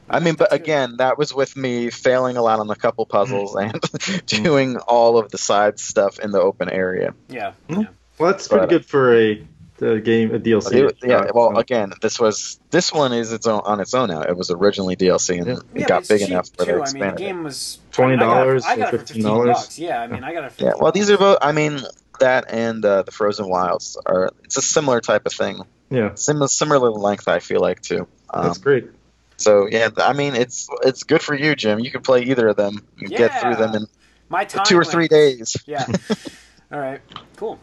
I 0.08 0.20
mean, 0.20 0.34
but 0.34 0.52
again, 0.52 0.96
that 0.98 1.18
was 1.18 1.34
with 1.34 1.56
me 1.56 1.90
failing 1.90 2.36
a 2.36 2.42
lot 2.42 2.60
on 2.60 2.70
a 2.70 2.76
couple 2.76 3.04
puzzles 3.06 3.54
Mm. 3.56 3.72
and 4.14 4.26
doing 4.26 4.76
all 4.76 5.18
of 5.18 5.30
the 5.30 5.38
side 5.38 5.78
stuff 5.80 6.18
in 6.20 6.30
the 6.30 6.40
open 6.40 6.68
area. 6.70 7.14
Yeah. 7.28 7.52
Hmm. 7.68 7.80
yeah. 7.82 7.86
well, 8.18 8.32
that's 8.32 8.48
pretty 8.48 8.62
But- 8.62 8.70
good 8.70 8.86
for 8.86 9.14
a, 9.16 9.46
a 9.82 9.98
game, 10.00 10.34
a 10.34 10.38
DLC. 10.38 10.88
It- 10.88 10.96
yeah, 11.02 11.16
Uh, 11.18 11.32
well, 11.34 11.58
again, 11.58 11.92
this 12.02 12.18
was 12.20 12.58
this 12.70 12.92
one 12.92 13.12
is 13.12 13.32
its 13.32 13.46
own 13.46 13.60
on 13.64 13.80
its 13.80 13.94
own 13.94 14.08
now. 14.08 14.22
It 14.22 14.36
was 14.36 14.50
originally 14.50 14.96
DLC 14.96 15.38
and 15.38 15.46
Yeah. 15.48 15.52
it 15.54 15.62
Yeah, 15.74 15.86
got 15.86 15.98
it's 16.00 16.08
big 16.08 16.22
enough 16.22 16.48
for 16.56 16.64
too. 16.64 16.64
they 16.64 16.72
I 16.72 16.74
mean, 16.74 16.78
the 16.78 16.82
expanded. 16.82 17.20
it. 17.20 17.24
game 17.24 17.42
was 17.44 17.78
$20 17.92 18.14
I, 18.14 18.16
got 18.16 18.30
I 18.36 18.46
or 18.46 18.58
got 18.60 18.78
it 18.78 18.90
for 18.90 18.98
fifteen 18.98 19.22
$15. 19.24 19.78
Yeah, 19.78 20.00
I 20.00 20.06
mean, 20.06 20.24
I 20.24 20.32
got 20.32 20.44
it. 20.44 20.52
Yeah, 20.58 20.72
well, 20.80 20.92
these 20.92 21.10
are 21.10 21.18
both. 21.18 21.38
I 21.42 21.52
mean, 21.52 21.80
that 22.20 22.46
and 22.50 22.84
uh, 22.84 23.02
the 23.02 23.10
Frozen 23.12 23.48
Wilds 23.48 23.98
are. 24.06 24.30
It's 24.44 24.56
a 24.56 24.62
similar 24.62 25.00
type 25.00 25.26
of 25.26 25.32
thing. 25.34 25.60
yeah, 25.90 26.14
Sim- 26.14 26.46
similar 26.48 26.90
length, 26.90 27.28
I 27.28 27.40
feel 27.40 27.60
like 27.60 27.82
too. 27.82 28.06
Um, 28.30 28.44
that's 28.46 28.58
great. 28.58 28.88
So 29.36 29.66
yeah, 29.70 29.88
I 29.98 30.12
mean, 30.12 30.34
it's 30.34 30.68
it's 30.82 31.02
good 31.02 31.22
for 31.22 31.34
you, 31.34 31.54
Jim. 31.56 31.78
You 31.80 31.90
can 31.90 32.02
play 32.02 32.22
either 32.22 32.48
of 32.48 32.56
them. 32.56 32.86
You 32.98 33.08
can 33.08 33.16
get 33.16 33.40
through 33.40 33.56
them 33.56 33.74
in 33.74 33.86
my 34.28 34.44
time. 34.44 34.64
two 34.66 34.76
or 34.76 34.78
went- 34.80 34.90
three 34.90 35.08
days. 35.08 35.56
Yeah. 35.66 35.86
All 36.72 36.80
right. 36.80 37.00
Cool. 37.36 37.58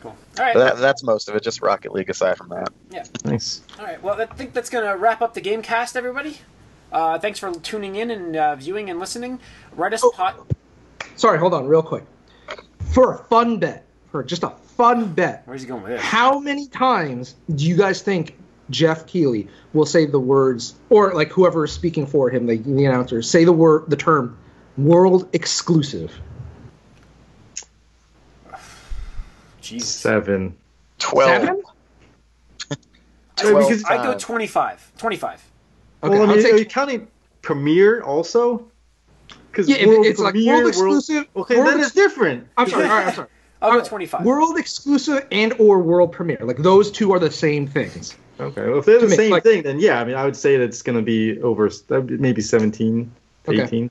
Cool. 0.00 0.16
All 0.38 0.44
right. 0.44 0.54
That, 0.56 0.78
that's 0.78 1.02
most 1.04 1.28
of 1.28 1.36
it. 1.36 1.42
Just 1.44 1.62
Rocket 1.62 1.92
League 1.92 2.10
aside 2.10 2.36
from 2.36 2.48
that. 2.48 2.68
Yeah. 2.90 3.04
Nice. 3.24 3.62
All 3.78 3.84
right. 3.84 4.02
Well, 4.02 4.20
I 4.20 4.26
think 4.26 4.52
that's 4.52 4.68
going 4.70 4.84
to 4.84 4.96
wrap 4.96 5.22
up 5.22 5.34
the 5.34 5.40
game 5.40 5.62
cast, 5.62 5.96
everybody. 5.96 6.38
Uh, 6.90 7.18
thanks 7.20 7.38
for 7.38 7.52
tuning 7.52 7.94
in 7.96 8.10
and 8.10 8.34
uh, 8.36 8.56
viewing 8.56 8.90
and 8.90 8.98
listening. 8.98 9.38
Write 9.76 9.92
us 9.94 10.02
Oh. 10.02 10.10
pot. 10.10 10.40
Sorry, 11.16 11.38
hold 11.38 11.54
on, 11.54 11.66
real 11.66 11.82
quick. 11.82 12.04
For 12.92 13.14
a 13.14 13.18
fun 13.24 13.58
bet, 13.58 13.84
for 14.10 14.24
just 14.24 14.42
a 14.42 14.50
fun 14.50 15.12
bet, 15.14 15.42
Where's 15.44 15.62
he 15.62 15.68
going 15.68 15.82
with 15.82 15.92
this? 15.92 16.00
how 16.02 16.38
many 16.40 16.66
times 16.68 17.34
do 17.54 17.64
you 17.66 17.76
guys 17.76 18.02
think 18.02 18.36
Geoff 18.70 19.06
Keighley 19.06 19.48
will 19.72 19.86
say 19.86 20.04
the 20.06 20.20
words, 20.20 20.74
or 20.90 21.14
like 21.14 21.30
whoever 21.30 21.64
is 21.64 21.72
speaking 21.72 22.06
for 22.06 22.28
him, 22.30 22.46
the, 22.46 22.56
the 22.58 22.84
announcer, 22.84 23.22
say 23.22 23.44
the 23.44 23.52
word, 23.52 23.84
the 23.88 23.96
term, 23.96 24.36
world 24.76 25.28
exclusive? 25.32 26.12
Jesus. 29.60 29.88
Seven. 29.88 30.56
Twelve. 30.98 31.42
Seven? 31.42 31.62
I 32.70 33.44
Well, 33.44 33.52
go, 33.54 33.68
because- 33.68 33.84
I 33.84 34.02
go 34.02 34.18
25. 34.18 34.92
25. 34.98 35.44
Okay, 36.02 36.10
well, 36.18 36.22
I 36.22 36.26
mean, 36.34 36.42
take- 36.42 36.52
are 36.54 36.56
you 36.58 36.64
counting 36.64 37.08
Premiere 37.42 38.02
also? 38.02 38.66
Because 39.50 39.68
Yeah, 39.68 39.76
if 39.76 40.06
it's 40.06 40.20
like 40.20 40.34
world 40.34 40.66
exclusive. 40.68 41.26
Okay, 41.36 41.56
world 41.56 41.68
then 41.68 41.80
it's 41.80 41.92
different. 41.92 42.46
I'm 42.56 42.68
sorry. 42.68 42.84
All 42.84 42.90
right, 42.90 43.06
I'm 43.08 43.14
sorry. 43.14 43.28
I'll 43.60 43.72
go 43.72 43.78
Uh, 43.80 43.84
25. 43.84 44.24
World 44.24 44.56
exclusive 44.58 45.26
and 45.32 45.52
or 45.58 45.80
world 45.80 46.12
premiere. 46.12 46.38
Like 46.42 46.58
those 46.58 46.90
two 46.90 47.12
are 47.12 47.18
the 47.18 47.30
same 47.30 47.66
things. 47.66 48.14
Okay, 48.40 48.68
well, 48.68 48.78
if 48.78 48.84
they're 48.84 49.00
the 49.00 49.10
same 49.10 49.30
like- 49.32 49.42
thing, 49.42 49.62
then 49.62 49.80
yeah, 49.80 50.00
I 50.00 50.04
mean, 50.04 50.14
I 50.16 50.24
would 50.24 50.36
say 50.36 50.56
that 50.56 50.64
it's 50.64 50.82
going 50.82 50.96
to 50.96 51.02
be 51.02 51.40
over 51.42 51.70
maybe 52.08 52.40
17, 52.40 53.10
Okay. 53.48 53.62
18. 53.62 53.90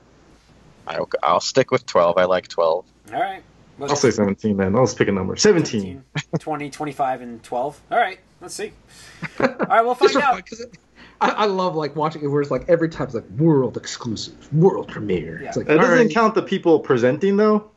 I'll, 0.86 1.08
I'll 1.22 1.40
stick 1.40 1.70
with 1.70 1.84
twelve. 1.84 2.16
I 2.16 2.24
like 2.24 2.48
twelve. 2.48 2.86
All 3.12 3.20
right. 3.20 3.42
Let's 3.78 3.90
I'll 3.92 3.96
say 3.96 4.10
17 4.10 4.56
then. 4.56 4.74
I'll 4.74 4.86
just 4.86 4.96
pick 4.98 5.06
a 5.08 5.12
number. 5.12 5.36
17. 5.36 6.02
15, 6.14 6.38
20, 6.40 6.70
25, 6.70 7.20
and 7.20 7.42
12. 7.42 7.80
All 7.92 7.98
right. 7.98 8.18
Let's 8.40 8.54
see. 8.54 8.72
All 9.40 9.46
right, 9.48 9.82
we'll 9.82 9.94
find 9.94 10.16
out. 10.16 10.32
fun, 10.34 10.42
'cause 10.42 10.60
it- 10.60 10.78
I, 11.20 11.30
I 11.30 11.44
love 11.46 11.74
like 11.74 11.94
watching 11.96 12.22
it 12.22 12.28
where 12.28 12.40
it's 12.40 12.50
like 12.50 12.68
every 12.68 12.88
time 12.88 13.06
it's 13.06 13.14
like 13.14 13.28
world 13.30 13.76
exclusive, 13.76 14.52
world 14.52 14.86
premiere. 14.88 15.40
Yeah. 15.42 15.48
It's 15.48 15.56
like 15.56 15.66
That 15.66 15.78
doesn't 15.78 15.90
all 15.92 15.98
right, 16.04 16.10
count 16.10 16.34
the 16.36 16.42
people 16.42 16.78
presenting 16.80 17.36
though, 17.36 17.70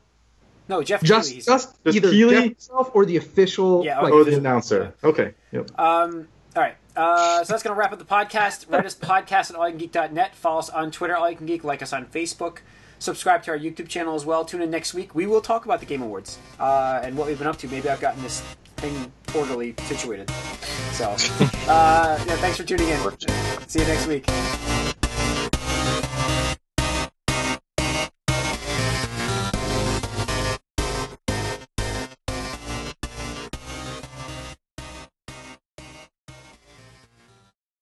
No, 0.68 0.80
Geoff 0.82 1.02
just 1.02 1.30
Keighley, 1.30 1.42
just, 1.42 1.84
Just 1.84 1.96
either 1.96 2.10
Keighley? 2.10 2.34
Geoff 2.34 2.44
himself 2.44 2.90
or 2.94 3.04
the 3.04 3.16
official. 3.16 3.84
Yeah, 3.84 4.00
like, 4.00 4.12
or 4.12 4.22
the 4.24 4.36
announcer. 4.36 4.94
Okay. 5.02 5.34
Yep. 5.50 5.76
Um, 5.78 6.28
all 6.56 6.62
right. 6.62 6.76
Uh, 6.94 7.42
so 7.44 7.52
that's 7.52 7.62
going 7.62 7.74
to 7.74 7.78
wrap 7.78 7.92
up 7.92 7.98
the 7.98 8.04
podcast. 8.04 8.70
Write 8.70 8.84
us 8.86 8.94
podcast 9.00 9.50
at 9.50 9.56
allyoucangeek.net. 9.56 10.34
Follow 10.34 10.58
us 10.58 10.70
on 10.70 10.90
Twitter, 10.90 11.14
allycangeek. 11.14 11.64
Like 11.64 11.82
us 11.82 11.92
on 11.92 12.06
Facebook. 12.06 12.58
Subscribe 12.98 13.42
to 13.44 13.50
our 13.50 13.58
YouTube 13.58 13.88
channel 13.88 14.14
as 14.14 14.24
well. 14.24 14.44
Tune 14.44 14.62
in 14.62 14.70
next 14.70 14.94
week. 14.94 15.14
We 15.14 15.26
will 15.26 15.40
talk 15.40 15.64
about 15.64 15.80
the 15.80 15.86
Game 15.86 16.02
Awards 16.02 16.38
uh, 16.60 17.00
and 17.02 17.16
what 17.16 17.26
we've 17.26 17.38
been 17.38 17.48
up 17.48 17.58
to. 17.58 17.68
Maybe 17.68 17.88
I've 17.88 18.00
gotten 18.00 18.22
this 18.22 18.42
thing 18.76 19.12
orderly 19.34 19.74
situated. 19.82 20.30
So, 20.92 21.10
uh, 21.68 22.22
yeah, 22.26 22.36
thanks 22.36 22.58
for 22.58 22.64
tuning 22.64 22.88
in. 22.88 22.98
See 23.68 23.80
you 23.80 23.86
next 23.86 24.06
week. 24.06 24.91